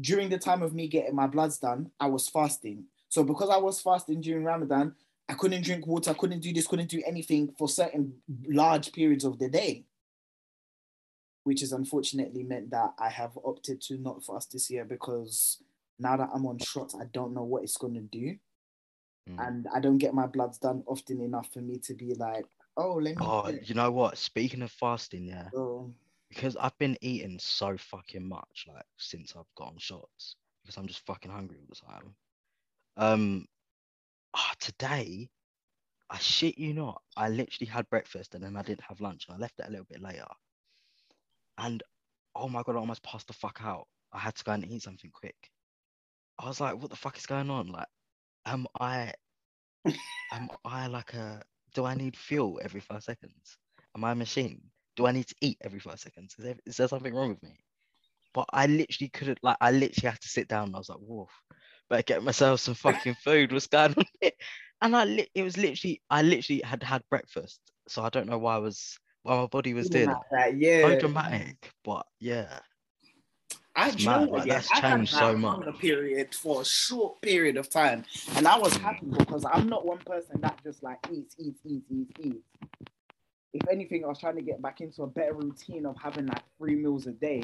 during 0.00 0.28
the 0.28 0.38
time 0.38 0.62
of 0.62 0.74
me 0.74 0.86
getting 0.88 1.14
my 1.14 1.26
bloods 1.26 1.58
done, 1.58 1.90
I 1.98 2.06
was 2.06 2.28
fasting. 2.28 2.84
So 3.08 3.24
because 3.24 3.48
I 3.48 3.56
was 3.56 3.80
fasting 3.80 4.20
during 4.20 4.44
Ramadan, 4.44 4.94
I 5.28 5.34
couldn't 5.34 5.64
drink 5.64 5.86
water, 5.86 6.10
I 6.10 6.14
couldn't 6.14 6.40
do 6.40 6.52
this, 6.52 6.66
couldn't 6.66 6.90
do 6.90 7.02
anything 7.06 7.52
for 7.58 7.68
certain 7.68 8.14
large 8.48 8.92
periods 8.92 9.24
of 9.24 9.38
the 9.38 9.48
day. 9.48 9.84
Which 11.44 11.60
has 11.60 11.72
unfortunately 11.72 12.42
meant 12.42 12.70
that 12.70 12.92
I 12.98 13.08
have 13.08 13.38
opted 13.44 13.80
to 13.82 13.98
not 13.98 14.24
fast 14.24 14.52
this 14.52 14.70
year 14.70 14.84
because 14.84 15.62
now 15.98 16.16
that 16.16 16.28
I'm 16.34 16.46
on 16.46 16.58
shots, 16.58 16.94
I 16.94 17.04
don't 17.12 17.34
know 17.34 17.44
what 17.44 17.62
it's 17.62 17.76
gonna 17.76 18.00
do. 18.00 18.36
Mm. 19.28 19.48
And 19.48 19.66
I 19.74 19.80
don't 19.80 19.98
get 19.98 20.14
my 20.14 20.26
bloods 20.26 20.58
done 20.58 20.82
often 20.86 21.20
enough 21.20 21.52
for 21.52 21.60
me 21.60 21.78
to 21.78 21.94
be 21.94 22.14
like, 22.14 22.46
oh, 22.76 22.94
let 22.94 23.16
me 23.16 23.22
Oh, 23.24 23.50
you 23.64 23.74
know 23.74 23.90
what? 23.90 24.18
Speaking 24.18 24.62
of 24.62 24.70
fasting, 24.70 25.24
yeah, 25.24 25.48
oh, 25.54 25.92
because 26.28 26.56
I've 26.56 26.76
been 26.78 26.96
eating 27.00 27.38
so 27.40 27.76
fucking 27.76 28.26
much, 28.26 28.66
like 28.68 28.84
since 28.98 29.34
I've 29.36 29.52
gotten 29.56 29.78
shots, 29.78 30.36
because 30.62 30.76
I'm 30.76 30.86
just 30.86 31.04
fucking 31.06 31.30
hungry 31.30 31.58
all 31.60 31.68
the 31.68 31.94
time. 31.94 32.14
Um, 32.96 33.46
ah, 34.34 34.52
today, 34.60 35.28
I 36.10 36.18
shit 36.18 36.58
you 36.58 36.72
not, 36.74 37.02
I 37.16 37.28
literally 37.28 37.68
had 37.68 37.90
breakfast 37.90 38.34
and 38.34 38.44
then 38.44 38.56
I 38.56 38.62
didn't 38.62 38.82
have 38.82 39.00
lunch, 39.00 39.26
and 39.26 39.36
I 39.36 39.38
left 39.38 39.58
it 39.58 39.66
a 39.66 39.70
little 39.70 39.86
bit 39.88 40.02
later. 40.02 40.26
And 41.58 41.82
oh 42.34 42.48
my 42.48 42.62
god, 42.62 42.76
I 42.76 42.78
almost 42.78 43.02
passed 43.02 43.26
the 43.26 43.32
fuck 43.32 43.60
out. 43.62 43.86
I 44.12 44.18
had 44.18 44.34
to 44.36 44.44
go 44.44 44.52
and 44.52 44.64
eat 44.70 44.82
something 44.82 45.10
quick. 45.10 45.50
I 46.38 46.46
was 46.46 46.60
like, 46.60 46.80
what 46.80 46.90
the 46.90 46.96
fuck 46.96 47.16
is 47.16 47.26
going 47.26 47.50
on? 47.50 47.68
Like, 47.68 47.86
am 48.46 48.66
I, 48.80 49.12
am 50.32 50.48
I 50.64 50.86
like 50.86 51.14
a? 51.14 51.42
Do 51.74 51.84
I 51.84 51.94
need 51.94 52.16
fuel 52.16 52.60
every 52.62 52.80
five 52.80 53.02
seconds? 53.02 53.58
Am 53.96 54.04
I 54.04 54.12
a 54.12 54.14
machine? 54.14 54.62
Do 54.96 55.06
I 55.06 55.12
need 55.12 55.26
to 55.26 55.34
eat 55.42 55.58
every 55.62 55.80
five 55.80 56.00
seconds? 56.00 56.34
Is 56.38 56.44
there, 56.44 56.56
is 56.64 56.76
there 56.78 56.88
something 56.88 57.14
wrong 57.14 57.30
with 57.30 57.42
me? 57.42 57.58
But 58.32 58.46
I 58.52 58.66
literally 58.66 59.10
couldn't. 59.10 59.38
Like, 59.42 59.58
I 59.60 59.72
literally 59.72 60.10
had 60.10 60.20
to 60.20 60.28
sit 60.28 60.48
down. 60.48 60.68
And 60.68 60.74
I 60.74 60.78
was 60.78 60.88
like, 60.88 60.98
woof, 61.00 61.28
better 61.90 62.02
get 62.02 62.22
myself 62.22 62.60
some 62.60 62.74
fucking 62.74 63.16
food. 63.16 63.52
What's 63.52 63.66
going 63.66 63.94
on 63.96 64.04
here? 64.20 64.30
And 64.82 64.96
I, 64.96 65.04
li- 65.04 65.30
it 65.34 65.42
was 65.42 65.56
literally, 65.56 66.02
I 66.10 66.22
literally 66.22 66.62
had 66.62 66.82
had 66.82 67.02
breakfast, 67.10 67.60
so 67.88 68.02
I 68.02 68.10
don't 68.10 68.28
know 68.28 68.38
why 68.38 68.56
I 68.56 68.58
was, 68.58 68.98
why 69.22 69.36
my 69.36 69.46
body 69.46 69.74
was 69.74 69.88
doing 69.88 70.04
feeling 70.04 70.16
that. 70.16 70.22
like 70.32 70.52
that, 70.52 70.58
yeah. 70.58 70.82
So 70.82 70.96
dramatic, 70.96 71.70
but 71.84 72.06
yeah. 72.20 72.58
I 73.76 73.88
It's 73.88 73.96
do 73.96 74.04
you 74.04 74.08
know 74.08 74.20
mad, 74.20 74.30
what, 74.30 74.38
like, 74.38 74.46
yeah, 74.48 74.54
that's 74.54 74.72
I 74.72 74.80
changed 74.80 75.12
so 75.12 75.36
much. 75.36 75.56
hunger 75.56 75.72
period 75.72 76.34
for 76.34 76.62
a 76.62 76.64
short 76.64 77.20
period 77.20 77.58
of 77.58 77.68
time, 77.68 78.04
and 78.34 78.48
I 78.48 78.58
was 78.58 78.72
Mm. 78.74 78.80
happy 78.80 79.06
because 79.06 79.44
I'm 79.44 79.68
not 79.68 79.84
one 79.84 79.98
person 79.98 80.40
that 80.40 80.58
just 80.64 80.82
like 80.82 80.98
eats, 81.12 81.36
eats, 81.38 81.60
eats, 81.66 81.84
eats, 81.90 82.12
eats. 82.20 82.48
If 83.52 83.68
anything, 83.70 84.04
I 84.04 84.08
was 84.08 84.18
trying 84.18 84.36
to 84.36 84.42
get 84.42 84.62
back 84.62 84.80
into 84.80 85.02
a 85.02 85.06
better 85.06 85.34
routine 85.34 85.84
of 85.84 85.96
having 86.02 86.26
like 86.26 86.42
three 86.56 86.74
meals 86.74 87.06
a 87.06 87.12
day. 87.12 87.42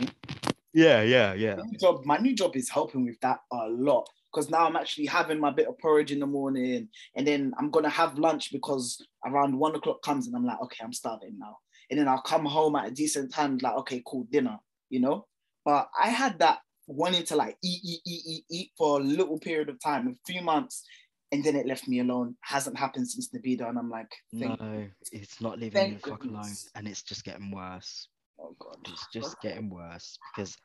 Yeah, 0.72 1.02
yeah, 1.02 1.34
yeah. 1.34 1.56
My 1.56 1.62
new 1.70 1.78
job, 1.78 2.04
my 2.06 2.16
new 2.16 2.34
job 2.34 2.56
is 2.56 2.70
helping 2.70 3.04
with 3.04 3.20
that 3.20 3.40
a 3.52 3.68
lot 3.68 4.08
because 4.32 4.48
now 4.48 4.66
I'm 4.66 4.76
actually 4.76 5.06
having 5.06 5.38
my 5.38 5.50
bit 5.50 5.68
of 5.68 5.78
porridge 5.78 6.12
in 6.12 6.18
the 6.20 6.26
morning, 6.26 6.88
and 7.14 7.26
then 7.26 7.52
I'm 7.58 7.70
gonna 7.70 7.90
have 7.90 8.18
lunch 8.18 8.52
because 8.52 9.06
around 9.26 9.58
one 9.58 9.74
o'clock 9.76 10.00
comes, 10.02 10.26
and 10.28 10.34
I'm 10.34 10.46
like, 10.46 10.60
okay, 10.62 10.82
I'm 10.82 10.94
starving 10.94 11.38
now, 11.38 11.58
and 11.90 12.00
then 12.00 12.08
I'll 12.08 12.22
come 12.22 12.46
home 12.46 12.74
at 12.76 12.88
a 12.88 12.90
decent 12.90 13.32
time, 13.34 13.58
like, 13.58 13.74
okay, 13.80 14.02
cool, 14.06 14.24
dinner, 14.30 14.58
you 14.88 15.00
know. 15.00 15.26
But 15.64 15.88
I 16.00 16.08
had 16.08 16.38
that 16.40 16.58
wanting 16.86 17.24
to 17.24 17.36
like 17.36 17.56
eat, 17.62 17.80
eat, 17.84 18.00
eat, 18.06 18.22
eat, 18.26 18.44
eat 18.50 18.70
for 18.76 19.00
a 19.00 19.02
little 19.02 19.38
period 19.38 19.68
of 19.68 19.80
time, 19.80 20.08
a 20.08 20.32
few 20.32 20.42
months, 20.42 20.84
and 21.30 21.42
then 21.42 21.56
it 21.56 21.66
left 21.66 21.88
me 21.88 22.00
alone. 22.00 22.36
Hasn't 22.42 22.78
happened 22.78 23.08
since 23.08 23.30
Nebido, 23.30 23.68
and 23.68 23.78
I'm 23.78 23.90
like, 23.90 24.10
No, 24.32 24.86
it's 25.12 25.40
not 25.40 25.58
leaving 25.58 25.94
the 25.94 25.98
fuck 26.00 26.24
alone, 26.24 26.54
and 26.74 26.88
it's 26.88 27.02
just 27.02 27.24
getting 27.24 27.50
worse. 27.50 28.08
oh 28.40 28.54
god, 28.58 28.76
It's 28.88 29.06
just 29.12 29.40
getting 29.40 29.70
worse 29.70 30.18
because 30.34 30.56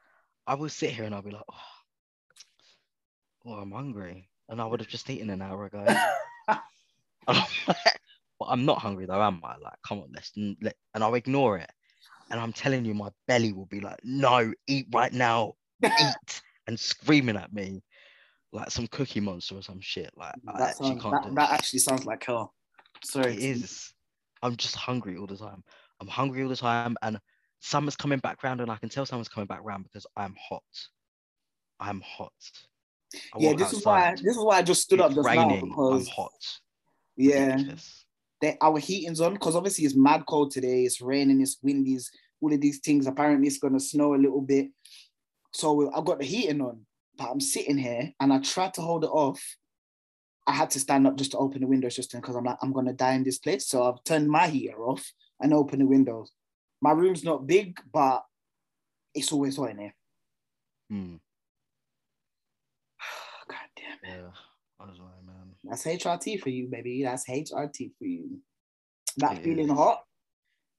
I 0.45 0.55
will 0.55 0.69
sit 0.69 0.91
here 0.91 1.05
and 1.05 1.13
I'll 1.13 1.21
be 1.21 1.31
like, 1.31 1.43
oh, 1.51 1.57
oh 3.45 3.53
I'm 3.53 3.71
hungry, 3.71 4.29
and 4.49 4.61
I 4.61 4.65
would 4.65 4.79
have 4.79 4.89
just 4.89 5.09
eaten 5.09 5.29
an 5.29 5.41
hour 5.41 5.65
ago. 5.65 5.85
but 7.27 8.45
I'm 8.47 8.65
not 8.65 8.79
hungry 8.79 9.05
though, 9.05 9.21
am 9.21 9.41
I? 9.43 9.57
Like, 9.57 9.79
come 9.85 9.99
on, 9.99 10.11
let's 10.13 10.31
let, 10.61 10.75
and 10.93 11.03
I'll 11.03 11.15
ignore 11.15 11.57
it. 11.57 11.71
And 12.29 12.39
I'm 12.39 12.53
telling 12.53 12.85
you, 12.85 12.93
my 12.93 13.09
belly 13.27 13.53
will 13.53 13.65
be 13.65 13.79
like, 13.79 13.99
no, 14.03 14.53
eat 14.67 14.87
right 14.91 15.13
now, 15.13 15.53
eat, 15.83 16.41
and 16.67 16.79
screaming 16.79 17.37
at 17.37 17.53
me 17.53 17.83
like 18.51 18.71
some 18.71 18.87
cookie 18.87 19.19
monster 19.19 19.55
or 19.55 19.61
some 19.61 19.79
shit. 19.79 20.11
Like, 20.15 20.33
I 20.47 20.59
that, 20.59 20.69
actually 20.69 20.87
sounds, 20.87 21.03
can't 21.03 21.23
that, 21.23 21.35
that 21.35 21.51
actually 21.51 21.79
sounds 21.79 22.05
like 22.05 22.23
hell. 22.23 22.53
Sorry, 23.03 23.33
It 23.33 23.39
is. 23.39 23.93
I'm 24.41 24.55
just 24.55 24.75
hungry 24.75 25.17
all 25.17 25.27
the 25.27 25.37
time. 25.37 25.63
I'm 25.99 26.07
hungry 26.07 26.43
all 26.43 26.49
the 26.49 26.55
time, 26.55 26.95
and 27.01 27.19
summer's 27.59 27.95
coming 27.95 28.19
back 28.19 28.43
round, 28.43 28.61
and 28.61 28.71
I 28.71 28.77
can 28.77 28.89
tell 28.89 29.05
summer's 29.05 29.29
coming 29.29 29.47
back 29.47 29.61
round 29.63 29.83
because 29.83 30.05
I'm 30.15 30.35
hot. 30.39 30.63
I'm 31.79 32.01
hot. 32.01 32.31
I 33.33 33.39
yeah, 33.39 33.53
this 33.53 33.73
is 33.73 33.85
why 33.85 34.09
outside, 34.09 34.17
this 34.17 34.37
is 34.37 34.43
why 34.43 34.57
I 34.57 34.61
just 34.61 34.81
stood 34.81 34.99
up 34.99 35.07
it's 35.07 35.15
just 35.15 35.25
now 35.33 35.47
raining. 35.47 35.75
I'm 35.77 36.05
hot. 36.05 36.59
yeah, 37.15 37.45
Ridiculous. 37.45 38.05
They, 38.41 38.57
our 38.61 38.77
heating's 38.77 39.21
on 39.21 39.33
because 39.33 39.55
obviously 39.55 39.85
it's 39.85 39.95
mad 39.95 40.23
cold 40.27 40.51
today. 40.51 40.83
It's 40.83 41.01
raining, 41.01 41.41
it's 41.41 41.57
windy, 41.61 41.93
it's 41.93 42.11
all 42.41 42.53
of 42.53 42.61
these 42.61 42.79
things. 42.79 43.07
Apparently, 43.07 43.47
it's 43.47 43.57
gonna 43.57 43.79
snow 43.79 44.13
a 44.13 44.17
little 44.17 44.41
bit. 44.41 44.67
So 45.53 45.91
I've 45.93 46.05
got 46.05 46.19
the 46.19 46.25
heating 46.25 46.61
on, 46.61 46.85
but 47.17 47.29
I'm 47.31 47.39
sitting 47.39 47.77
here 47.77 48.11
and 48.19 48.31
I 48.31 48.39
tried 48.39 48.73
to 48.75 48.81
hold 48.81 49.03
it 49.03 49.09
off. 49.09 49.41
I 50.45 50.53
had 50.53 50.69
to 50.71 50.79
stand 50.79 51.07
up 51.07 51.17
just 51.17 51.31
to 51.31 51.37
open 51.37 51.61
the 51.61 51.67
windows 51.67 51.95
just 51.95 52.11
because 52.11 52.35
I'm 52.35 52.43
like, 52.43 52.57
I'm 52.61 52.73
gonna 52.73 52.93
die 52.93 53.13
in 53.13 53.23
this 53.23 53.39
place. 53.39 53.67
So 53.67 53.83
I've 53.83 54.03
turned 54.03 54.29
my 54.29 54.47
heater 54.47 54.77
off 54.85 55.11
and 55.39 55.53
open 55.53 55.79
the 55.79 55.85
windows. 55.85 56.31
My 56.81 56.91
room's 56.91 57.23
not 57.23 57.47
big, 57.47 57.79
but 57.91 58.23
it's 59.15 59.31
always 59.31 59.57
hot 59.57 59.71
in 59.71 59.79
here. 59.79 59.95
Hmm. 60.89 61.15
God 63.47 63.57
damn 63.75 64.11
it. 64.11 64.21
Yeah. 64.21 64.29
I 64.79 64.85
was 64.85 64.99
like. 64.99 65.16
That's 65.69 65.83
HRT 65.85 66.39
for 66.41 66.49
you, 66.49 66.67
baby. 66.67 67.03
That's 67.03 67.27
HRT 67.27 67.91
for 67.97 68.05
you. 68.05 68.39
That 69.17 69.37
It 69.37 69.43
feeling 69.43 69.69
hot. 69.69 70.03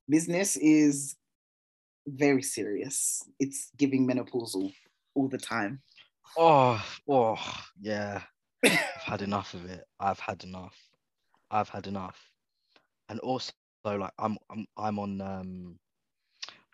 Business 0.08 0.56
is 0.56 1.16
very 2.06 2.42
serious. 2.42 3.22
It's 3.38 3.70
giving 3.76 4.08
menopausal 4.08 4.72
all 5.14 5.28
the 5.28 5.38
time. 5.38 5.82
Oh, 6.36 6.82
oh, 7.08 7.36
yeah. 7.80 8.22
I've 8.64 8.78
had 9.04 9.22
enough 9.22 9.54
of 9.54 9.66
it. 9.66 9.84
I've 10.00 10.20
had 10.20 10.44
enough. 10.44 10.76
I've 11.50 11.68
had 11.68 11.86
enough. 11.86 12.18
And 13.08 13.20
also, 13.20 13.52
like, 13.84 14.12
I'm, 14.18 14.38
I'm, 14.50 14.66
I'm 14.76 14.98
on. 14.98 15.20
Um, 15.20 15.78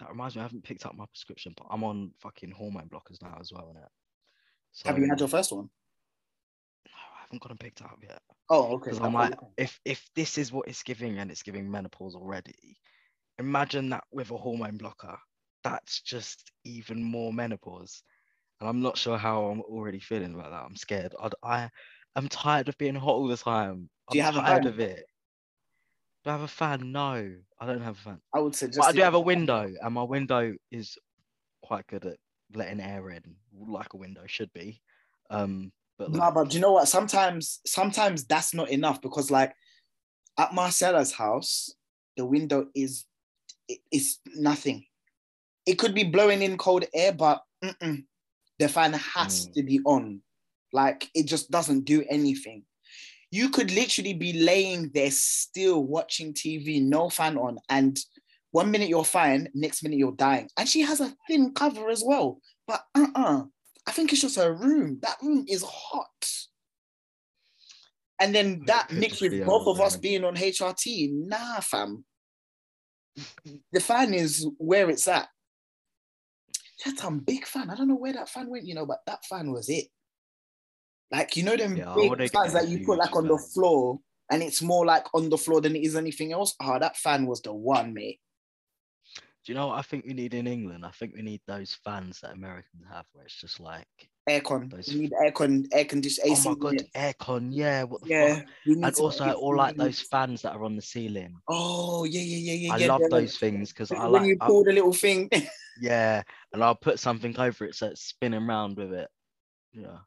that 0.01 0.11
reminds 0.11 0.35
me, 0.35 0.41
I 0.41 0.45
haven't 0.45 0.65
picked 0.65 0.87
up 0.87 0.95
my 0.97 1.07
prescription, 1.07 1.55
but 1.57 1.67
I'm 1.71 1.85
on 1.85 2.12
fucking 2.21 2.51
hormone 2.51 2.89
blockers 2.89 3.23
now 3.23 3.39
as 3.41 3.53
well, 3.53 3.73
innit? 3.75 3.87
So, 4.73 4.89
Have 4.89 4.99
you 4.99 5.09
had 5.09 5.21
your 5.21 5.29
first 5.29 5.53
one? 5.53 5.71
Haven't 7.25 7.41
got 7.41 7.49
them 7.49 7.59
picked 7.59 7.83
up 7.83 7.99
yet. 8.03 8.20
Oh, 8.51 8.75
okay. 8.75 8.91
Because 8.91 9.01
I'm 9.01 9.14
like, 9.14 9.35
if 9.57 9.81
if 9.85 10.09
this 10.14 10.37
is 10.37 10.53
what 10.53 10.68
it's 10.68 10.83
giving 10.83 11.18
and 11.18 11.31
it's 11.31 11.43
giving 11.43 11.70
menopause 11.70 12.14
already, 12.14 12.77
imagine 13.39 13.89
that 13.91 14.05
with 14.12 14.31
a 14.31 14.37
hormone 14.37 14.77
blocker. 14.77 15.16
That's 15.62 16.03
just 16.03 16.53
even 16.64 17.03
more 17.03 17.33
menopause. 17.33 18.03
And 18.61 18.68
I'm 18.68 18.83
not 18.83 18.99
sure 18.99 19.16
how 19.16 19.47
I'm 19.47 19.62
already 19.62 20.01
feeling 20.01 20.35
about 20.35 20.51
that. 20.51 20.64
I'm 20.64 20.77
scared. 20.77 21.14
I, 21.18 21.31
I 21.43 21.70
I'm 22.14 22.29
tired 22.29 22.68
of 22.68 22.77
being 22.77 22.95
hot 22.95 23.14
all 23.14 23.27
the 23.27 23.39
time. 23.39 23.89
Do 24.11 24.18
you 24.18 24.25
I'm 24.25 24.35
have 24.35 24.45
a 24.45 24.47
fan? 24.47 24.66
of 24.66 24.79
it. 24.79 25.07
Do 26.25 26.31
I 26.31 26.33
have 26.35 26.43
a 26.43 26.49
fan? 26.49 26.93
No, 26.93 27.35
I 27.59 27.66
don't 27.66 27.81
have 27.81 27.99
a 27.99 28.03
fan. 28.03 28.20
I 28.35 28.41
would 28.41 28.55
suggest. 28.55 28.81
But 28.81 28.89
I 28.89 28.93
do 28.93 29.01
have 29.01 29.14
a 29.14 29.20
window, 29.20 29.72
and 29.81 29.95
my 29.95 30.03
window 30.03 30.55
is 30.70 30.99
quite 31.62 31.87
good 31.87 32.05
at 32.05 32.18
letting 32.55 32.81
air 32.81 33.11
in, 33.11 33.22
like 33.66 33.95
a 33.95 33.97
window 33.97 34.25
should 34.27 34.53
be. 34.53 34.83
Um, 35.31 35.72
but 35.99 36.11
No, 36.12 36.18
like, 36.18 36.34
but 36.34 36.51
do 36.51 36.57
you 36.57 36.61
know 36.61 36.72
what? 36.72 36.88
Sometimes, 36.88 37.61
sometimes 37.66 38.24
that's 38.24 38.55
not 38.55 38.70
enough 38.70 39.01
because, 39.01 39.30
like, 39.30 39.55
at 40.38 40.51
Marcella's 40.53 41.12
house, 41.12 41.70
the 42.16 42.24
window 42.24 42.68
is 42.74 43.07
it- 43.68 43.80
it's 43.90 44.20
nothing. 44.34 44.84
It 45.66 45.78
could 45.78 45.95
be 45.95 46.05
blowing 46.05 46.42
in 46.42 46.59
cold 46.59 46.84
air, 46.92 47.12
but 47.12 47.42
the 48.59 48.68
fan 48.68 48.92
has 48.92 49.47
Mm. 49.49 49.53
to 49.55 49.62
be 49.62 49.80
on. 49.86 50.22
Like 50.72 51.09
it 51.14 51.24
just 51.26 51.51
doesn't 51.51 51.84
do 51.84 52.05
anything. 52.11 52.66
You 53.30 53.49
could 53.49 53.70
literally 53.70 54.12
be 54.12 54.32
laying 54.34 54.90
there 54.90 55.11
still 55.11 55.82
watching 55.84 56.34
TV, 56.34 56.80
no 56.80 57.09
fan 57.09 57.38
on, 57.38 57.59
and 57.68 57.99
one 58.51 58.70
minute 58.70 58.88
you're 58.88 59.05
fine, 59.05 59.49
next 59.55 59.82
minute 59.82 59.99
you're 59.99 60.12
dying. 60.12 60.49
And 60.57 60.68
she 60.68 60.82
has 60.82 61.01
a 61.01 61.16
thin 61.26 61.55
cover 61.55 61.88
as 61.88 62.03
well. 62.05 62.40
But 62.66 62.84
uh-uh. 62.95 63.45
I 63.87 63.93
think 63.93 64.12
it's 64.12 64.22
just 64.22 64.37
her 64.37 64.53
room. 64.53 64.99
That 65.03 65.16
room 65.22 65.45
is 65.49 65.62
hot. 65.62 66.09
And 68.20 68.35
then 68.35 68.62
that 68.66 68.91
mixed 68.91 69.20
with 69.20 69.45
both 69.45 69.66
of 69.66 69.80
us 69.80 69.97
being 69.97 70.24
on 70.24 70.37
HRT, 70.37 71.11
nah, 71.12 71.61
fam. 71.61 72.05
The 73.72 73.80
fan 73.80 74.14
is 74.14 74.49
where 74.59 74.89
it's 74.89 75.07
at. 75.09 75.28
That's 76.85 77.05
I'm 77.05 77.20
big 77.20 77.47
fan. 77.47 77.70
I 77.70 77.76
don't 77.76 77.89
know 77.89 77.97
where 77.97 78.12
that 78.12 78.28
fan 78.28 78.49
went, 78.49 78.66
you 78.66 78.74
know, 78.74 78.87
but 78.87 79.01
that 79.07 79.24
fan 79.24 79.53
was 79.53 79.68
it. 79.68 79.87
Like 81.11 81.37
you 81.37 81.43
know 81.45 81.57
them 81.57 81.76
Yeah, 81.76 81.95
big 81.95 82.30
fans 82.30 82.55
that 82.55 82.68
you 82.68 82.85
put 82.85 82.99
like 82.99 83.14
on 83.14 83.28
the 83.28 83.39
floor, 83.39 84.01
and 84.30 84.43
it's 84.43 84.62
more 84.62 84.85
like 84.85 85.07
on 85.14 85.28
the 85.28 85.39
floor 85.39 85.61
than 85.61 85.76
it 85.76 85.85
is 85.85 85.97
anything 85.97 86.32
else. 86.32 86.55
Ah, 86.61 86.78
that 86.78 86.97
fan 86.97 87.26
was 87.26 87.41
the 87.43 87.53
one, 87.53 87.95
mate. 87.95 88.20
Do 89.45 89.53
you 89.53 89.59
know 89.59 89.66
what 89.68 89.78
I 89.78 89.82
think 89.82 90.07
we 90.07 90.14
need 90.14 90.32
in 90.32 90.47
England? 90.47 90.86
I 90.86 90.90
think 90.90 91.14
we 91.14 91.20
need 91.20 91.42
those 91.47 91.76
fans 91.84 92.20
that 92.20 92.32
Americans 92.32 92.82
have, 92.90 93.05
where 93.12 93.26
it's 93.26 93.38
just 93.38 93.61
like, 93.61 93.86
Aircon. 94.26 94.70
Those 94.70 94.88
We 94.88 95.01
need 95.01 95.12
aircon, 95.12 95.66
air 95.70 95.84
conditioning. 95.84 96.34
oh 96.34 96.49
my 96.49 96.55
god, 96.55 96.82
aircon, 96.97 97.49
yeah, 97.53 97.82
what 97.82 98.01
the 98.03 98.09
Yeah. 98.09 98.34
fuck? 98.36 98.47
And 98.66 98.95
also, 98.97 99.24
I 99.24 99.32
all 99.34 99.55
like 99.55 99.76
those 99.76 100.01
fans 100.01 100.40
that 100.42 100.55
are 100.55 100.64
on 100.64 100.76
the 100.76 100.80
ceiling. 100.82 101.36
Oh 101.47 102.05
yeah, 102.05 102.22
yeah, 102.22 102.38
yeah, 102.38 102.68
yeah. 102.68 102.72
I 102.72 102.76
yeah, 102.78 102.86
love 102.86 103.03
like- 103.03 103.11
those 103.11 103.36
things 103.36 103.68
because 103.68 103.92
I 103.92 104.05
when 104.05 104.12
like, 104.12 104.26
you 104.28 104.38
I- 104.40 104.47
pull 104.47 104.64
the 104.64 104.72
little 104.72 104.95
thing. 104.95 105.28
yeah, 105.80 106.22
and 106.55 106.64
I'll 106.64 106.74
put 106.74 106.99
something 106.99 107.38
over 107.38 107.66
it 107.66 107.74
so 107.74 107.88
it's 107.88 108.01
spinning 108.01 108.47
round 108.47 108.78
with 108.78 108.95
it. 108.95 109.11
Yeah. 109.74 109.99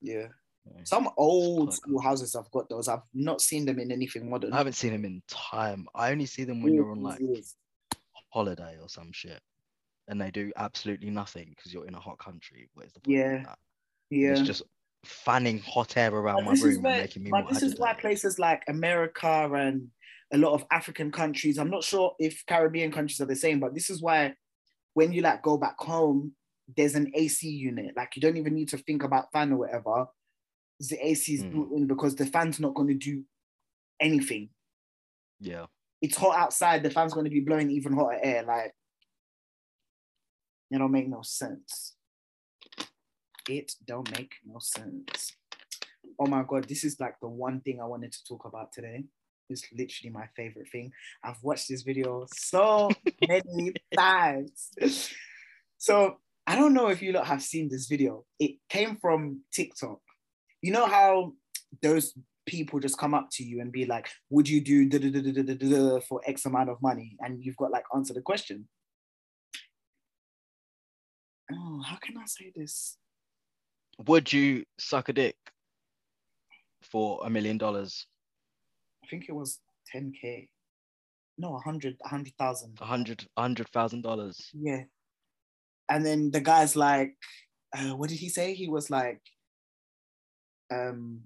yeah. 0.00 0.26
yeah. 0.66 0.80
Some 0.82 1.08
old 1.16 1.74
school 1.74 2.00
houses 2.00 2.34
have 2.34 2.50
got 2.50 2.68
those. 2.68 2.88
I've 2.88 3.02
not 3.14 3.40
seen 3.40 3.66
them 3.66 3.78
in 3.78 3.92
anything 3.92 4.28
modern. 4.28 4.52
I 4.52 4.56
haven't 4.56 4.72
seen 4.72 4.90
them 4.90 5.04
in 5.04 5.22
time. 5.28 5.86
I 5.94 6.10
only 6.10 6.26
see 6.26 6.42
them 6.42 6.60
when 6.60 6.74
you're 6.74 6.90
on 6.90 7.04
like. 7.04 7.20
Holiday 8.30 8.76
or 8.80 8.88
some 8.88 9.12
shit, 9.12 9.40
and 10.08 10.20
they 10.20 10.30
do 10.30 10.52
absolutely 10.56 11.10
nothing 11.10 11.52
because 11.56 11.72
you're 11.72 11.86
in 11.86 11.94
a 11.94 12.00
hot 12.00 12.18
country. 12.18 12.68
What 12.74 12.86
is 12.86 12.92
the 12.92 13.00
point? 13.00 13.16
Yeah? 13.16 13.54
Yeah. 14.10 14.30
It's 14.32 14.42
just 14.42 14.62
fanning 15.04 15.60
hot 15.60 15.96
air 15.96 16.12
around 16.12 16.44
But 16.44 16.58
my 16.58 16.66
room 16.66 16.84
and 16.86 16.96
making 16.98 17.22
me 17.22 17.30
more 17.30 17.44
this 17.48 17.62
is 17.62 17.78
why 17.78 17.94
places 17.94 18.38
like 18.38 18.62
America 18.68 19.50
and 19.54 19.88
a 20.32 20.38
lot 20.38 20.52
of 20.52 20.64
African 20.70 21.10
countries, 21.10 21.58
I'm 21.58 21.70
not 21.70 21.84
sure 21.84 22.14
if 22.18 22.44
Caribbean 22.46 22.92
countries 22.92 23.20
are 23.20 23.26
the 23.26 23.36
same, 23.36 23.60
but 23.60 23.74
this 23.74 23.90
is 23.90 24.02
why 24.02 24.34
when 24.94 25.12
you 25.12 25.22
like 25.22 25.42
go 25.42 25.56
back 25.56 25.78
home, 25.78 26.32
there's 26.76 26.94
an 26.94 27.10
AC 27.14 27.48
unit. 27.48 27.96
Like 27.96 28.16
you 28.16 28.22
don't 28.22 28.36
even 28.36 28.54
need 28.54 28.68
to 28.70 28.78
think 28.78 29.02
about 29.04 29.32
fan 29.32 29.52
or 29.52 29.58
whatever. 29.58 30.06
The 30.80 30.98
AC 31.06 31.34
is 31.34 31.44
Mm. 31.44 31.52
built 31.52 31.72
in 31.72 31.86
because 31.86 32.14
the 32.14 32.26
fan's 32.26 32.60
not 32.60 32.74
going 32.74 32.88
to 32.88 32.94
do 32.94 33.24
anything. 34.00 34.50
Yeah. 35.40 35.66
It's 36.00 36.16
hot 36.16 36.36
outside, 36.36 36.82
the 36.82 36.90
fan's 36.90 37.12
going 37.12 37.24
to 37.24 37.30
be 37.30 37.40
blowing 37.40 37.70
even 37.70 37.92
hotter 37.92 38.18
air. 38.22 38.44
Like, 38.44 38.72
it 40.70 40.78
don't 40.78 40.92
make 40.92 41.08
no 41.08 41.22
sense. 41.22 41.96
It 43.48 43.72
don't 43.86 44.10
make 44.16 44.32
no 44.46 44.58
sense. 44.60 45.32
Oh 46.18 46.26
my 46.26 46.44
god, 46.46 46.68
this 46.68 46.84
is 46.84 47.00
like 47.00 47.14
the 47.20 47.28
one 47.28 47.60
thing 47.60 47.80
I 47.80 47.86
wanted 47.86 48.12
to 48.12 48.24
talk 48.24 48.44
about 48.44 48.72
today. 48.72 49.04
It's 49.48 49.66
literally 49.72 50.10
my 50.10 50.26
favorite 50.36 50.68
thing. 50.70 50.92
I've 51.24 51.42
watched 51.42 51.68
this 51.68 51.82
video 51.82 52.26
so 52.32 52.90
many 53.28 53.72
times. 53.96 54.70
So 55.78 56.18
I 56.46 56.56
don't 56.56 56.74
know 56.74 56.88
if 56.88 57.00
you 57.00 57.12
lot 57.12 57.26
have 57.26 57.42
seen 57.42 57.68
this 57.68 57.86
video. 57.86 58.24
It 58.38 58.56
came 58.68 58.96
from 58.96 59.42
TikTok. 59.52 60.00
You 60.60 60.72
know 60.72 60.86
how 60.86 61.32
those 61.82 62.12
people 62.48 62.80
just 62.80 62.98
come 62.98 63.14
up 63.14 63.28
to 63.32 63.44
you 63.44 63.60
and 63.60 63.70
be 63.70 63.86
like, 63.86 64.08
"Would 64.30 64.48
you 64.48 64.60
do 64.60 64.88
da 64.88 64.98
da 64.98 65.54
da 65.54 66.00
for 66.00 66.20
X 66.26 66.46
amount 66.46 66.70
of 66.70 66.80
money?" 66.82 67.16
And 67.20 67.44
you've 67.44 67.56
got 67.56 67.70
like 67.70 67.84
answer 67.94 68.14
the 68.14 68.22
question. 68.22 68.68
Oh, 71.52 71.82
how 71.84 71.96
can 71.96 72.18
I 72.18 72.26
say 72.26 72.52
this? 72.54 72.98
Would 74.06 74.32
you 74.32 74.64
suck 74.78 75.08
a 75.08 75.12
dick 75.12 75.36
for 76.90 77.20
a 77.24 77.30
million 77.30 77.58
dollars, 77.58 78.06
I 79.04 79.08
think 79.08 79.26
it 79.28 79.32
was 79.32 79.60
10k. 79.94 80.48
No, 81.36 81.50
100, 81.50 81.96
100,000. 82.00 82.78
a 82.80 82.84
hundred, 82.84 83.26
a 83.36 83.42
hundred 83.42 83.68
thousand 83.68 84.02
dollars? 84.02 84.50
Yeah. 84.52 84.82
And 85.88 86.04
then 86.04 86.30
the 86.30 86.40
guy's 86.40 86.76
like, 86.76 87.14
uh, 87.76 87.96
what 87.96 88.08
did 88.08 88.18
he 88.18 88.28
say? 88.28 88.54
He 88.54 88.68
was 88.68 88.90
like, 88.90 89.20
um, 90.70 91.20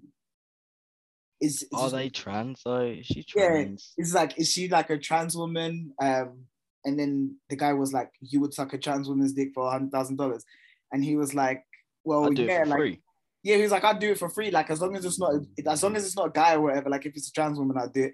is, 1.43 1.65
Are 1.73 1.89
they 1.89 2.09
trans? 2.09 2.61
though? 2.63 2.81
is 2.81 3.05
she 3.05 3.25
Yeah. 3.35 3.47
trans? 3.49 3.93
It's 3.97 4.13
like, 4.13 4.39
is 4.39 4.51
she 4.51 4.67
like 4.69 4.89
a 4.89 4.97
trans 4.97 5.35
woman? 5.35 5.93
Um, 6.01 6.45
and 6.85 6.99
then 6.99 7.37
the 7.49 7.55
guy 7.55 7.73
was 7.73 7.93
like, 7.93 8.11
you 8.21 8.39
would 8.41 8.53
suck 8.53 8.73
a 8.73 8.77
trans 8.77 9.07
woman's 9.09 9.33
dick 9.33 9.49
for 9.53 9.67
a 9.67 9.71
hundred 9.71 9.91
thousand 9.91 10.17
dollars, 10.17 10.43
and 10.91 11.03
he 11.03 11.15
was 11.15 11.33
like, 11.33 11.63
well, 12.03 12.31
yeah, 12.33 12.63
like, 12.65 12.77
free. 12.79 13.01
yeah, 13.43 13.55
he 13.57 13.61
was 13.61 13.71
like, 13.71 13.83
I'd 13.85 13.99
do 13.99 14.11
it 14.11 14.19
for 14.19 14.29
free, 14.29 14.51
like 14.51 14.69
as 14.69 14.81
long 14.81 14.95
as 14.95 15.05
it's 15.05 15.19
not, 15.19 15.33
as 15.65 15.81
long 15.83 15.95
as 15.95 16.05
it's 16.05 16.15
not 16.17 16.27
a 16.27 16.31
guy 16.31 16.55
or 16.55 16.61
whatever, 16.61 16.89
like 16.89 17.05
if 17.05 17.15
it's 17.15 17.29
a 17.29 17.31
trans 17.33 17.57
woman, 17.57 17.77
I'd 17.77 17.93
do 17.93 18.03
it. 18.03 18.13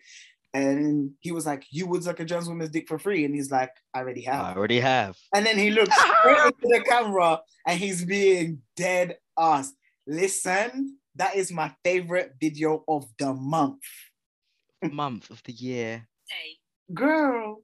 And 0.54 1.12
he 1.20 1.32
was 1.32 1.46
like, 1.46 1.64
you 1.72 1.86
would 1.88 2.04
suck 2.04 2.20
a 2.20 2.26
trans 2.26 2.48
woman's 2.48 2.72
dick 2.72 2.88
for 2.88 2.98
free, 3.00 3.26
and 3.26 3.34
he's 3.36 3.52
like, 3.52 3.72
I 3.94 4.00
already 4.00 4.22
have. 4.24 4.46
I 4.46 4.54
already 4.56 4.80
have. 4.80 5.16
And 5.34 5.46
then 5.46 5.58
he 5.58 5.70
looks 5.72 5.96
straight 6.20 6.38
into 6.46 6.56
the 6.64 6.84
camera 6.88 7.42
and 7.68 7.80
he's 7.80 8.04
being 8.06 8.62
dead 8.76 9.18
ass. 9.38 9.74
Listen, 10.08 10.98
that 11.20 11.36
is 11.36 11.52
my 11.52 11.72
favorite 11.84 12.34
video 12.42 12.84
of 12.88 13.06
the 13.20 13.34
month. 13.34 13.84
Month 14.92 15.30
of 15.30 15.44
the 15.44 15.52
year. 15.54 16.08
Girl, 16.94 17.62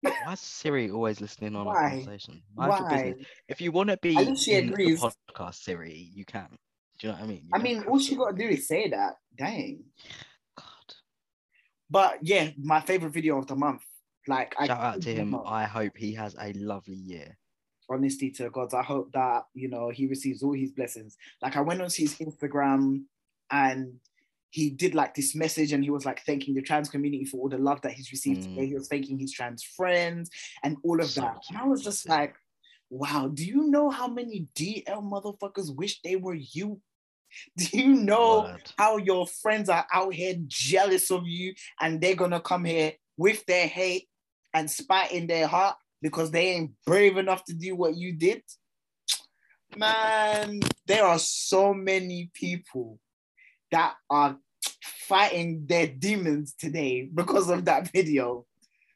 Why 0.00 0.32
is 0.32 0.40
Siri 0.40 0.90
always 0.90 1.20
listening 1.20 1.56
on 1.56 1.66
Why? 1.66 1.74
our 1.74 1.90
conversation? 1.90 2.42
Mind 2.54 2.72
your 2.72 2.88
why? 2.88 3.02
business. 3.02 3.26
If 3.48 3.60
you 3.60 3.72
want 3.72 3.90
to 3.90 3.98
be 4.00 4.16
At 4.16 4.26
least 4.26 4.44
she 4.44 4.54
in 4.54 4.68
agrees. 4.70 5.00
the 5.00 5.12
podcast, 5.34 5.56
Siri, 5.56 6.10
you 6.14 6.24
can. 6.24 6.46
Do 6.98 7.08
you 7.08 7.12
know 7.12 7.18
what 7.18 7.24
I 7.24 7.28
mean? 7.28 7.42
You 7.44 7.50
I 7.52 7.58
mean, 7.58 7.82
all 7.82 7.98
she 7.98 8.16
got 8.16 8.30
to 8.30 8.36
do 8.36 8.48
is 8.48 8.66
say 8.66 8.88
that. 8.88 9.14
Dang. 9.36 9.82
God. 10.56 10.94
But 11.90 12.18
yeah, 12.22 12.50
my 12.56 12.80
favorite 12.80 13.12
video 13.12 13.36
of 13.38 13.46
the 13.46 13.56
month. 13.56 13.82
Like, 14.28 14.54
I 14.58 14.66
Shout 14.66 14.80
out 14.80 15.02
to 15.02 15.14
him. 15.14 15.36
I 15.44 15.64
hope 15.64 15.96
he 15.96 16.14
has 16.14 16.34
a 16.40 16.52
lovely 16.54 16.96
year. 16.96 17.36
Honesty 17.88 18.30
to 18.32 18.50
God, 18.50 18.74
I 18.74 18.82
hope 18.82 19.12
that 19.12 19.44
you 19.54 19.68
know 19.68 19.90
he 19.90 20.06
receives 20.06 20.42
all 20.42 20.52
his 20.54 20.72
blessings. 20.72 21.16
Like, 21.42 21.56
I 21.56 21.60
went 21.60 21.80
onto 21.80 22.02
his 22.02 22.16
Instagram 22.16 23.04
and 23.50 23.94
he 24.50 24.70
did 24.70 24.94
like 24.94 25.14
this 25.14 25.34
message 25.34 25.72
and 25.72 25.84
he 25.84 25.90
was 25.90 26.04
like 26.06 26.22
thanking 26.24 26.54
the 26.54 26.62
trans 26.62 26.88
community 26.88 27.24
for 27.24 27.38
all 27.38 27.48
the 27.48 27.58
love 27.58 27.80
that 27.82 27.92
he's 27.92 28.10
received 28.10 28.40
Mm. 28.40 28.54
today. 28.54 28.66
He 28.68 28.74
was 28.74 28.88
thanking 28.88 29.18
his 29.18 29.32
trans 29.32 29.62
friends 29.62 30.30
and 30.64 30.76
all 30.82 31.00
of 31.00 31.10
So 31.10 31.20
that. 31.20 31.36
And 31.50 31.58
I 31.58 31.64
was 31.66 31.82
just 31.82 32.08
like, 32.08 32.34
wow, 32.88 33.28
do 33.32 33.44
you 33.44 33.64
know 33.68 33.90
how 33.90 34.08
many 34.08 34.46
DL 34.54 35.02
motherfuckers 35.02 35.74
wish 35.76 36.00
they 36.02 36.16
were 36.16 36.34
you? 36.34 36.80
Do 37.56 37.66
you 37.76 37.88
know 37.88 38.48
how 38.78 38.96
your 38.98 39.26
friends 39.26 39.68
are 39.68 39.84
out 39.92 40.14
here 40.14 40.36
jealous 40.46 41.10
of 41.10 41.26
you 41.26 41.54
and 41.80 42.00
they're 42.00 42.14
gonna 42.14 42.40
come 42.40 42.64
here 42.64 42.92
with 43.18 43.44
their 43.46 43.66
hate 43.66 44.08
and 44.54 44.70
spite 44.70 45.12
in 45.12 45.26
their 45.26 45.46
heart 45.46 45.76
because 46.06 46.30
they 46.30 46.50
ain't 46.52 46.70
brave 46.86 47.16
enough 47.16 47.44
to 47.44 47.52
do 47.52 47.74
what 47.74 47.96
you 47.96 48.12
did? 48.12 48.42
Man, 49.76 50.60
there 50.86 51.04
are 51.04 51.18
so 51.18 51.74
many 51.74 52.30
people 52.32 53.00
that 53.72 53.96
are 54.08 54.38
fighting 55.08 55.66
their 55.66 55.88
demons 55.88 56.54
today 56.56 57.10
because 57.12 57.50
of 57.50 57.64
that 57.64 57.90
video. 57.90 58.46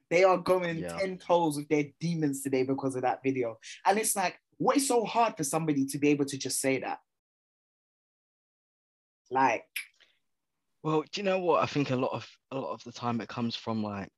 They 0.09 0.23
are 0.23 0.39
going 0.39 0.79
Yeah. 0.79 0.97
10 0.99 1.19
toes 1.19 1.57
with 1.57 1.69
their 1.69 1.87
demons 1.99 2.43
today 2.45 2.63
because 2.63 2.95
of 2.95 3.03
that 3.03 3.25
video. 3.25 3.59
And 3.85 3.99
it's 3.99 4.15
like, 4.15 4.39
what 4.59 4.77
is 4.77 4.87
so 4.87 5.05
hard 5.05 5.37
for 5.37 5.43
somebody 5.43 5.87
to 5.87 5.99
be 5.99 6.11
able 6.11 6.27
to 6.27 6.39
just 6.39 6.61
say 6.61 6.79
that? 6.79 7.01
Like, 9.33 9.65
Well, 10.85 11.03
do 11.03 11.21
you 11.21 11.25
know 11.25 11.41
what? 11.41 11.61
I 11.63 11.67
think 11.67 11.91
a 11.91 11.97
lot 11.97 12.13
of 12.13 12.29
a 12.53 12.59
lot 12.59 12.73
of 12.73 12.85
the 12.85 12.93
time 12.93 13.21
it 13.21 13.29
comes 13.29 13.57
from 13.57 13.83
like 13.83 14.13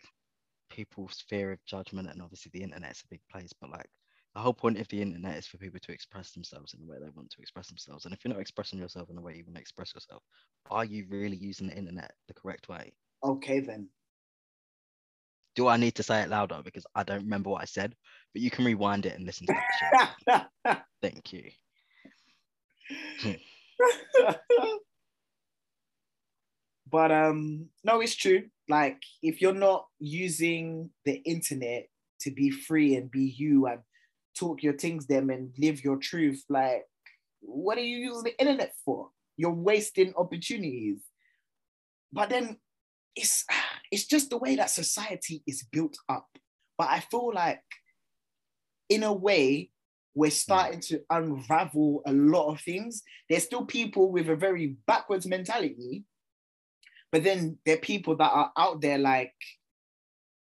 people's 0.72 1.24
fear 1.28 1.52
of 1.52 1.64
judgment, 1.66 2.08
and 2.10 2.22
obviously 2.22 2.50
the 2.52 2.62
internet's 2.62 3.02
a 3.02 3.08
big 3.08 3.20
place. 3.30 3.52
But 3.60 3.70
like 3.70 3.88
the 4.34 4.40
whole 4.40 4.54
point 4.54 4.78
of 4.78 4.88
the 4.88 5.02
internet 5.02 5.36
is 5.36 5.46
for 5.46 5.58
people 5.58 5.80
to 5.80 5.92
express 5.92 6.30
themselves 6.32 6.74
in 6.74 6.80
the 6.80 6.86
way 6.86 6.96
they 6.98 7.10
want 7.10 7.30
to 7.30 7.40
express 7.40 7.68
themselves. 7.68 8.04
And 8.04 8.14
if 8.14 8.24
you're 8.24 8.32
not 8.32 8.40
expressing 8.40 8.78
yourself 8.78 9.10
in 9.10 9.16
the 9.16 9.22
way 9.22 9.34
you 9.36 9.44
want 9.44 9.56
to 9.56 9.60
express 9.60 9.94
yourself, 9.94 10.22
are 10.70 10.84
you 10.84 11.06
really 11.08 11.36
using 11.36 11.68
the 11.68 11.76
internet 11.76 12.12
the 12.28 12.34
correct 12.34 12.68
way? 12.68 12.92
okay, 13.24 13.60
then. 13.60 13.88
Do 15.54 15.68
I 15.68 15.76
need 15.76 15.94
to 15.96 16.02
say 16.02 16.22
it 16.22 16.30
louder 16.30 16.60
because 16.64 16.86
I 16.94 17.02
don't 17.02 17.24
remember 17.24 17.50
what 17.50 17.62
I 17.62 17.66
said? 17.66 17.94
But 18.32 18.40
you 18.40 18.50
can 18.50 18.64
rewind 18.64 19.04
it 19.04 19.16
and 19.16 19.26
listen 19.26 19.46
to 19.48 19.52
that 19.52 20.46
shit. 20.64 20.78
Thank 21.02 21.32
you. 21.32 21.50
But 26.93 27.11
um, 27.11 27.70
no, 27.82 28.01
it's 28.01 28.14
true. 28.14 28.45
Like 28.68 29.03
if 29.22 29.40
you're 29.40 29.55
not 29.55 29.86
using 29.99 30.90
the 31.07 31.14
internet 31.24 31.88
to 32.20 32.30
be 32.30 32.51
free 32.51 32.95
and 32.97 33.11
be 33.11 33.34
you 33.36 33.66
and 33.66 33.80
talk 34.38 34.62
your 34.62 34.74
things 34.74 35.07
them 35.07 35.30
and 35.30 35.53
live 35.59 35.82
your 35.82 35.97
truth, 35.97 36.45
like 36.51 36.84
what 37.40 37.78
are 37.78 37.82
you 37.82 37.97
using 37.97 38.24
the 38.24 38.38
internet 38.38 38.74
for? 38.84 39.09
You're 39.38 39.51
wasting 39.55 40.12
opportunities. 40.16 41.01
But 42.12 42.28
then 42.28 42.59
it's 43.16 43.47
it's 43.90 44.07
just 44.07 44.28
the 44.30 44.38
way 44.38 44.57
that 44.57 44.70
society 44.70 45.43
is 45.47 45.64
built 45.72 45.97
up. 46.11 46.28
But 46.76 46.88
I 46.90 47.01
feel 47.01 47.32
like 47.34 47.62
in 48.90 49.03
a 49.03 49.12
way, 49.12 49.70
we're 50.14 50.30
starting 50.30 50.80
to 50.80 51.01
unravel 51.09 52.03
a 52.07 52.12
lot 52.12 52.53
of 52.53 52.61
things. 52.61 53.03
There's 53.30 53.45
still 53.45 53.64
people 53.64 54.12
with 54.12 54.28
a 54.28 54.36
very 54.36 54.76
backwards 54.86 55.26
mentality, 55.26 56.05
but 57.12 57.22
then 57.22 57.58
there 57.64 57.74
are 57.74 57.80
people 57.80 58.16
that 58.16 58.32
are 58.32 58.50
out 58.56 58.80
there 58.80 58.98
like 58.98 59.34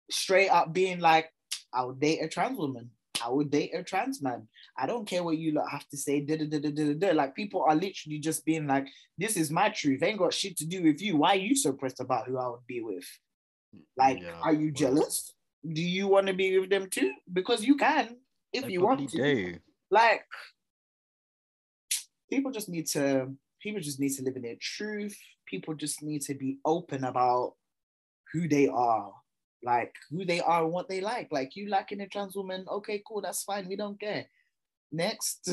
straight 0.09 0.49
up 0.49 0.73
being 0.73 0.99
like, 0.99 1.31
I 1.71 1.83
would 1.83 1.99
date 1.99 2.23
a 2.23 2.27
trans 2.27 2.57
woman. 2.57 2.89
I 3.23 3.29
would 3.29 3.49
date 3.49 3.71
a 3.73 3.83
trans 3.83 4.21
man. 4.21 4.47
I 4.77 4.87
don't 4.87 5.07
care 5.07 5.23
what 5.23 5.37
you 5.37 5.53
lot 5.53 5.69
have 5.69 5.87
to 5.89 5.97
say. 5.97 6.19
Da, 6.19 6.37
da, 6.37 6.45
da, 6.45 6.59
da, 6.59 6.71
da, 6.71 6.93
da. 6.93 7.11
Like 7.11 7.35
people 7.35 7.63
are 7.63 7.75
literally 7.75 8.19
just 8.19 8.45
being 8.45 8.67
like, 8.67 8.87
this 9.17 9.37
is 9.37 9.51
my 9.51 9.69
truth. 9.69 10.03
Ain't 10.03 10.19
got 10.19 10.33
shit 10.33 10.57
to 10.57 10.65
do 10.65 10.83
with 10.83 11.01
you. 11.01 11.17
Why 11.17 11.33
are 11.33 11.35
you 11.35 11.55
so 11.55 11.71
pressed 11.71 12.01
about 12.01 12.27
who 12.27 12.37
I 12.37 12.47
would 12.49 12.67
be 12.67 12.81
with? 12.81 13.05
Like, 13.97 14.21
yeah, 14.21 14.39
are 14.41 14.53
you 14.53 14.71
jealous? 14.71 15.33
Do 15.65 15.81
you 15.81 16.07
want 16.07 16.27
to 16.27 16.33
be 16.33 16.59
with 16.59 16.69
them 16.69 16.89
too? 16.89 17.13
Because 17.31 17.63
you 17.63 17.75
can 17.77 18.17
if 18.53 18.69
you 18.69 18.81
want 18.81 19.09
to. 19.09 19.17
Do. 19.17 19.57
Like, 19.91 20.25
people 22.29 22.51
just 22.51 22.69
need 22.69 22.87
to. 22.87 23.33
People 23.65 23.81
just 23.81 23.99
need 23.99 24.11
to 24.11 24.21
live 24.21 24.35
in 24.35 24.43
their 24.43 24.57
truth. 24.61 25.17
People 25.47 25.73
just 25.73 26.03
need 26.03 26.21
to 26.21 26.35
be 26.35 26.59
open 26.63 27.03
about 27.03 27.55
who 28.31 28.47
they 28.47 28.67
are, 28.67 29.11
like 29.63 29.91
who 30.11 30.23
they 30.23 30.39
are 30.39 30.65
and 30.65 30.71
what 30.71 30.87
they 30.87 31.01
like. 31.01 31.29
Like 31.31 31.55
you 31.55 31.67
liking 31.67 31.99
a 32.01 32.07
trans 32.07 32.35
woman, 32.35 32.67
okay, 32.71 33.01
cool, 33.07 33.21
that's 33.21 33.41
fine. 33.41 33.67
We 33.67 33.75
don't 33.75 33.99
care. 33.99 34.27
Next. 34.91 35.49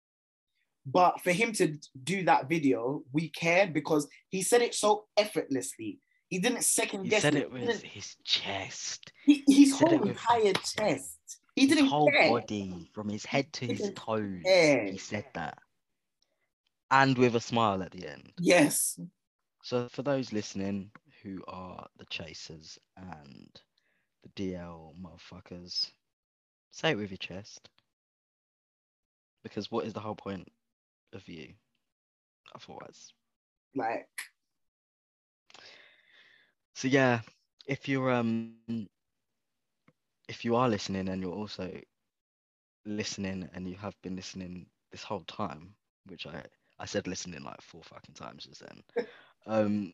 but 0.86 1.20
for 1.20 1.30
him 1.30 1.52
to 1.52 1.76
do 2.02 2.24
that 2.24 2.48
video, 2.48 3.02
we 3.12 3.28
cared 3.28 3.74
because 3.74 4.08
he 4.30 4.40
said 4.40 4.62
it 4.62 4.74
so 4.74 5.04
effortlessly. 5.18 6.00
He 6.28 6.38
didn't 6.38 6.64
second 6.64 7.04
he 7.04 7.10
guess. 7.10 7.22
He 7.22 7.28
said 7.28 7.34
it 7.34 7.52
with 7.52 7.82
his 7.82 8.16
chest. 8.24 9.12
He, 9.26 9.44
his 9.46 9.78
whole 9.78 10.08
entire 10.08 10.54
chest. 10.54 11.18
He 11.54 11.66
didn't 11.66 11.84
his 11.84 11.92
whole 11.92 12.10
care. 12.10 12.30
body, 12.30 12.90
from 12.94 13.10
his 13.10 13.26
head 13.26 13.52
to 13.54 13.66
his 13.66 13.90
toes. 13.94 14.40
Care. 14.42 14.86
He 14.86 14.96
said 14.96 15.26
that, 15.34 15.58
and 16.90 17.16
with 17.18 17.34
a 17.36 17.40
smile 17.40 17.82
at 17.82 17.92
the 17.92 18.06
end. 18.08 18.32
Yes. 18.38 18.98
So 19.62 19.88
for 19.88 20.02
those 20.02 20.32
listening 20.32 20.90
who 21.22 21.42
are 21.48 21.88
the 21.96 22.06
chasers 22.06 22.78
and 22.96 23.60
the 24.22 24.28
DL 24.34 24.94
motherfuckers, 25.00 25.90
say 26.70 26.90
it 26.90 26.96
with 26.96 27.10
your 27.10 27.18
chest. 27.18 27.68
Because 29.42 29.70
what 29.70 29.84
is 29.86 29.92
the 29.92 30.00
whole 30.00 30.16
point 30.16 30.50
of 31.12 31.28
you? 31.28 31.54
Otherwise, 32.54 33.12
like 33.74 34.08
so 36.74 36.88
yeah, 36.88 37.20
if 37.66 37.88
you're 37.88 38.10
um 38.12 38.56
if 40.28 40.44
you 40.44 40.54
are 40.56 40.68
listening 40.68 41.08
and 41.08 41.22
you're 41.22 41.32
also 41.34 41.80
listening 42.86 43.48
and 43.52 43.68
you 43.68 43.76
have 43.76 43.94
been 44.02 44.16
listening 44.16 44.66
this 44.90 45.02
whole 45.02 45.24
time, 45.24 45.74
which 46.06 46.26
I 46.26 46.44
I 46.78 46.86
said 46.86 47.06
listening 47.06 47.42
like 47.42 47.60
four 47.62 47.82
fucking 47.82 48.14
times 48.14 48.44
just 48.44 48.62
then. 48.66 49.06
um 49.46 49.92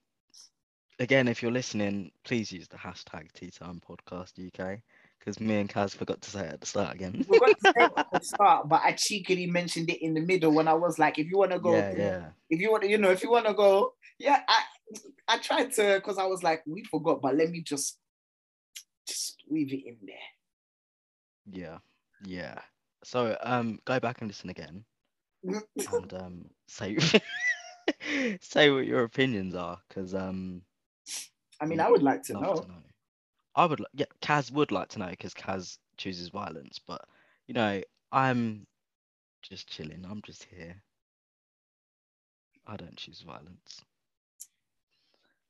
again, 0.99 1.29
if 1.29 1.43
you're 1.43 1.53
listening, 1.53 2.11
please 2.25 2.53
use 2.53 2.69
the 2.69 2.77
hashtag 2.77 3.33
Tea 3.33 3.51
Time 3.51 3.81
Podcast 3.87 4.33
UK 4.39 4.81
because 5.19 5.41
me 5.41 5.61
and 5.61 5.69
Kaz 5.69 5.95
forgot 5.95 6.21
to 6.23 6.31
say 6.31 6.41
it 6.47 6.53
at 6.55 6.61
the 6.61 6.67
start 6.67 6.95
again. 6.95 7.15
We 7.17 7.25
forgot 7.25 7.59
to 7.59 7.73
say 7.77 7.85
it 7.85 7.93
at 7.97 8.07
the 8.13 8.21
start, 8.23 8.69
but 8.69 8.83
I 8.83 8.93
cheekily 8.93 9.47
mentioned 9.47 9.91
it 9.91 10.03
in 10.03 10.15
the 10.15 10.21
middle 10.21 10.53
when 10.53 10.69
I 10.69 10.75
was 10.75 10.99
like, 10.99 11.19
if 11.19 11.29
you 11.29 11.39
want 11.39 11.53
to 11.53 11.59
go, 11.59 11.75
yeah, 11.75 11.95
yeah. 11.97 12.25
if 12.51 12.61
you 12.61 12.71
want 12.71 12.83
to, 12.85 12.89
you 12.89 12.99
know, 12.99 13.11
if 13.11 13.23
you 13.23 13.31
want 13.31 13.47
to 13.47 13.55
go, 13.55 13.95
yeah, 14.19 14.41
I 14.49 14.63
I 15.29 15.39
tried 15.39 15.73
to 15.73 15.95
because 15.97 16.19
I 16.19 16.27
was 16.27 16.43
like, 16.43 16.63
we 16.67 16.85
forgot, 16.85 17.21
but 17.23 17.37
let 17.37 17.51
me 17.51 17.63
just 17.63 17.99
just 19.07 19.43
weave 19.49 19.73
it 19.73 19.87
in 19.87 19.97
there. 20.03 21.61
Yeah, 21.61 21.79
yeah. 22.25 22.59
So 23.05 23.37
um, 23.43 23.81
go 23.85 23.99
back 23.99 24.21
and 24.21 24.29
listen 24.29 24.51
again, 24.51 24.85
and 25.45 26.15
um, 26.15 26.45
say 26.69 26.97
say 28.41 28.71
what 28.71 28.87
your 28.87 29.05
opinions 29.05 29.55
are, 29.55 29.79
because 29.89 30.15
um. 30.15 30.63
I 31.61 31.65
mean, 31.65 31.81
I 31.81 31.91
would 31.91 32.03
like 32.03 32.23
to 32.25 32.35
know. 32.35 32.55
to 32.55 32.69
know. 32.69 32.75
I 33.55 33.67
would, 33.67 33.81
like 33.81 33.89
yeah, 33.95 34.07
Kaz 34.21 34.51
would 34.51 34.73
like 34.73 34.89
to 34.91 34.99
know 34.99 35.09
because 35.09 35.35
Kaz 35.35 35.79
chooses 35.97 36.29
violence, 36.29 36.81
but 36.85 37.05
you 37.47 37.55
know, 37.55 37.83
I'm 38.11 38.67
just 39.43 39.69
chilling. 39.69 40.07
I'm 40.09 40.23
just 40.23 40.45
here. 40.45 40.83
I 42.67 42.77
don't 42.77 42.97
choose 42.97 43.21
violence. 43.21 43.83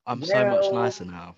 I'm 0.06 0.20
well, 0.20 0.28
so 0.30 0.46
much 0.46 0.72
nicer 0.72 1.04
now. 1.04 1.36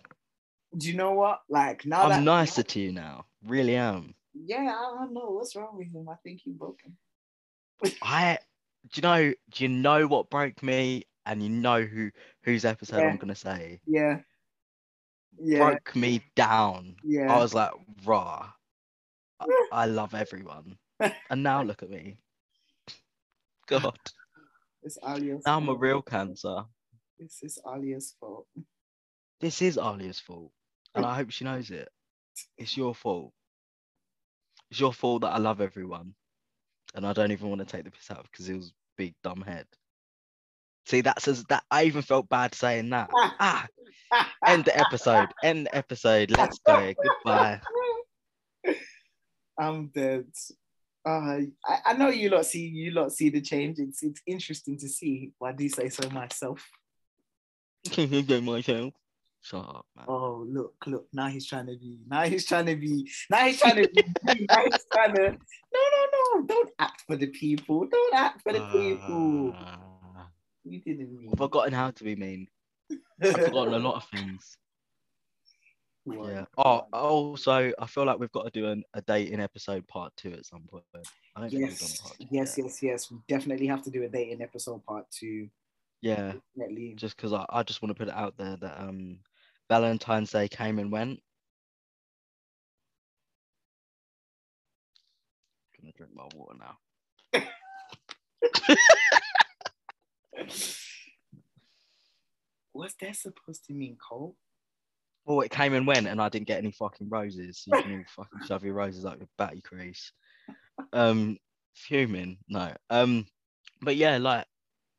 Do 0.77 0.89
you 0.89 0.97
know 0.97 1.13
what? 1.13 1.41
Like 1.49 1.85
now 1.85 2.03
I'm 2.03 2.25
nicer 2.25 2.63
to 2.63 2.81
you 2.81 2.93
now. 2.93 3.27
Really 3.47 3.77
am. 3.77 4.15
Yeah, 4.33 4.75
I 4.77 4.95
don't 4.99 5.13
know 5.13 5.31
what's 5.31 5.55
wrong 5.55 5.77
with 5.77 5.93
him. 5.93 6.09
I 6.09 6.17
think 6.25 6.41
you 6.45 6.53
broke 6.55 6.81
him. 6.83 6.97
I 8.03 8.39
do 8.93 9.01
you 9.01 9.03
know 9.03 9.35
do 9.51 9.65
you 9.65 9.69
know 9.69 10.07
what 10.07 10.31
broke 10.31 10.63
me? 10.63 11.05
And 11.27 11.43
you 11.43 11.49
know 11.49 11.83
who 11.83 12.11
whose 12.43 12.65
episode 12.65 12.99
yeah. 12.99 13.09
I'm 13.09 13.17
gonna 13.17 13.35
say. 13.35 13.81
Yeah. 13.87 14.19
Yeah. 15.41 15.59
Broke 15.59 15.97
me 15.97 16.23
down. 16.37 16.97
Yeah. 17.03 17.33
I 17.33 17.39
was 17.39 17.55
like, 17.55 17.71
raw. 18.05 18.51
I, 19.41 19.47
I 19.73 19.87
love 19.87 20.15
everyone. 20.15 20.77
and 21.01 21.43
now 21.43 21.63
look 21.63 21.83
at 21.83 21.91
me. 21.91 22.19
God. 23.67 23.99
It's 24.83 24.99
Alia's 25.03 25.43
now 25.47 25.57
I'm 25.57 25.69
a 25.69 25.75
real 25.75 26.03
cancer. 26.03 26.65
This 27.19 27.43
is 27.43 27.59
Alia's 27.65 28.15
fault. 28.21 28.47
This 29.41 29.63
is 29.63 29.79
Alia's 29.79 30.21
fault. 30.21 30.53
And 30.95 31.07
I 31.07 31.17
hope 31.17 31.31
she 31.31 31.45
knows 31.45 31.71
it. 31.71 31.89
It's 32.59 32.77
your 32.77 32.95
fault. 32.95 33.33
It's 34.71 34.79
your 34.81 34.93
fault 34.93 35.23
that 35.23 35.33
I 35.33 35.39
love 35.39 35.61
everyone. 35.61 36.15
And 36.95 37.07
I 37.07 37.13
don't 37.13 37.33
even 37.33 37.49
want 37.49 37.61
to 37.61 37.67
take 37.67 37.85
the 37.85 37.91
piss 37.91 38.11
out 38.11 38.27
because 38.31 38.49
it 38.49 38.57
was 38.57 38.73
big 38.97 39.15
dumb 39.23 39.43
head. 39.43 39.67
See, 40.87 41.01
that 41.01 41.23
says 41.23 41.45
that 41.49 41.65
I 41.71 41.85
even 41.85 42.03
felt 42.03 42.29
bad 42.29 42.55
saying 42.55 42.91
that. 42.91 43.11
ah, 43.15 43.67
end 44.47 44.67
the 44.67 44.79
episode. 44.79 45.29
End 45.43 45.67
the 45.67 45.75
episode. 45.75 46.31
Let's 46.31 46.59
go. 46.59 46.93
Goodbye. 47.03 47.61
I'm 49.59 49.89
dead. 49.89 50.27
Uh, 51.07 51.41
I, 51.65 51.79
I 51.87 51.93
know 51.95 52.09
you 52.09 52.31
lot 52.31 52.47
see 52.47 52.67
you 52.67 52.91
lot 52.91 53.13
see 53.13 53.29
the 53.29 53.41
change. 53.41 53.79
It's 53.79 54.03
it's 54.03 54.23
interesting 54.27 54.79
to 54.79 54.89
see. 54.89 55.33
Why 55.39 55.53
do 55.53 55.65
you 55.65 55.71
say 55.71 55.89
so 55.89 56.09
myself? 56.11 56.67
myself. 58.43 58.93
Shut 59.43 59.61
up, 59.61 59.85
man. 59.95 60.07
Oh, 60.09 60.47
look, 60.49 60.75
look. 60.87 61.07
Now 61.13 61.27
he's 61.27 61.47
trying 61.47 61.67
to 61.67 61.77
be. 61.77 61.99
Now 62.09 62.23
he's 62.23 62.47
trying 62.47 62.65
to 62.65 62.77
be. 62.77 63.11
Now 63.29 63.45
he's 63.45 63.61
trying 63.61 63.77
to 63.77 63.89
be. 63.89 64.47
now 64.49 64.65
he's 64.65 64.87
trying 64.91 65.15
to. 65.17 65.23
No, 65.33 65.81
no. 66.41 66.47
Don't 66.47 66.71
act 66.79 67.03
for 67.07 67.17
the 67.17 67.27
people. 67.29 67.87
Don't 67.87 68.15
act 68.15 68.43
for 68.43 68.53
the 68.53 68.63
uh, 68.63 68.73
people. 68.73 69.55
You 70.65 70.81
didn't 70.81 71.17
mean. 71.17 71.31
I've 71.33 71.39
forgotten 71.39 71.73
how 71.73 71.91
to 71.91 72.05
be 72.05 72.17
mean. 72.17 72.49
I've 73.23 73.33
forgotten 73.33 73.75
a 73.75 73.79
lot 73.79 73.97
of 73.97 74.05
things. 74.09 74.57
Yeah. 76.07 76.45
Oh, 76.59 76.87
also, 76.93 77.73
I 77.79 77.87
feel 77.87 78.05
like 78.05 78.19
we've 78.19 78.33
got 78.33 78.45
to 78.45 78.51
do 78.51 78.67
an, 78.67 78.85
a 78.93 79.01
dating 79.03 79.41
episode 79.41 79.87
part 79.89 80.13
two 80.17 80.33
at 80.33 80.45
some 80.45 80.67
point. 80.71 80.85
yes, 81.49 82.03
yes, 82.31 82.59
yes, 82.59 82.83
yes. 82.83 83.11
We 83.11 83.19
definitely 83.27 83.67
have 83.69 83.83
to 83.85 83.91
do 83.91 84.03
a 84.03 84.09
dating 84.09 84.43
episode 84.43 84.85
part 84.85 85.07
two. 85.11 85.49
Yeah. 86.03 86.33
Definitely. 86.57 86.95
Just 86.97 87.17
because 87.17 87.33
I, 87.33 87.47
I 87.49 87.63
just 87.63 87.81
want 87.81 87.91
to 87.91 87.99
put 87.99 88.09
it 88.09 88.15
out 88.15 88.37
there 88.37 88.57
that 88.57 88.81
um 88.81 89.19
Valentine's 89.71 90.31
Day 90.31 90.49
came 90.49 90.79
and 90.79 90.93
went. 90.93 91.21
Gonna 95.85 95.93
drink 95.97 96.13
my 96.15 96.25
water 96.35 96.57
now. 96.59 96.77
What's 102.73 102.95
that 102.95 103.17
supposed 103.17 103.67
to 103.67 103.73
mean, 103.73 103.97
Cole? 103.97 104.37
Well, 105.25 105.41
it 105.41 105.51
came 105.51 105.75
and 105.75 105.87
went, 105.87 106.07
and 106.07 106.21
I 106.21 106.29
didn't 106.29 106.49
get 106.49 106.59
any 106.59 106.73
fucking 106.73 107.09
roses. 107.09 107.63
You 107.67 107.81
can 107.81 107.93
all 107.93 108.05
fucking 108.09 108.47
shove 108.47 108.65
your 108.65 108.75
roses 108.75 109.05
up 109.05 109.19
your 109.19 109.29
batty 109.39 109.63
crease. 109.63 110.13
Um, 110.93 111.39
fuming. 111.75 112.39
No. 112.49 112.73
Um, 112.91 113.27
but 113.81 113.97
yeah, 113.97 114.19
like, 114.19 114.45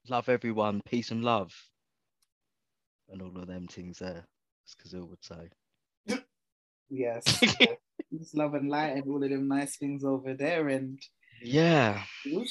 love 0.09 0.29
everyone, 0.29 0.81
peace 0.85 1.11
and 1.11 1.23
love, 1.23 1.53
and 3.09 3.21
all 3.21 3.37
of 3.37 3.47
them 3.47 3.67
things 3.67 3.99
there. 3.99 4.25
As 4.67 4.73
Kazil 4.73 5.07
would 5.07 5.23
say. 5.23 6.21
Yes. 6.89 7.43
peace, 8.17 8.33
love, 8.33 8.53
and 8.53 8.69
light, 8.69 8.95
and 8.95 9.03
all 9.07 9.23
of 9.23 9.29
them 9.29 9.47
nice 9.47 9.77
things 9.77 10.03
over 10.03 10.33
there, 10.33 10.69
and 10.69 10.99
yeah, 11.41 12.01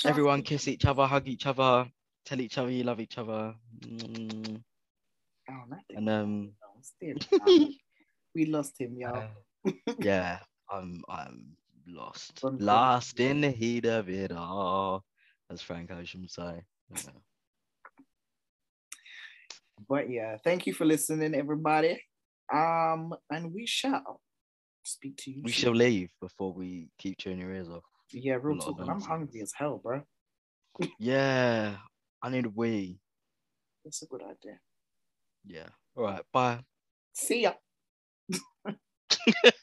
everyone 0.04 0.42
kiss 0.42 0.68
each 0.68 0.84
other, 0.84 1.06
hug 1.06 1.28
each 1.28 1.46
other, 1.46 1.86
tell 2.24 2.40
each 2.40 2.58
other 2.58 2.70
you 2.70 2.84
love 2.84 3.00
each 3.00 3.18
other. 3.18 3.54
Mm. 3.80 4.62
Oh, 5.50 5.62
nothing. 5.68 5.96
And 5.96 6.10
um, 6.10 6.52
we 8.34 8.46
lost 8.46 8.74
him, 8.78 8.96
y'all. 8.96 9.30
uh, 9.66 9.72
yeah, 9.98 10.38
I'm 10.70 11.02
I'm 11.08 11.56
lost, 11.86 12.40
lost 12.42 13.20
in 13.20 13.40
the 13.40 13.50
heat 13.50 13.86
of 13.86 14.08
it 14.08 14.32
all, 14.32 15.04
as 15.50 15.62
Frank 15.62 15.90
Ocean 15.90 16.22
would 16.22 16.30
say. 16.30 16.62
Yeah. 16.94 17.10
But 19.88 20.08
yeah, 20.08 20.36
thank 20.44 20.66
you 20.66 20.72
for 20.72 20.84
listening, 20.84 21.34
everybody. 21.34 22.00
Um, 22.52 23.14
and 23.30 23.52
we 23.52 23.66
shall 23.66 24.20
speak 24.84 25.16
to 25.18 25.30
you. 25.30 25.42
We 25.42 25.52
shall 25.52 25.74
leave 25.74 26.10
before 26.20 26.52
we 26.52 26.90
keep 26.98 27.18
chewing 27.18 27.38
your 27.38 27.52
ears 27.52 27.68
off. 27.68 27.84
Yeah, 28.12 28.38
real 28.40 28.58
talk. 28.58 28.80
I'm 28.80 29.00
hungry 29.00 29.40
as 29.42 29.52
hell, 29.52 29.80
bro. 29.82 30.02
Yeah, 30.98 31.76
I 32.22 32.30
need 32.30 32.46
a 32.46 32.50
wee. 32.50 33.00
That's 33.84 34.02
a 34.02 34.06
good 34.06 34.22
idea. 34.22 34.58
Yeah. 35.44 35.68
All 35.96 36.04
right. 36.04 36.22
Bye. 36.32 36.64
See 37.12 37.42
ya. 37.42 37.52